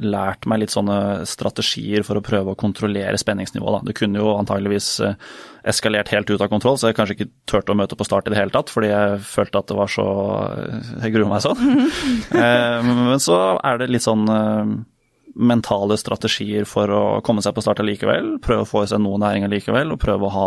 lært 0.00 0.48
meg 0.48 0.62
litt 0.62 0.72
sånne 0.72 1.26
strategier 1.28 2.06
for 2.06 2.18
å 2.18 2.24
prøve 2.24 2.54
å 2.54 2.58
kontrollere 2.58 3.20
spenningsnivået. 3.20 3.84
Det 3.88 3.96
kunne 3.98 4.22
jo 4.22 4.34
antageligvis 4.38 4.90
eh, 5.04 5.16
eskalert 5.68 6.12
helt 6.14 6.30
ut 6.30 6.40
av 6.40 6.48
kontroll, 6.52 6.78
så 6.80 6.90
jeg 6.90 6.98
kanskje 6.98 7.18
ikke 7.18 7.30
turte 7.50 7.74
å 7.74 7.78
møte 7.78 7.98
på 7.98 8.06
start 8.08 8.28
i 8.28 8.34
det 8.34 8.40
hele 8.40 8.54
tatt, 8.54 8.72
fordi 8.72 8.92
jeg 8.92 9.18
følte 9.28 9.60
at 9.60 9.68
det 9.68 9.78
var 9.78 9.92
så 9.92 10.06
eh, 10.54 10.94
Jeg 11.04 11.16
gruer 11.16 11.32
meg 11.32 11.44
sånn. 11.44 11.90
Men 13.08 13.20
så 13.22 13.40
er 13.60 13.82
det 13.82 13.90
litt 13.92 14.06
sånn 14.06 14.24
mentale 15.38 15.94
strategier 16.00 16.64
for 16.66 16.90
å 16.90 17.02
komme 17.24 17.42
seg 17.44 17.54
på 17.54 17.62
start 17.62 17.82
allikevel. 17.82 18.38
Prøve 18.42 18.64
å 18.64 18.68
få 18.68 18.82
i 18.84 18.88
seg 18.90 19.02
noe 19.04 19.20
næring 19.22 19.46
allikevel, 19.46 19.92
og 19.94 20.00
prøve 20.02 20.26
å 20.26 20.34
ha 20.34 20.46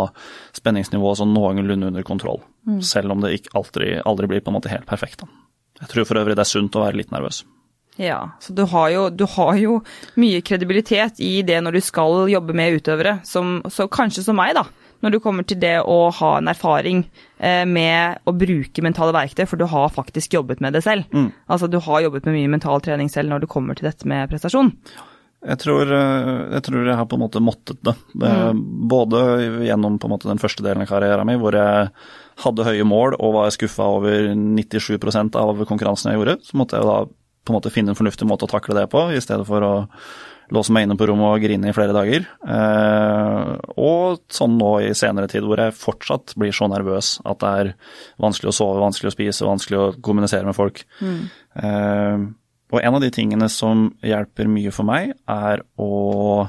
spenningsnivået 0.58 1.22
sånn 1.22 1.32
noenlunde 1.32 1.88
under 1.92 2.04
kontroll. 2.06 2.42
Mm. 2.68 2.82
Selv 2.84 3.14
om 3.14 3.22
det 3.24 3.38
aldri, 3.56 3.94
aldri, 4.02 4.28
blir 4.28 4.44
på 4.44 4.52
en 4.52 4.58
måte 4.58 4.72
helt 4.72 4.88
perfekt. 4.88 5.22
Da. 5.22 5.41
Jeg 5.82 5.90
tror 5.90 6.06
for 6.08 6.22
øvrig 6.22 6.38
det 6.38 6.46
er 6.46 6.52
sunt 6.52 6.78
å 6.78 6.84
være 6.84 7.02
litt 7.02 7.12
nervøs. 7.14 7.42
Ja, 8.00 8.38
så 8.40 8.54
du 8.56 8.62
har, 8.64 8.88
jo, 8.88 9.08
du 9.10 9.26
har 9.28 9.56
jo 9.60 9.80
mye 10.20 10.40
kredibilitet 10.40 11.20
i 11.20 11.42
det 11.44 11.58
når 11.60 11.76
du 11.76 11.82
skal 11.84 12.30
jobbe 12.32 12.54
med 12.56 12.78
utøvere, 12.78 13.18
som, 13.28 13.58
så 13.68 13.88
kanskje 13.92 14.24
som 14.24 14.38
meg, 14.40 14.54
da. 14.56 14.64
Når 15.02 15.12
du 15.12 15.18
kommer 15.20 15.44
til 15.44 15.58
det 15.60 15.80
å 15.82 15.96
ha 16.14 16.30
en 16.38 16.48
erfaring 16.48 17.02
eh, 17.42 17.64
med 17.66 18.22
å 18.24 18.34
bruke 18.38 18.84
mentale 18.86 19.12
verktøy, 19.12 19.44
for 19.50 19.58
du 19.58 19.66
har 19.68 19.90
faktisk 19.92 20.38
jobbet 20.38 20.62
med 20.62 20.78
det 20.78 20.84
selv. 20.86 21.08
Mm. 21.10 21.32
Altså 21.50 21.68
du 21.68 21.80
har 21.82 22.04
jobbet 22.04 22.28
med 22.28 22.38
mye 22.38 22.52
mental 22.54 22.80
trening 22.84 23.10
selv 23.10 23.32
når 23.32 23.42
du 23.42 23.50
kommer 23.50 23.76
til 23.76 23.90
dette 23.90 24.08
med 24.08 24.30
prestasjon. 24.30 24.70
Jeg 25.42 25.58
tror, 25.58 25.90
eh, 25.90 26.32
jeg 26.54 26.62
tror, 26.68 26.84
jeg 26.86 26.98
har 26.98 27.06
på 27.10 27.18
en 27.18 27.24
måte 27.24 27.42
måttet 27.42 27.80
det. 27.82 27.96
Mm. 28.14 28.60
Både 28.90 29.22
gjennom 29.66 29.98
den 29.98 30.42
første 30.42 30.62
delen 30.62 30.84
av 30.84 30.90
karrieren 30.90 31.26
min, 31.26 31.40
hvor 31.42 31.56
jeg 31.58 31.88
hadde 32.44 32.66
høye 32.68 32.86
mål 32.86 33.16
og 33.18 33.34
var 33.36 33.54
skuffa 33.54 33.88
over 33.98 34.30
97% 34.36 35.38
av 35.38 35.64
konkurransen 35.68 36.12
jeg 36.12 36.20
gjorde, 36.20 36.38
så 36.46 36.60
måtte 36.60 36.78
jeg 36.78 36.88
da 36.88 37.00
på 37.42 37.50
en 37.50 37.58
måte 37.58 37.72
finne 37.74 37.90
en 37.90 37.98
fornuftig 37.98 38.28
måte 38.28 38.46
å 38.46 38.52
takle 38.52 38.76
det 38.78 38.86
på, 38.92 39.08
i 39.10 39.22
stedet 39.22 39.46
for 39.48 39.66
å 39.66 39.72
låse 40.52 40.72
meg 40.74 40.86
inne 40.86 40.94
på 41.00 41.06
rommet 41.08 41.26
og 41.32 41.42
grine 41.42 41.70
i 41.70 41.74
flere 41.74 41.94
dager. 41.96 42.26
Eh, 42.44 43.52
og 43.82 44.22
sånn 44.30 44.58
nå 44.60 44.72
i 44.84 44.92
senere 44.98 45.30
tid, 45.30 45.46
hvor 45.48 45.58
jeg 45.58 45.74
fortsatt 45.74 46.36
blir 46.38 46.54
så 46.54 46.68
nervøs 46.70 47.16
at 47.26 47.40
det 47.42 47.52
er 47.62 47.72
vanskelig 48.22 48.52
å 48.52 48.56
sove, 48.60 48.82
vanskelig 48.82 49.10
å 49.10 49.16
spise, 49.16 49.48
vanskelig 49.48 49.80
å 49.80 49.90
kommunisere 50.04 50.46
med 50.46 50.58
folk. 50.58 50.84
Mm. 51.00 51.24
Og 52.72 52.80
en 52.80 52.96
av 52.96 53.02
de 53.04 53.10
tingene 53.12 53.48
som 53.52 53.90
hjelper 54.04 54.48
mye 54.50 54.72
for 54.74 54.88
meg, 54.88 55.12
er 55.28 55.62
å 55.76 56.48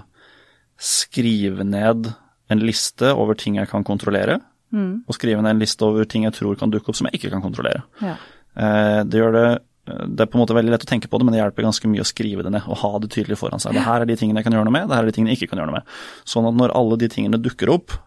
skrive 0.79 1.65
ned 1.67 2.09
en 2.51 2.63
liste 2.63 3.11
over 3.15 3.37
ting 3.39 3.59
jeg 3.59 3.69
kan 3.71 3.85
kontrollere 3.87 4.39
mm. 4.73 5.05
og 5.07 5.15
skrive 5.15 5.43
ned 5.43 5.55
en 5.55 5.61
liste 5.61 5.85
over 5.85 6.07
ting 6.09 6.25
jeg 6.27 6.35
tror 6.37 6.57
kan 6.59 6.71
dukke 6.73 6.91
opp 6.91 6.99
som 6.99 7.07
jeg 7.09 7.19
ikke 7.19 7.31
kan 7.33 7.43
kontrollere. 7.43 7.85
Ja. 8.03 8.17
Eh, 8.55 8.99
det 9.07 9.21
gjør 9.21 9.37
det 9.37 9.47
det 9.83 10.23
er 10.23 10.29
på 10.31 10.37
en 10.37 10.39
måte 10.45 10.55
veldig 10.55 10.71
lett 10.71 10.85
å 10.85 10.87
tenke 10.87 11.09
på 11.11 11.19
det, 11.19 11.25
men 11.27 11.35
det 11.35 11.41
hjelper 11.41 11.65
ganske 11.65 11.89
mye 11.91 12.03
å 12.05 12.07
skrive 12.07 12.43
det 12.45 12.53
ned 12.55 12.67
og 12.71 12.77
ha 12.79 12.91
det 13.03 13.09
tydelig 13.11 13.35
foran 13.35 13.59
seg. 13.59 13.75
Det 13.75 13.83
her 13.83 13.99
er 13.99 14.07
de 14.07 14.15
tingene 14.15 14.39
jeg 14.39 14.47
kan 14.47 14.55
gjøre 14.55 14.69
noe 14.69 14.75
med, 14.77 14.85
det 14.87 14.95
her 14.95 15.03
er 15.03 15.11
de 15.11 15.15
tingene 15.17 15.33
jeg 15.33 15.41
ikke 15.41 15.51
kan 15.51 15.59
gjøre 15.59 15.71
noe 15.73 15.81
med. 15.81 15.97
Sånn 16.33 16.47
at 16.47 16.55
når 16.55 16.75
alle 16.79 16.97
de 17.01 17.09
tingene 17.11 17.39
dukker 17.43 17.71
opp, 17.73 17.97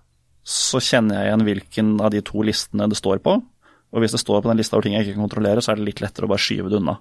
så 0.40 0.80
kjenner 0.80 1.18
jeg 1.18 1.28
igjen 1.28 1.44
hvilken 1.50 1.90
av 2.00 2.14
de 2.14 2.22
to 2.24 2.46
listene 2.48 2.88
det 2.88 2.96
står 2.96 3.20
på. 3.26 3.36
Og 3.92 4.02
hvis 4.02 4.16
det 4.16 4.22
står 4.22 4.40
på 4.40 4.48
den 4.48 4.56
lista 4.62 4.78
over 4.78 4.86
ting 4.86 4.96
jeg 4.96 5.04
ikke 5.04 5.18
kan 5.18 5.26
kontrollere, 5.26 5.60
så 5.60 5.74
er 5.74 5.78
det 5.80 5.90
litt 5.90 6.00
lettere 6.00 6.24
å 6.24 6.32
bare 6.32 6.44
skyve 6.46 6.72
det 6.72 6.80
unna. 6.80 6.96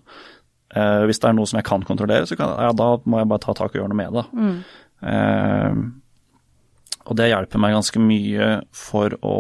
Eh, 0.74 1.04
hvis 1.06 1.22
det 1.22 1.30
er 1.30 1.38
noe 1.38 1.50
som 1.50 1.60
jeg 1.60 1.68
kan 1.68 1.86
kontrollere, 1.86 2.26
så 2.28 2.38
kan, 2.40 2.56
ja, 2.58 2.72
da 2.76 2.96
må 3.06 3.22
jeg 3.22 3.30
bare 3.32 3.44
ta 3.46 3.54
tak 3.58 3.74
og 3.74 3.80
gjøre 3.80 3.92
noe 3.92 4.00
med 4.00 4.18
det. 4.18 4.26
Mm. 4.34 4.58
Uh, 5.06 5.76
og 7.06 7.18
det 7.20 7.28
hjelper 7.30 7.62
meg 7.62 7.76
ganske 7.76 8.02
mye 8.02 8.48
for 8.74 9.14
å 9.22 9.36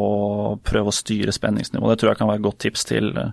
prøve 0.61 0.91
å 0.91 0.95
styre 0.95 1.33
spenningsnivået. 1.33 1.95
Det 1.95 2.03
tror 2.03 2.11
jeg 2.11 2.19
kan 2.19 2.29
være 2.29 2.41
et 2.43 2.45
godt 2.45 2.59
tips 2.61 2.85
til 2.91 3.09
eh, 3.17 3.31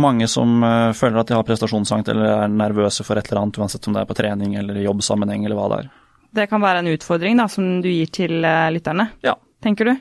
mange 0.00 0.28
som 0.30 0.64
uh, 0.64 0.94
føler 0.96 1.20
at 1.20 1.28
de 1.28 1.36
har 1.36 1.44
prestasjonsangst 1.46 2.08
eller 2.10 2.30
er 2.30 2.54
nervøse 2.54 3.04
for 3.06 3.20
et 3.20 3.28
eller 3.28 3.42
annet, 3.42 3.60
uansett 3.60 3.90
om 3.90 3.96
det 3.96 4.00
er 4.02 4.08
på 4.08 4.16
trening 4.16 4.56
eller 4.58 4.80
i 4.80 4.86
jobbsammenheng 4.86 5.44
eller 5.44 5.60
hva 5.60 5.68
det 5.74 5.82
er. 5.82 5.92
Det 6.34 6.48
kan 6.50 6.64
være 6.64 6.80
en 6.82 6.90
utfordring 6.94 7.38
da, 7.38 7.46
som 7.52 7.68
du 7.84 7.90
gir 7.92 8.10
til 8.14 8.40
uh, 8.40 8.72
lytterne, 8.72 9.10
ja. 9.26 9.36
tenker 9.62 9.92
du? 9.92 9.94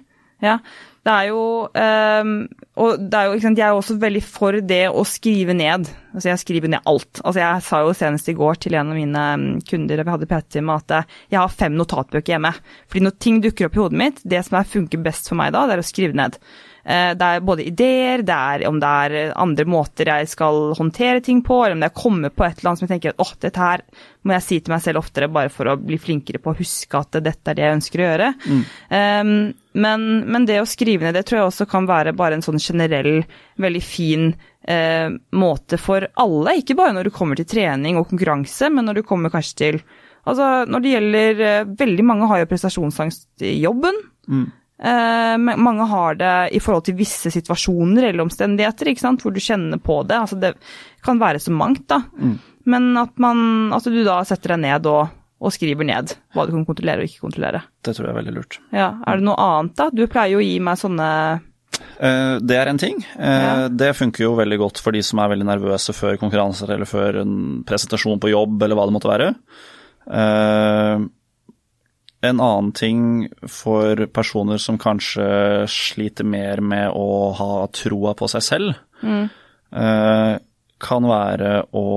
Ja. 0.43 0.57
Det 1.03 1.11
er 1.11 1.25
jo 1.33 1.39
um, 1.67 2.33
Og 2.79 3.01
det 3.11 3.19
er 3.19 3.27
jo, 3.27 3.39
sant, 3.43 3.59
jeg 3.59 3.67
er 3.67 3.75
også 3.75 3.97
veldig 3.99 4.23
for 4.23 4.55
det 4.63 4.85
å 4.87 5.03
skrive 5.07 5.55
ned. 5.57 5.89
Altså 6.13 6.29
jeg 6.29 6.41
skriver 6.41 6.71
ned 6.71 6.87
alt. 6.89 7.19
Altså 7.21 7.41
jeg 7.41 7.63
sa 7.67 7.81
jo 7.83 7.95
senest 7.97 8.29
i 8.31 8.35
går 8.37 8.59
til 8.63 8.77
en 8.79 8.93
av 8.93 8.97
mine 8.97 9.23
kunder 9.67 10.03
vi 10.03 10.13
hadde 10.15 10.29
PT-time 10.29 10.77
at 10.79 10.93
jeg 11.27 11.39
har 11.41 11.53
fem 11.53 11.75
notatbøker 11.75 12.35
hjemme. 12.35 12.53
Fordi 12.87 13.03
når 13.03 13.17
ting 13.19 13.41
dukker 13.43 13.67
opp 13.67 13.75
i 13.77 13.81
hodet 13.83 13.99
mitt, 13.99 14.21
det 14.23 14.45
som 14.47 14.59
er, 14.59 14.69
funker 14.69 15.03
best 15.03 15.27
for 15.29 15.39
meg 15.39 15.51
da, 15.55 15.65
det 15.67 15.75
er 15.75 15.83
å 15.83 15.87
skrive 15.87 16.17
ned. 16.17 16.37
Eh, 16.83 17.11
det 17.19 17.27
er 17.27 17.45
både 17.47 17.65
ideer, 17.67 18.23
det 18.27 18.35
er 18.35 18.65
om 18.67 18.79
det 18.81 18.93
er 19.05 19.33
andre 19.39 19.65
måter 19.69 20.11
jeg 20.11 20.31
skal 20.31 20.73
håndtere 20.79 21.23
ting 21.23 21.41
på, 21.45 21.61
eller 21.63 21.77
om 21.77 21.83
det 21.83 21.91
er 21.91 21.99
kommer 21.99 22.33
på 22.33 22.45
et 22.47 22.57
eller 22.57 22.73
annet 22.73 22.83
som 22.83 22.87
jeg 22.87 22.93
tenker 22.95 23.13
at 23.13 23.23
åh, 23.23 23.33
dette 23.43 23.63
her 23.63 23.83
må 24.23 24.35
jeg 24.37 24.45
si 24.47 24.61
til 24.61 24.75
meg 24.75 24.83
selv 24.83 25.03
oftere 25.03 25.31
bare 25.31 25.51
for 25.51 25.71
å 25.71 25.77
bli 25.79 25.99
flinkere 25.99 26.41
på 26.43 26.51
å 26.51 26.57
huske 26.59 26.99
at 26.99 27.19
dette 27.23 27.51
er 27.51 27.59
det 27.59 27.67
jeg 27.67 27.77
ønsker 27.79 28.03
å 28.03 28.07
gjøre. 28.09 28.31
Mm. 28.43 28.63
Um, 28.93 29.35
men, 29.73 30.07
men, 30.29 30.45
det 30.45 30.59
å 30.61 30.69
skrive 30.69 31.07
ned 31.07 31.17
det 31.17 31.25
tror 31.27 31.39
jeg 31.39 31.49
også 31.49 31.67
kan 31.69 31.87
være 31.89 32.15
bare 32.17 32.37
en 32.37 32.45
sånn 32.45 32.61
generell, 32.61 33.23
veldig 33.61 33.83
fin 33.83 34.31
eh, 34.69 35.09
måte 35.33 35.79
for 35.81 36.05
alle. 36.21 36.57
Ikke 36.61 36.77
bare 36.77 36.95
når 36.97 37.09
du 37.09 37.15
kommer 37.15 37.39
til 37.39 37.49
trening 37.49 37.97
og 37.99 38.09
konkurranse, 38.11 38.69
men 38.73 38.89
når 38.89 39.01
du 39.01 39.07
kommer 39.07 39.33
kanskje 39.33 39.61
til 39.65 39.83
Altså 40.23 40.45
når 40.71 40.79
det 40.79 40.91
gjelder 40.93 41.39
eh, 41.43 41.71
Veldig 41.79 42.03
mange 42.07 42.27
har 42.31 42.39
jo 42.39 42.45
prestasjonsangst 42.47 43.43
i 43.43 43.57
jobben. 43.59 43.97
Mm. 44.31 44.45
Eh, 44.83 45.33
mange 45.59 45.87
har 45.91 46.15
det 46.19 46.35
i 46.57 46.61
forhold 46.63 46.85
til 46.87 46.97
visse 46.97 47.31
situasjoner 47.31 48.09
eller 48.09 48.23
omstendigheter, 48.25 48.89
ikke 48.91 49.03
sant? 49.03 49.23
hvor 49.23 49.35
du 49.35 49.41
kjenner 49.43 49.81
på 49.83 50.01
det. 50.07 50.17
Altså, 50.19 50.39
det 50.39 50.53
kan 51.03 51.19
være 51.19 51.43
så 51.43 51.51
mangt, 51.55 51.85
da. 51.91 52.01
Mm. 52.15 52.37
Men 52.71 52.89
at, 52.99 53.13
man, 53.19 53.43
at 53.75 53.87
du 53.87 53.99
da 54.03 54.21
setter 54.27 54.55
deg 54.55 54.63
ned 54.63 54.89
og, 54.91 55.11
og, 55.43 55.51
skriver 55.53 55.87
ned 55.87 56.13
hva 56.33 56.45
du 56.47 56.53
kan 56.55 56.67
kontrollere 56.67 57.03
og 57.03 57.09
ikke 57.09 57.25
kontrollere. 57.25 57.63
Det 57.83 57.95
tror 57.95 58.07
jeg 58.07 58.13
er 58.13 58.19
veldig 58.21 58.35
lurt. 58.35 58.59
Ja, 58.71 58.93
Er 59.05 59.19
det 59.19 59.27
noe 59.27 59.39
annet, 59.43 59.75
da? 59.79 59.89
Du 59.91 60.05
pleier 60.07 60.37
jo 60.37 60.39
å 60.39 60.45
gi 60.45 60.55
meg 60.63 60.79
sånne 60.79 61.09
uh, 61.39 62.35
det 62.39 62.59
er 62.59 62.71
en 62.71 62.79
ting. 62.79 63.01
Ja. 63.17 63.67
Det 63.67 63.91
funker 63.99 64.25
jo 64.25 64.37
veldig 64.39 64.61
godt 64.61 64.79
for 64.83 64.95
de 64.95 65.03
som 65.03 65.19
er 65.19 65.33
veldig 65.33 65.49
nervøse 65.49 65.95
før 65.97 66.15
konkurranser 66.21 66.71
eller 66.77 66.89
før 66.89 67.23
en 67.25 67.35
presentasjon 67.67 68.23
på 68.23 68.31
jobb 68.31 68.63
eller 68.63 68.79
hva 68.79 68.87
det 68.87 68.95
måtte 68.95 69.11
være. 69.11 69.33
Uh, 70.07 71.03
en 72.23 72.39
annen 72.39 72.71
ting 72.71 73.27
for 73.51 74.05
personer 74.15 74.61
som 74.61 74.79
kanskje 74.79 75.25
sliter 75.71 76.27
mer 76.27 76.61
med 76.63 76.93
å 76.95 77.33
ha 77.35 77.67
troa 77.75 78.13
på 78.15 78.29
seg 78.31 78.45
selv, 78.45 78.77
mm. 79.03 79.23
eh, 79.81 80.35
kan 80.83 81.07
være 81.09 81.51
å 81.75 81.87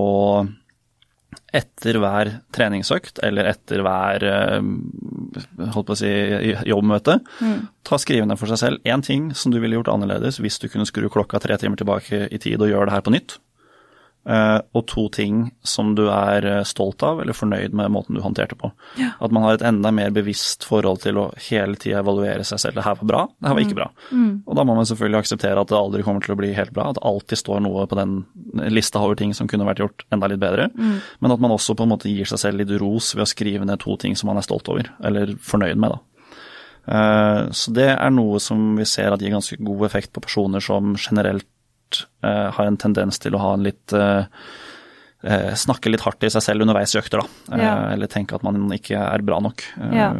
etter 1.57 1.98
hver 2.02 2.30
treningsøkt 2.54 3.20
eller 3.24 3.48
etter 3.50 3.82
hver 3.84 4.26
eh, 4.28 4.61
holdt 5.74 5.88
på 5.88 5.96
å 5.96 5.98
si, 5.98 6.12
jobbmøte, 6.68 7.18
mm. 7.40 7.59
ta 7.86 7.98
skrivende 8.00 8.36
for 8.40 8.52
seg 8.52 8.62
selv 8.62 8.88
én 8.88 9.04
ting 9.04 9.30
som 9.36 9.54
du 9.54 9.61
ville 9.62 9.78
gjort 9.78 9.90
annerledes 9.92 10.40
hvis 10.42 10.61
du 10.62 10.68
kunne 10.72 10.88
skru 10.88 11.09
klokka 11.12 11.40
tre 11.42 11.59
timer 11.61 11.80
tilbake 11.80 12.26
i 12.28 12.40
tid 12.42 12.61
og 12.61 12.72
gjøre 12.72 12.90
det 12.90 12.96
her 12.98 13.07
på 13.07 13.14
nytt. 13.16 13.38
Uh, 14.26 14.58
og 14.74 14.88
to 14.90 15.04
ting 15.14 15.52
som 15.62 15.92
du 15.94 16.08
er 16.10 16.42
eh, 16.50 16.64
stolt 16.66 16.98
av 17.06 17.20
eller 17.22 17.36
fornøyd 17.36 17.76
med 17.78 17.92
måten 17.94 18.16
du 18.16 18.22
håndterte 18.24 18.56
på. 18.58 18.72
Ja. 18.98 19.12
At 19.22 19.30
man 19.30 19.44
har 19.46 19.54
et 19.54 19.62
enda 19.68 19.92
mer 19.94 20.10
bevisst 20.16 20.66
forhold 20.66 21.04
til 21.04 21.20
å 21.22 21.28
hele 21.46 21.78
tida 21.78 22.00
evaluere 22.00 22.42
seg 22.46 22.58
selv. 22.58 22.80
Det 22.80 22.86
her 22.88 22.96
var 22.98 23.10
bra, 23.12 23.20
det 23.38 23.46
her 23.46 23.54
var 23.54 23.62
ikke 23.62 23.76
mm. 23.76 23.78
bra. 23.78 23.88
Mm. 24.10 24.32
Og 24.42 24.58
da 24.58 24.64
må 24.66 24.74
man 24.74 24.88
selvfølgelig 24.90 25.20
akseptere 25.20 25.62
at 25.62 25.70
det 25.70 25.78
aldri 25.78 26.02
kommer 26.08 26.26
til 26.26 26.34
å 26.34 26.38
bli 26.42 26.50
helt 26.58 26.74
bra. 26.74 26.88
At 26.90 26.98
det 26.98 27.06
alltid 27.06 27.42
står 27.44 27.62
noe 27.68 27.86
på 27.86 28.00
den 28.00 28.18
lista 28.74 29.04
over 29.06 29.14
ting 29.22 29.36
som 29.36 29.46
kunne 29.52 29.68
vært 29.70 29.84
gjort 29.84 30.06
enda 30.10 30.32
litt 30.32 30.42
bedre. 30.42 30.72
Mm. 30.74 30.98
Men 31.22 31.36
at 31.36 31.46
man 31.46 31.54
også 31.54 31.78
på 31.78 31.86
en 31.86 31.94
måte 31.94 32.10
gir 32.10 32.26
seg 32.26 32.42
selv 32.42 32.64
litt 32.64 32.74
ros 32.82 33.14
ved 33.14 33.28
å 33.28 33.30
skrive 33.30 33.68
ned 33.68 33.78
to 33.84 33.94
ting 34.02 34.18
som 34.18 34.32
man 34.32 34.42
er 34.42 34.48
stolt 34.48 34.66
over, 34.74 34.90
eller 35.06 35.36
fornøyd 35.38 35.78
med, 35.78 35.94
da. 35.94 36.02
Uh, 36.86 37.50
så 37.50 37.72
det 37.74 37.88
er 37.96 38.12
noe 38.14 38.38
som 38.42 38.76
vi 38.78 38.84
ser 38.86 39.10
at 39.10 39.22
gir 39.22 39.34
ganske 39.34 39.58
god 39.58 39.88
effekt 39.88 40.12
på 40.14 40.22
personer 40.22 40.62
som 40.62 40.94
generelt 40.94 41.46
uh, 42.24 42.49
har 42.57 42.66
en 42.66 42.78
tendens 42.80 43.20
til 43.22 43.37
å 43.37 43.43
ha 43.43 43.55
en 43.57 43.66
litt 43.66 43.97
uh, 43.97 44.26
Snakke 45.59 45.91
litt 45.91 46.05
hardt 46.05 46.22
i 46.22 46.28
seg 46.30 46.43
selv 46.45 46.62
underveis 46.62 46.93
i 46.95 47.01
økter, 47.01 47.18
da. 47.24 47.57
Ja. 47.59 47.70
Eller 47.97 48.07
tenke 48.07 48.37
at 48.37 48.45
man 48.47 48.68
ikke 48.70 49.01
er 49.01 49.24
bra 49.26 49.41
nok. 49.43 49.64
Ja. 49.91 50.12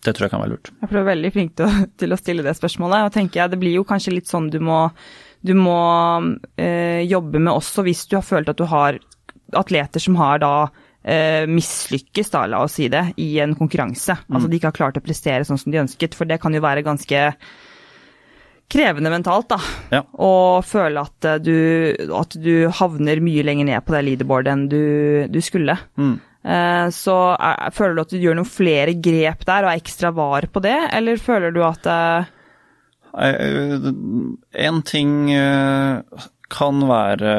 Det 0.00 0.14
tror 0.16 0.26
jeg 0.26 0.32
kan 0.32 0.42
være 0.42 0.54
lurt. 0.54 0.70
Jeg 0.80 0.96
er 0.96 1.06
veldig 1.06 1.30
flink 1.34 1.56
til 1.58 1.68
å, 1.68 1.86
til 2.02 2.12
å, 2.12 2.18
stille 2.20 2.44
det 2.46 2.56
spørsmålet. 2.58 3.06
og 3.06 3.14
tenker 3.16 3.42
jeg 3.42 3.52
Det 3.52 3.60
blir 3.60 3.76
jo 3.76 3.86
kanskje 3.88 4.16
litt 4.16 4.30
sånn 4.30 4.50
du 4.52 4.58
må, 4.64 4.82
du 5.44 5.54
må 5.56 5.80
øh, 6.20 7.00
jobbe 7.04 7.40
med 7.40 7.52
også 7.52 7.84
hvis 7.86 8.06
du 8.10 8.18
har 8.18 8.26
følt 8.26 8.52
at 8.52 8.60
du 8.60 8.66
har 8.70 9.00
atleter 9.56 10.02
som 10.02 10.16
har 10.20 10.40
da 10.40 10.54
øh, 10.66 11.44
mislykkes, 11.50 12.32
da, 12.32 12.46
la 12.48 12.62
oss 12.64 12.78
si 12.78 12.88
det, 12.92 13.10
i 13.20 13.32
en 13.42 13.56
konkurranse. 13.58 14.16
Mm. 14.22 14.36
Altså 14.36 14.48
de 14.50 14.60
ikke 14.60 14.70
har 14.70 14.78
klart 14.78 15.00
å 15.00 15.04
prestere 15.04 15.46
sånn 15.48 15.60
som 15.60 15.72
de 15.72 15.82
ønsket. 15.82 16.16
For 16.16 16.28
det 16.28 16.40
kan 16.42 16.54
jo 16.54 16.64
være 16.64 16.86
ganske 16.86 17.26
krevende 18.70 19.12
mentalt, 19.12 19.50
da. 19.50 19.58
Ja. 19.92 20.02
Og 20.22 20.64
føle 20.68 21.02
at 21.02 21.28
eh, 21.28 21.38
du, 21.42 21.54
at 22.16 22.36
du, 22.38 22.54
havner 22.80 23.22
mye 23.24 23.44
lenger 23.46 23.68
ned 23.68 23.86
på 23.86 23.96
det 23.96 24.02
leaderboardet 24.08 24.52
enn 24.54 24.66
du, 24.70 24.82
du 25.32 25.40
skulle. 25.44 25.76
Mm. 26.00 26.18
Eh, 26.40 26.86
så 26.96 27.16
er, 27.36 27.72
føler 27.76 27.96
du 27.96 28.04
at 28.04 28.14
du 28.14 28.20
gjør 28.22 28.38
noen 28.38 28.48
flere 28.48 28.94
grep 28.96 29.44
der 29.48 29.66
og 29.66 29.72
er 29.72 29.82
ekstra 29.82 30.12
var 30.16 30.46
på 30.52 30.62
det, 30.64 30.78
eller 30.96 31.20
føler 31.20 31.56
du 31.56 31.64
at 31.66 31.90
eh... 31.90 32.36
En 33.10 34.76
ting 34.86 35.32
eh, 35.34 36.22
kan 36.54 36.84
være 36.86 37.32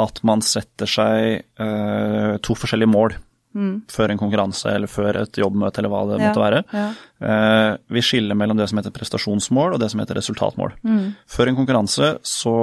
at 0.00 0.20
man 0.26 0.42
setter 0.42 0.88
seg 0.88 1.44
eh, 1.60 2.32
to 2.42 2.56
forskjellige 2.58 2.90
mål 2.90 3.14
mm. 3.54 3.74
før 3.92 4.12
en 4.12 4.20
konkurranse 4.20 4.70
eller 4.74 4.90
før 4.90 5.20
et 5.22 5.40
jobbmøte 5.40 5.80
eller 5.80 5.92
hva 5.92 6.02
det 6.10 6.18
ja, 6.18 6.28
måtte 6.28 6.42
være. 6.42 6.60
Ja. 6.74 6.84
Eh, 7.30 7.70
vi 7.96 8.04
skiller 8.04 8.38
mellom 8.38 8.60
det 8.60 8.68
som 8.70 8.80
heter 8.80 8.94
prestasjonsmål 8.94 9.76
og 9.76 9.82
det 9.82 9.90
som 9.92 10.02
heter 10.02 10.18
resultatmål. 10.20 10.76
Mm. 10.84 11.02
Før 11.36 11.50
en 11.50 11.58
konkurranse, 11.58 12.14
så 12.26 12.54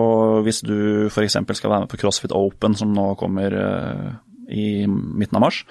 hvis 0.45 0.63
du 0.67 0.77
f.eks. 1.09 1.39
skal 1.39 1.73
være 1.73 1.85
med 1.85 1.91
på 1.91 2.01
CrossFit 2.01 2.35
Open, 2.37 2.77
som 2.77 2.93
nå 2.95 3.11
kommer 3.19 3.57
eh, 3.65 4.07
i 4.51 4.67
midten 4.87 5.39
av 5.39 5.47
mars, 5.47 5.63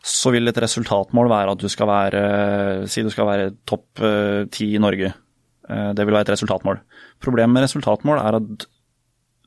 så 0.00 0.32
vil 0.32 0.48
et 0.48 0.60
resultatmål 0.64 1.28
være 1.28 1.54
at 1.54 1.60
du 1.60 1.68
skal 1.68 1.88
være 1.90 2.20
Si 2.88 3.02
du 3.04 3.10
skal 3.12 3.28
være 3.28 3.50
topp 3.68 4.00
eh, 4.00 4.46
ti 4.52 4.72
i 4.76 4.80
Norge. 4.80 5.12
Eh, 5.68 5.90
det 5.96 6.06
vil 6.06 6.16
være 6.16 6.30
et 6.30 6.34
resultatmål. 6.34 6.80
Problemet 7.20 7.54
med 7.54 7.66
resultatmål 7.68 8.22
er 8.22 8.38
at 8.40 8.68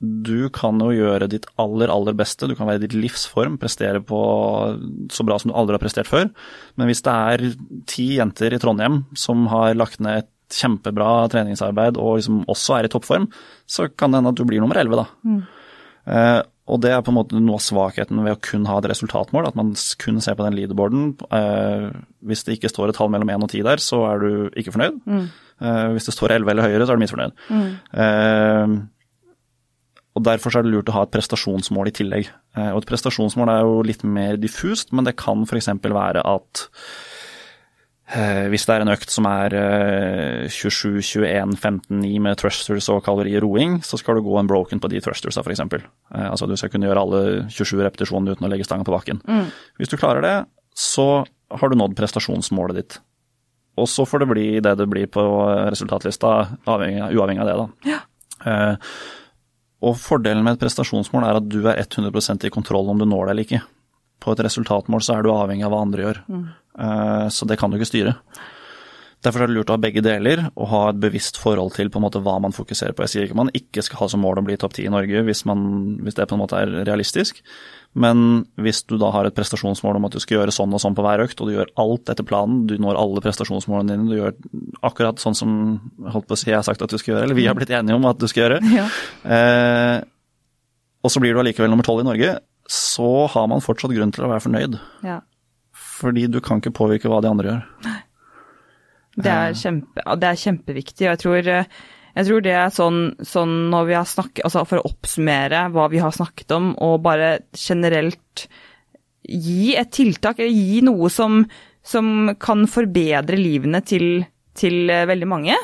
du 0.01 0.49
kan 0.51 0.81
jo 0.81 0.89
gjøre 0.91 1.29
ditt 1.31 1.45
aller, 1.61 1.91
aller 1.93 2.15
beste. 2.17 2.49
Du 2.49 2.55
kan 2.57 2.67
være 2.67 2.81
i 2.81 2.85
ditt 2.85 2.95
livsform, 2.97 3.55
prestere 3.61 4.01
på 4.03 4.19
så 5.13 5.25
bra 5.27 5.37
som 5.39 5.51
du 5.51 5.57
aldri 5.57 5.77
har 5.77 5.83
prestert 5.83 6.09
før. 6.09 6.29
Men 6.79 6.89
hvis 6.89 7.03
det 7.05 7.13
er 7.13 7.45
ti 7.89 8.07
jenter 8.17 8.55
i 8.55 8.61
Trondheim 8.61 9.03
som 9.17 9.45
har 9.51 9.77
lagt 9.79 10.01
ned 10.03 10.23
et 10.23 10.31
kjempebra 10.53 11.27
treningsarbeid 11.33 11.97
og 11.97 12.17
liksom 12.19 12.43
også 12.51 12.77
er 12.77 12.87
i 12.87 12.91
toppform, 12.93 13.29
så 13.65 13.87
kan 13.89 14.11
det 14.11 14.19
hende 14.21 14.33
at 14.33 14.39
du 14.39 14.45
blir 14.47 14.61
nummer 14.63 14.77
elleve, 14.79 15.03
da. 15.03 15.29
Mm. 15.29 15.39
Eh, 16.13 16.41
og 16.73 16.79
det 16.79 16.93
er 16.95 17.01
på 17.03 17.11
en 17.11 17.17
måte 17.17 17.39
noe 17.39 17.57
av 17.59 17.63
svakheten 17.63 18.21
ved 18.23 18.37
å 18.37 18.41
kun 18.43 18.67
ha 18.69 18.77
et 18.79 18.87
resultatmål, 18.91 19.49
at 19.49 19.57
man 19.59 19.73
kun 19.99 20.21
ser 20.23 20.37
på 20.39 20.45
den 20.45 20.55
leaderboarden. 20.55 21.09
Eh, 21.35 21.89
hvis 22.23 22.45
det 22.47 22.57
ikke 22.57 22.71
står 22.71 22.91
et 22.91 22.99
tall 22.99 23.11
mellom 23.11 23.33
én 23.33 23.43
og 23.43 23.51
ti 23.51 23.63
der, 23.65 23.83
så 23.83 23.99
er 24.07 24.23
du 24.23 24.29
ikke 24.59 24.75
fornøyd. 24.75 25.01
Mm. 25.03 25.25
Eh, 25.63 25.87
hvis 25.95 26.07
det 26.07 26.15
står 26.15 26.37
elleve 26.37 26.53
eller 26.53 26.69
høyere, 26.69 26.87
så 26.87 26.93
er 26.93 26.99
du 26.99 27.03
misfornøyd. 27.03 27.35
Mm. 27.51 28.77
Og 30.13 30.25
Derfor 30.25 30.53
er 30.53 30.65
det 30.65 30.73
lurt 30.73 30.91
å 30.91 30.97
ha 30.97 31.07
et 31.07 31.13
prestasjonsmål 31.13 31.89
i 31.89 31.95
tillegg. 31.97 32.29
Eh, 32.57 32.69
og 32.69 32.83
Et 32.83 32.91
prestasjonsmål 32.91 33.49
er 33.49 33.65
jo 33.65 33.81
litt 33.85 34.05
mer 34.05 34.37
diffust, 34.37 34.93
men 34.93 35.07
det 35.07 35.17
kan 35.17 35.45
f.eks. 35.47 35.71
være 35.81 36.21
at 36.21 36.63
eh, 38.13 38.45
hvis 38.53 38.67
det 38.69 38.75
er 38.75 38.85
en 38.85 38.93
økt 38.93 39.13
som 39.13 39.25
er 39.29 39.55
eh, 39.57 40.53
27, 40.53 41.01
21, 41.01 41.55
15, 41.57 42.03
9 42.03 42.11
med 42.27 42.37
thrusters 42.37 42.89
og 42.93 43.01
kaloriroing, 43.07 43.79
så 43.85 43.97
skal 43.97 44.19
du 44.19 44.25
gå 44.27 44.37
en 44.37 44.49
broken 44.49 44.83
på 44.83 44.91
de 44.93 45.01
thrustersa 45.01 45.41
f.eks. 45.41 45.63
Eh, 45.65 46.27
altså 46.27 46.49
du 46.49 46.53
skal 46.61 46.69
kunne 46.73 46.91
gjøre 46.91 47.07
alle 47.07 47.23
27 47.49 47.81
repetisjonene 47.81 48.37
uten 48.37 48.45
å 48.45 48.53
legge 48.53 48.69
stanga 48.69 48.85
på 48.85 48.93
bakken. 48.93 49.23
Mm. 49.25 49.49
Hvis 49.81 49.93
du 49.93 49.97
klarer 49.97 50.21
det, 50.25 50.35
så 50.77 51.25
har 51.53 51.69
du 51.69 51.77
nådd 51.79 51.97
prestasjonsmålet 51.97 52.81
ditt. 52.83 53.01
Og 53.81 53.89
så 53.89 54.05
får 54.05 54.21
det 54.21 54.29
bli 54.29 54.47
det 54.61 54.77
det 54.77 54.85
blir 54.89 55.09
på 55.09 55.25
resultatlista, 55.73 56.35
uavhengig 56.69 57.41
av 57.41 57.49
det. 57.49 57.57
da. 57.57 57.67
Ja. 57.89 57.99
Eh, 59.83 59.89
Og 59.89 59.99
fordelen 59.99 60.43
med 60.45 60.55
et 60.55 60.63
prestasjonsmål 60.63 61.27
er 61.27 61.39
at 61.39 61.47
du 61.49 61.61
er 61.67 61.83
100% 61.83 62.47
i 62.47 62.53
kontroll 62.53 62.89
om 62.89 62.99
du 62.99 63.05
når 63.05 63.25
det 63.25 63.31
eller 63.33 63.47
ikke. 63.47 63.61
På 64.23 64.33
et 64.33 64.43
resultatmål 64.47 65.03
så 65.03 65.17
er 65.17 65.23
du 65.23 65.33
avhengig 65.33 65.65
av 65.67 65.73
hva 65.73 65.81
andre 65.83 66.05
gjør, 66.05 66.19
mm. 66.31 66.43
så 67.27 67.43
det 67.43 67.57
kan 67.59 67.67
du 67.69 67.75
ikke 67.75 67.89
styre. 67.89 68.13
Derfor 69.23 69.43
er 69.43 69.47
det 69.47 69.55
lurt 69.55 69.69
å 69.71 69.77
ha 69.77 69.79
begge 69.79 70.01
deler 70.03 70.41
og 70.51 70.67
ha 70.67 70.81
et 70.91 70.99
bevisst 70.99 71.37
forhold 71.39 71.71
til 71.77 71.87
på 71.91 71.99
en 71.99 72.03
måte 72.03 72.19
hva 72.23 72.35
man 72.43 72.55
fokuserer 72.55 72.95
på. 72.95 73.05
Jeg 73.05 73.11
sier 73.13 73.27
ikke 73.27 73.37
man 73.39 73.51
ikke 73.55 73.83
skal 73.85 74.01
ha 74.01 74.09
som 74.11 74.19
mål 74.23 74.41
å 74.41 74.45
bli 74.49 74.57
topp 74.59 74.75
ti 74.75 74.83
i 74.83 74.91
Norge 74.91 75.23
hvis, 75.23 75.45
man, 75.47 75.61
hvis, 76.03 76.17
det 76.17 76.27
på 76.27 76.35
en 76.35 76.41
måte 76.43 76.59
er 76.59 76.73
realistisk, 76.83 77.39
men 77.95 78.43
hvis 78.59 78.83
du 78.89 78.97
da 78.99 79.13
har 79.15 79.29
et 79.29 79.37
prestasjonsmål 79.37 79.99
om 79.99 80.09
at 80.09 80.17
du 80.17 80.19
skal 80.23 80.41
gjøre 80.41 80.55
sånn 80.55 80.75
og 80.75 80.83
sånn 80.83 80.97
på 80.97 81.05
hver 81.05 81.23
økt, 81.23 81.39
og 81.39 81.49
du 81.49 81.55
gjør 81.55 81.71
alt 81.79 82.11
etter 82.11 82.27
planen, 82.27 82.65
du 82.67 82.75
når 82.81 82.99
alle 82.99 83.23
prestasjonsmålene 83.23 83.95
dine, 83.95 84.09
du 84.11 84.19
gjør 84.19 84.35
akkurat 84.91 85.23
sånn 85.23 85.37
som 85.39 85.57
holdt 86.03 86.27
på 86.27 86.35
å 86.35 86.41
si, 86.43 86.49
jeg 86.51 86.59
har 86.59 86.67
sagt 86.67 86.83
at 86.83 86.91
du 86.91 86.99
skal 86.99 87.15
gjøre, 87.15 87.29
eller 87.29 87.39
vi 87.39 87.47
har 87.47 87.55
blitt 87.57 87.71
enige 87.71 87.95
om 87.95 88.09
at 88.11 88.19
du 88.19 88.27
skal 88.27 88.47
gjøre, 88.47 88.63
ja. 88.79 88.87
eh, 89.23 89.99
og 91.03 91.13
så 91.13 91.23
blir 91.23 91.35
du 91.35 91.43
allikevel 91.43 91.71
nummer 91.71 91.87
tolv 91.87 92.03
i 92.03 92.09
Norge, 92.11 92.39
så 92.67 93.11
har 93.31 93.47
man 93.51 93.63
fortsatt 93.63 93.95
grunn 93.95 94.11
til 94.15 94.25
å 94.25 94.31
være 94.31 94.43
fornøyd. 94.43 94.81
Ja. 95.05 95.21
Fordi 95.73 96.27
du 96.31 96.39
kan 96.43 96.59
ikke 96.59 96.75
påvirke 96.75 97.11
hva 97.11 97.21
de 97.23 97.31
andre 97.31 97.53
gjør. 97.53 98.01
Det 99.13 99.29
er, 99.29 99.53
kjempe, 99.57 100.03
det 100.17 100.29
er 100.29 100.39
kjempeviktig, 100.41 101.05
og 101.05 101.11
jeg 101.11 101.21
tror 101.21 101.49
eh, 101.53 101.75
jeg 102.13 102.27
tror 102.27 102.43
det 102.45 102.53
er 102.53 102.73
sånn, 102.73 102.99
sånn 103.25 103.53
når 103.73 103.87
vi 103.89 103.95
har 103.97 104.05
snakket 104.09 104.45
Altså 104.45 104.63
for 104.69 104.79
å 104.79 104.89
oppsummere 104.91 105.65
hva 105.73 105.87
vi 105.89 106.01
har 106.03 106.13
snakket 106.13 106.53
om, 106.53 106.73
og 106.77 107.01
bare 107.05 107.35
generelt 107.57 108.47
gi 109.23 109.73
et 109.79 109.89
tiltak, 109.95 110.41
eller 110.41 110.51
gi 110.51 110.81
noe 110.85 111.09
som, 111.13 111.41
som 111.81 112.33
kan 112.41 112.65
forbedre 112.69 113.39
livene 113.39 113.79
til, 113.87 114.25
til 114.57 114.91
eh, 114.91 115.07
veldig 115.09 115.29
mange. 115.29 115.57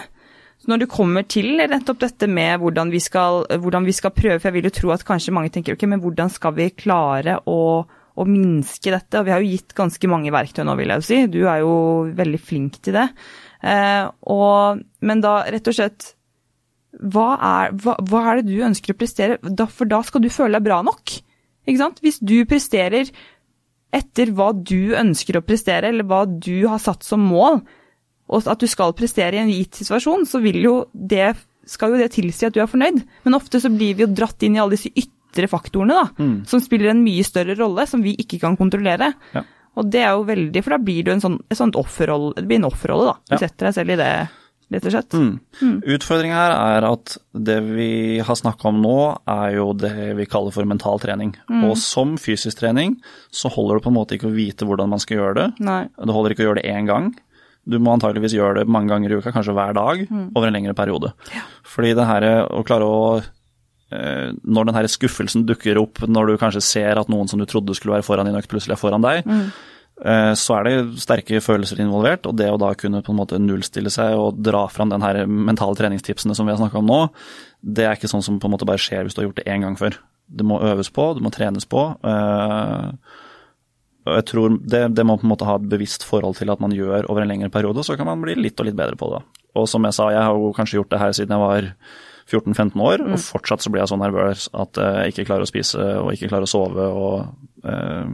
Så 0.59 0.71
når 0.71 0.83
det 0.83 0.91
kommer 0.91 1.27
til 1.27 1.53
nettopp 1.59 2.01
dette 2.01 2.27
med 2.31 2.59
hvordan 2.63 2.89
vi, 2.91 3.01
skal, 3.03 3.45
hvordan 3.59 3.85
vi 3.87 3.95
skal 3.95 4.15
prøve, 4.15 4.39
for 4.39 4.49
jeg 4.49 4.57
vil 4.57 4.69
jo 4.69 4.75
tro 4.75 4.93
at 4.95 5.05
kanskje 5.07 5.35
mange 5.35 5.51
tenker 5.55 5.75
ok, 5.75 5.85
men 5.91 6.01
hvordan 6.03 6.31
skal 6.33 6.55
vi 6.57 6.69
klare 6.75 7.37
å, 7.47 7.59
å 8.19 8.27
minske 8.27 8.93
dette? 8.93 9.19
Og 9.19 9.27
vi 9.27 9.33
har 9.33 9.43
jo 9.43 9.51
gitt 9.53 9.75
ganske 9.77 10.11
mange 10.11 10.33
verktøy 10.35 10.65
nå, 10.67 10.75
vil 10.79 10.93
jeg 10.93 11.01
jo 11.01 11.07
si. 11.07 11.19
Du 11.31 11.41
er 11.45 11.63
jo 11.63 11.73
veldig 12.17 12.41
flink 12.43 12.79
til 12.85 12.97
det. 12.99 13.07
Eh, 13.63 14.05
og, 14.31 14.83
men 15.05 15.23
da 15.23 15.41
rett 15.47 15.67
og 15.71 15.75
slett 15.75 16.13
hva 16.99 17.33
er, 17.37 17.73
hva, 17.79 17.95
hva 18.09 18.21
er, 18.31 18.39
det 18.39 18.53
du 18.53 18.63
ønsker 18.65 18.95
å 18.95 18.99
prestere? 18.99 19.37
Da, 19.43 19.67
for 19.69 19.89
da 19.89 20.01
skal 20.05 20.23
du 20.23 20.31
føle 20.33 20.57
deg 20.57 20.65
bra 20.65 20.79
nok. 20.85 21.19
Ikke 21.67 21.81
sant? 21.81 21.99
Hvis 22.03 22.17
du 22.19 22.41
presterer 22.49 23.11
etter 23.95 24.31
hva 24.37 24.51
du 24.53 24.95
ønsker 24.97 25.37
å 25.37 25.45
prestere, 25.45 25.91
eller 25.91 26.07
hva 26.07 26.23
du 26.29 26.67
har 26.69 26.81
satt 26.81 27.05
som 27.05 27.21
mål, 27.25 27.61
og 28.29 28.49
at 28.49 28.61
du 28.61 28.69
skal 28.69 28.93
prestere 28.97 29.37
i 29.37 29.41
en 29.41 29.53
gitt 29.53 29.79
situasjon, 29.79 30.27
så 30.29 30.41
vil 30.43 30.59
jo 30.61 30.73
det, 30.93 31.31
skal 31.69 31.95
jo 31.95 32.01
det 32.01 32.11
tilsi 32.13 32.45
at 32.45 32.53
du 32.53 32.61
er 32.61 32.69
fornøyd. 32.69 33.01
Men 33.25 33.37
ofte 33.37 33.61
så 33.61 33.71
blir 33.73 33.97
vi 33.97 34.05
jo 34.05 34.11
dratt 34.13 34.45
inn 34.45 34.57
i 34.57 34.61
alle 34.61 34.77
disse 34.77 34.93
ytre 34.93 35.18
faktorene, 35.51 35.95
da, 35.95 36.09
mm. 36.17 36.35
som 36.49 36.61
spiller 36.63 36.93
en 36.93 37.03
mye 37.05 37.23
større 37.27 37.55
rolle, 37.59 37.85
som 37.87 38.03
vi 38.05 38.15
ikke 38.19 38.41
kan 38.41 38.57
kontrollere. 38.59 39.13
Ja. 39.35 39.45
Og 39.79 39.87
det 39.93 40.01
er 40.03 40.17
jo 40.17 40.27
veldig, 40.27 40.63
for 40.65 40.75
da 40.75 40.81
blir 40.83 41.05
du 41.07 41.13
en 41.13 41.23
sånn, 41.23 41.39
offerrolle, 41.77 42.33
det 42.39 42.49
blir 42.49 42.59
en 42.59 42.69
offerrolle, 42.69 43.13
da. 43.13 43.15
Du 43.29 43.35
ja. 43.37 43.43
setter 43.45 43.69
deg 43.69 43.77
selv 43.77 43.95
i 43.95 43.99
det 44.01 44.11
rett 44.69 44.85
og 44.85 44.93
slett. 44.93 45.15
Mm. 45.17 45.29
Mm. 45.61 45.77
Utfordringa 45.95 46.37
her 46.37 46.55
er 46.55 46.87
at 46.89 47.15
det 47.47 47.57
vi 47.65 47.91
har 48.25 48.37
snakka 48.37 48.69
om 48.69 48.81
nå, 48.83 48.97
er 49.29 49.55
jo 49.57 49.71
det 49.77 50.11
vi 50.19 50.27
kaller 50.29 50.53
for 50.55 50.69
mental 50.69 51.01
trening. 51.01 51.33
Mm. 51.49 51.63
Og 51.69 51.77
som 51.81 52.17
fysisk 52.21 52.61
trening 52.61 52.99
så 53.33 53.51
holder 53.53 53.79
det 53.79 53.87
på 53.87 53.93
en 53.93 53.97
måte 53.97 54.17
ikke 54.17 54.29
å 54.29 54.35
vite 54.35 54.67
hvordan 54.69 54.91
man 54.93 55.01
skal 55.01 55.21
gjøre 55.21 55.39
det. 55.39 55.47
Nei. 55.65 55.81
Det 55.97 56.15
holder 56.15 56.35
ikke 56.35 56.45
å 56.45 56.49
gjøre 56.49 56.61
det 56.61 56.75
én 56.75 56.89
gang. 56.89 57.09
Du 57.69 57.77
må 57.81 57.93
antageligvis 57.93 58.33
gjøre 58.37 58.61
det 58.61 58.71
mange 58.71 58.89
ganger 58.93 59.11
i 59.11 59.19
uka, 59.19 59.33
kanskje 59.35 59.53
hver 59.57 59.75
dag, 59.77 60.05
mm. 60.09 60.29
over 60.37 60.47
en 60.47 60.55
lengre 60.55 60.77
periode. 60.77 61.11
Ja. 61.35 61.43
Fordi 61.67 61.91
det 61.97 62.07
her 62.09 62.29
å 62.45 62.63
klare 62.65 62.87
å 62.87 63.01
når 63.89 64.67
den 64.69 64.75
her 64.77 64.85
skuffelsen 64.91 65.47
dukker 65.49 65.79
opp 65.81 66.03
når 66.05 66.27
du 66.29 66.33
kanskje 66.37 66.61
ser 66.61 66.99
at 67.01 67.09
noen 67.09 67.25
som 67.31 67.41
du 67.41 67.45
trodde 67.49 67.73
skulle 67.73 67.95
være 67.95 68.05
foran 68.05 68.29
din 68.29 68.37
økt, 68.37 68.49
plutselig 68.51 68.75
er 68.75 68.81
foran 68.81 69.01
deg, 69.01 69.25
mm. 69.25 69.47
Eh, 69.99 70.33
så 70.39 70.55
er 70.55 70.67
det 70.67 71.01
sterke 71.03 71.41
følelser 71.43 71.81
involvert, 71.83 72.27
og 72.29 72.37
det 72.39 72.47
å 72.47 72.59
da 72.59 72.71
kunne 72.79 73.01
på 73.03 73.11
en 73.11 73.19
måte 73.19 73.39
nullstille 73.41 73.91
seg 73.91 74.15
og 74.15 74.37
dra 74.39 74.63
fram 74.71 74.93
den 74.93 75.03
her 75.03 75.25
mentale 75.27 75.75
treningstipsene 75.75 76.35
som 76.37 76.47
vi 76.47 76.55
har 76.55 76.61
snakka 76.61 76.79
om 76.79 76.87
nå, 76.87 76.99
det 77.59 77.87
er 77.87 77.97
ikke 77.97 78.11
sånn 78.11 78.23
som 78.23 78.37
på 78.39 78.47
en 78.47 78.55
måte 78.55 78.67
bare 78.69 78.79
skjer 78.79 79.03
hvis 79.03 79.17
du 79.17 79.21
har 79.21 79.27
gjort 79.29 79.41
det 79.41 79.49
én 79.51 79.65
gang 79.65 79.75
før. 79.79 79.97
Det 80.29 80.45
må 80.47 80.61
øves 80.63 80.91
på, 80.93 81.09
det 81.17 81.25
må 81.25 81.33
trenes 81.35 81.67
på. 81.67 81.83
Eh, 81.99 83.17
og 84.07 84.15
jeg 84.15 84.27
tror 84.29 84.55
det, 84.55 84.83
det, 84.95 85.05
må 85.05 85.17
på 85.19 85.27
en 85.27 85.33
måte 85.33 85.47
ha 85.49 85.57
et 85.59 85.67
bevisst 85.69 86.05
forhold 86.07 86.37
til 86.39 86.53
at 86.53 86.61
man 86.63 86.71
gjør 86.73 87.09
over 87.11 87.25
en 87.25 87.33
lengre 87.33 87.51
periode, 87.51 87.83
så 87.83 87.99
kan 87.99 88.07
man 88.07 88.23
bli 88.23 88.37
litt 88.39 88.61
og 88.61 88.69
litt 88.69 88.79
bedre 88.79 88.95
på 88.99 89.11
det. 89.11 89.19
Og 89.59 89.67
som 89.67 89.83
jeg 89.83 89.97
sa, 89.97 90.07
jeg 90.15 90.23
har 90.23 90.37
jo 90.37 90.53
kanskje 90.55 90.79
gjort 90.79 90.93
det 90.93 91.01
her 91.01 91.17
siden 91.17 91.35
jeg 91.35 91.43
var 91.43 91.73
14-15 92.29 92.85
år, 92.85 93.03
mm. 93.03 93.13
og 93.15 93.21
fortsatt 93.23 93.65
så 93.65 93.71
blir 93.73 93.83
jeg 93.83 93.91
så 93.91 93.99
nervøs 93.99 94.47
at 94.53 94.79
jeg 94.79 95.13
ikke 95.13 95.27
klarer 95.31 95.47
å 95.47 95.49
spise 95.49 95.85
og 95.99 96.11
ikke 96.13 96.29
klarer 96.31 96.47
å 96.47 96.51
sove 96.51 96.89
og 96.89 97.65
uh, 97.65 98.09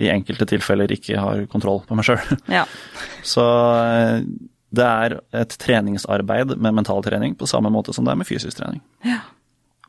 i 0.00 0.08
enkelte 0.12 0.46
tilfeller 0.48 0.92
ikke 0.94 1.20
har 1.20 1.44
kontroll 1.52 1.82
på 1.86 1.96
meg 1.98 2.06
sjøl. 2.08 2.22
Ja. 2.50 2.64
Så 3.34 3.44
eh, 3.44 4.24
det 4.72 4.88
er 4.88 5.18
et 5.42 5.56
treningsarbeid 5.60 6.56
med 6.56 6.78
mental 6.80 7.04
trening 7.04 7.36
på 7.38 7.48
samme 7.50 7.70
måte 7.72 7.94
som 7.94 8.06
det 8.06 8.14
er 8.14 8.20
med 8.22 8.28
fysisk 8.28 8.56
trening. 8.58 8.80
Ja, 9.06 9.20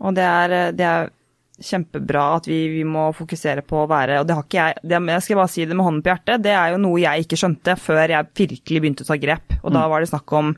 og 0.03 0.17
det 0.17 0.27
er, 0.27 0.57
eh, 0.57 0.71
det 0.75 0.89
er 0.89 1.13
kjempebra 1.61 2.23
at 2.39 2.47
vi, 2.49 2.57
vi, 2.71 2.81
må 2.87 3.09
fokusere 3.13 3.61
på 3.67 3.83
å 3.83 3.89
være 3.89 4.17
Og 4.21 4.25
det 4.25 4.33
har 4.33 4.45
ikke 4.47 4.57
jeg 4.57 4.79
det, 4.89 4.99
Jeg 5.13 5.25
skal 5.25 5.37
bare 5.37 5.51
si 5.53 5.65
det 5.69 5.77
med 5.77 5.85
hånden 5.85 6.01
på 6.05 6.09
hjertet, 6.09 6.41
det 6.41 6.55
er 6.57 6.73
jo 6.73 6.79
noe 6.81 7.03
jeg 7.03 7.27
ikke 7.27 7.37
skjønte 7.39 7.75
før 7.77 8.15
jeg 8.15 8.31
virkelig 8.39 8.81
begynte 8.81 9.05
å 9.05 9.09
ta 9.11 9.19
grep. 9.21 9.55
Og 9.61 9.69
mm. 9.69 9.77
da 9.77 9.85
var 9.91 10.01
det 10.01 10.09
snakk 10.09 10.33
om 10.39 10.53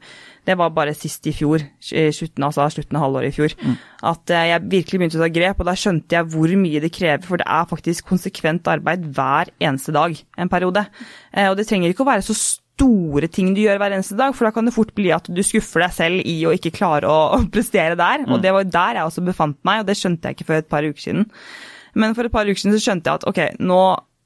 det 0.46 0.56
var 0.60 0.74
bare 0.76 0.94
sist 0.94 1.26
i 1.26 1.34
fjor, 1.34 1.64
slutten, 1.82 2.44
altså 2.46 2.68
slutten 2.70 3.00
av 3.00 3.08
halvåret 3.08 3.32
i 3.32 3.36
fjor, 3.36 3.56
mm. 3.58 3.78
at 4.12 4.34
eh, 4.34 4.44
jeg 4.52 4.66
virkelig 4.76 5.00
begynte 5.02 5.18
å 5.18 5.24
ta 5.24 5.30
grep, 5.34 5.62
og 5.62 5.66
da 5.66 5.74
skjønte 5.82 6.20
jeg 6.20 6.30
hvor 6.36 6.54
mye 6.62 6.82
det 6.84 6.92
krever, 6.94 7.26
for 7.26 7.42
det 7.42 7.48
er 7.50 7.72
faktisk 7.72 8.12
konsekvent 8.12 8.70
arbeid 8.70 9.08
hver 9.18 9.50
eneste 9.58 9.96
dag 9.96 10.14
en 10.14 10.52
periode. 10.52 10.86
Eh, 11.34 11.50
og 11.50 11.58
det 11.58 11.66
trenger 11.70 11.90
ikke 11.90 12.06
å 12.06 12.12
være 12.12 12.28
så 12.28 12.38
store 12.76 13.30
ting 13.32 13.54
du 13.56 13.62
gjør 13.64 13.80
hver 13.80 13.96
eneste 13.96 14.18
dag, 14.20 14.36
for 14.36 14.48
da 14.48 14.54
kan 14.56 14.68
det 14.68 14.76
fort 14.76 14.92
bli 14.98 15.12
at 15.16 15.30
du 15.32 15.42
skuffer 15.46 15.86
deg 15.86 15.96
selv 15.96 16.26
i 16.28 16.36
å 16.48 16.54
ikke 16.56 16.74
klare 16.76 17.10
å, 17.10 17.40
prestere 17.54 17.96
der. 18.00 18.26
Og 18.28 18.38
mm. 18.38 18.42
det 18.44 18.56
var 18.56 18.74
der 18.78 19.00
jeg 19.00 19.12
også 19.12 19.24
befant 19.26 19.60
meg, 19.68 19.84
og 19.84 19.90
det 19.90 19.98
skjønte 20.00 20.28
jeg 20.28 20.38
ikke 20.38 20.50
før 20.50 20.64
et 20.64 20.72
par 20.72 20.88
uker 20.88 21.08
siden. 21.08 21.30
Men 21.96 22.18
for 22.18 22.28
et 22.28 22.34
par 22.34 22.50
uker 22.50 22.60
siden 22.60 22.76
så 22.76 22.84
skjønte 22.84 23.12
jeg 23.12 23.22
at 23.22 23.30
ok, 23.32 23.42
nå, 23.64 23.84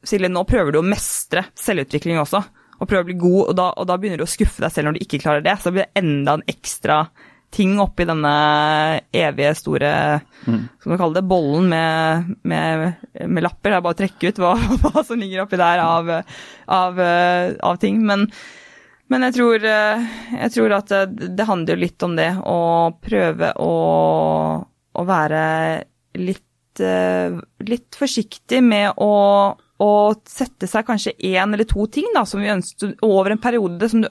Silje, 0.09 0.31
nå 0.31 0.45
prøver 0.47 0.73
du 0.73 0.79
å 0.79 0.87
mestre 0.87 1.43
selvutvikling 1.59 2.21
også 2.21 2.41
og 2.79 2.87
prøver 2.87 3.03
å 3.03 3.07
bli 3.09 3.17
god, 3.19 3.41
og 3.43 3.55
da, 3.59 3.65
og 3.75 3.87
da, 3.89 3.97
begynner 3.99 4.21
du 4.21 4.23
å 4.23 4.31
skuffe 4.31 4.63
deg 4.63 4.71
selv 4.71 4.87
når 4.87 4.95
du 4.95 5.01
ikke 5.03 5.19
klarer 5.19 5.43
det. 5.43 5.57
Så 5.59 5.67
det 5.67 5.75
blir 5.75 5.89
enda 5.99 6.37
en 6.37 6.45
ekstra 6.47 7.01
ting 7.53 7.79
oppi 7.81 8.05
denne 8.05 8.31
evige 9.15 9.53
store 9.57 9.91
mm. 10.45 10.61
skal 10.79 10.91
vi 10.91 10.97
kalle 11.01 11.17
det, 11.17 11.25
bollen 11.29 11.69
med, 11.71 12.31
med, 12.47 12.85
med, 13.25 13.43
lapper. 13.43 13.71
Det 13.71 13.77
er 13.79 13.85
bare 13.85 13.97
å 13.97 13.99
trekke 13.99 14.31
ut 14.31 14.41
hva, 14.43 14.53
hva 14.83 15.03
som 15.05 15.19
ligger 15.19 15.45
oppi 15.45 15.59
der 15.59 15.83
av, 15.83 16.11
av, 16.79 16.99
av 17.69 17.79
ting. 17.81 18.01
Men, 18.05 18.27
men 19.09 19.27
jeg, 19.27 19.37
tror, 19.39 19.65
jeg 19.65 20.53
tror, 20.55 20.75
at 20.77 20.93
det 21.09 21.47
handler 21.49 21.81
litt 21.81 22.05
om 22.05 22.13
det, 22.19 22.29
å 22.43 22.59
prøve 23.01 23.53
å, 23.57 23.73
å 24.93 25.07
være 25.09 25.41
litt, 26.21 26.83
litt 27.65 27.97
forsiktig 27.97 28.61
med 28.65 28.93
å 29.01 29.15
og 29.79 30.25
sette 30.27 30.67
seg 30.67 30.83
kanskje 30.87 31.15
én 31.23 31.53
eller 31.55 31.67
to 31.67 31.85
ting 31.91 32.09
da, 32.15 32.25
som 32.27 32.41
vi 32.43 32.51
ønsker, 32.51 32.97
over 33.05 33.31
en 33.31 33.39
periode 33.39 33.87
som 33.91 34.03
du 34.03 34.09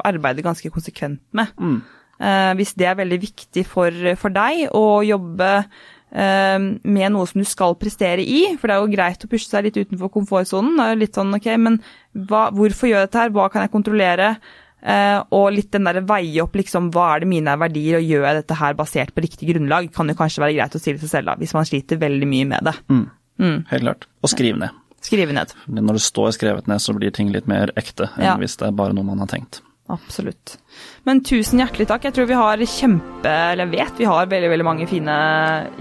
arbeider 0.00 0.46
ganske 0.46 0.70
konsekvent 0.72 1.20
med. 1.36 1.52
Mm. 1.60 1.82
Eh, 2.20 2.52
hvis 2.58 2.74
det 2.78 2.88
er 2.90 2.98
veldig 3.00 3.20
viktig 3.22 3.66
for, 3.66 4.14
for 4.20 4.34
deg 4.34 4.68
å 4.74 5.02
jobbe 5.06 5.50
eh, 5.60 6.58
med 6.58 7.14
noe 7.14 7.28
som 7.30 7.42
du 7.42 7.48
skal 7.48 7.76
prestere 7.80 8.22
i, 8.22 8.44
for 8.58 8.70
det 8.70 8.76
er 8.76 8.82
jo 8.84 8.92
greit 8.94 9.24
å 9.26 9.30
pushe 9.30 9.50
seg 9.50 9.68
litt 9.68 9.80
utenfor 9.80 10.12
komfortsonen. 10.14 10.98
Litt 11.00 11.18
sånn 11.18 11.34
ok, 11.36 11.48
men 11.60 11.80
hva, 12.12 12.48
hvorfor 12.54 12.90
gjør 12.90 13.02
jeg 13.02 13.10
dette 13.10 13.24
her, 13.24 13.34
hva 13.34 13.48
kan 13.52 13.66
jeg 13.66 13.74
kontrollere? 13.74 14.36
Eh, 14.84 15.18
og 15.32 15.50
litt 15.56 15.72
den 15.72 15.88
der 15.88 16.02
veie 16.04 16.44
opp 16.44 16.56
liksom, 16.60 16.90
hva 16.92 17.14
er 17.14 17.24
det 17.24 17.32
mine 17.32 17.56
verdier, 17.60 17.98
og 17.98 18.08
gjør 18.08 18.28
jeg 18.28 18.40
dette 18.42 18.60
her 18.60 18.78
basert 18.78 19.14
på 19.16 19.24
riktig 19.24 19.48
grunnlag, 19.54 19.88
kan 19.94 20.12
jo 20.12 20.16
kanskje 20.18 20.44
være 20.44 20.58
greit 20.58 20.76
å 20.76 20.82
stille 20.82 21.00
seg 21.00 21.12
selv 21.16 21.32
da, 21.32 21.38
hvis 21.40 21.54
man 21.56 21.68
sliter 21.68 22.00
veldig 22.02 22.28
mye 22.28 22.48
med 22.52 22.68
det. 22.68 22.78
Mm. 22.92 23.04
Mm. 23.40 23.60
Helt 23.72 23.86
klart. 23.88 24.08
Og 24.22 24.30
skriv 24.30 24.58
ned. 24.60 24.80
Skrive 25.04 25.34
ned. 25.36 25.52
Når 25.68 25.98
det 25.98 26.04
står 26.04 26.30
skrevet 26.36 26.68
ned, 26.70 26.80
så 26.80 26.94
blir 26.96 27.12
ting 27.12 27.32
litt 27.32 27.48
mer 27.50 27.72
ekte 27.80 28.08
enn 28.14 28.24
ja. 28.24 28.36
hvis 28.40 28.56
det 28.60 28.70
er 28.70 28.76
bare 28.76 28.96
noe 28.96 29.04
man 29.04 29.20
har 29.20 29.28
tenkt. 29.28 29.60
Absolutt. 29.92 30.56
Men 31.04 31.20
tusen 31.26 31.60
hjertelig 31.60 31.86
takk. 31.90 32.06
Jeg 32.06 32.16
tror 32.16 32.28
vi 32.30 32.38
har 32.38 32.62
kjempe, 32.64 33.32
eller 33.32 33.66
jeg 33.66 33.74
vet 33.74 34.00
vi 34.00 34.08
har 34.08 34.30
veldig, 34.30 34.52
veldig 34.54 34.66
mange 34.66 34.86
fine 34.88 35.16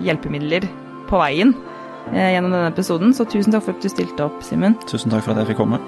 hjelpemidler 0.04 0.68
på 1.08 1.22
veien 1.22 1.54
eh, 2.12 2.34
gjennom 2.36 2.51
denne 2.51 2.74
episoden, 2.74 3.16
så 3.16 3.28
tusen 3.30 3.56
takk 3.56 3.68
for 3.68 3.78
at 3.78 3.86
du 3.86 3.91
stilte 3.91 4.28
opp, 4.28 4.43
Simen. 4.43 4.76
Tusen 4.89 5.14
takk 5.14 5.24
for 5.24 5.36
at 5.36 5.43
jeg 5.43 5.54
fikk 5.54 5.64
komme. 5.64 5.80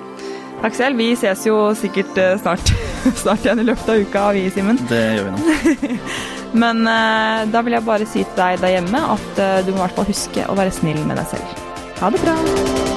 Takk 0.64 0.78
selv. 0.78 0.98
Vi 1.02 1.12
ses 1.20 1.44
jo 1.46 1.60
sikkert 1.78 2.16
eh, 2.22 2.38
snart, 2.40 2.72
snart 3.24 3.44
igjen 3.44 3.66
i 3.66 3.68
løpet 3.68 3.92
av 3.92 4.02
uka, 4.08 4.26
vi, 4.38 4.48
Simen. 4.56 4.80
Det 4.90 5.04
gjør 5.18 5.30
vi 5.30 5.36
nå. 5.36 6.02
Men 6.64 6.86
eh, 6.88 7.46
da 7.52 7.62
vil 7.66 7.76
jeg 7.76 7.88
bare 7.88 8.08
si 8.08 8.24
til 8.24 8.40
deg 8.40 8.64
der 8.64 8.78
hjemme 8.78 9.06
at 9.18 9.42
eh, 9.44 9.62
du 9.68 9.74
må 9.74 9.82
i 9.82 9.86
hvert 9.86 10.00
fall 10.00 10.12
huske 10.14 10.48
å 10.48 10.58
være 10.58 10.76
snill 10.76 11.04
med 11.04 11.20
deg 11.20 11.34
selv. 11.36 11.66
Ha 12.00 12.14
det 12.16 12.24
bra. 12.24 12.95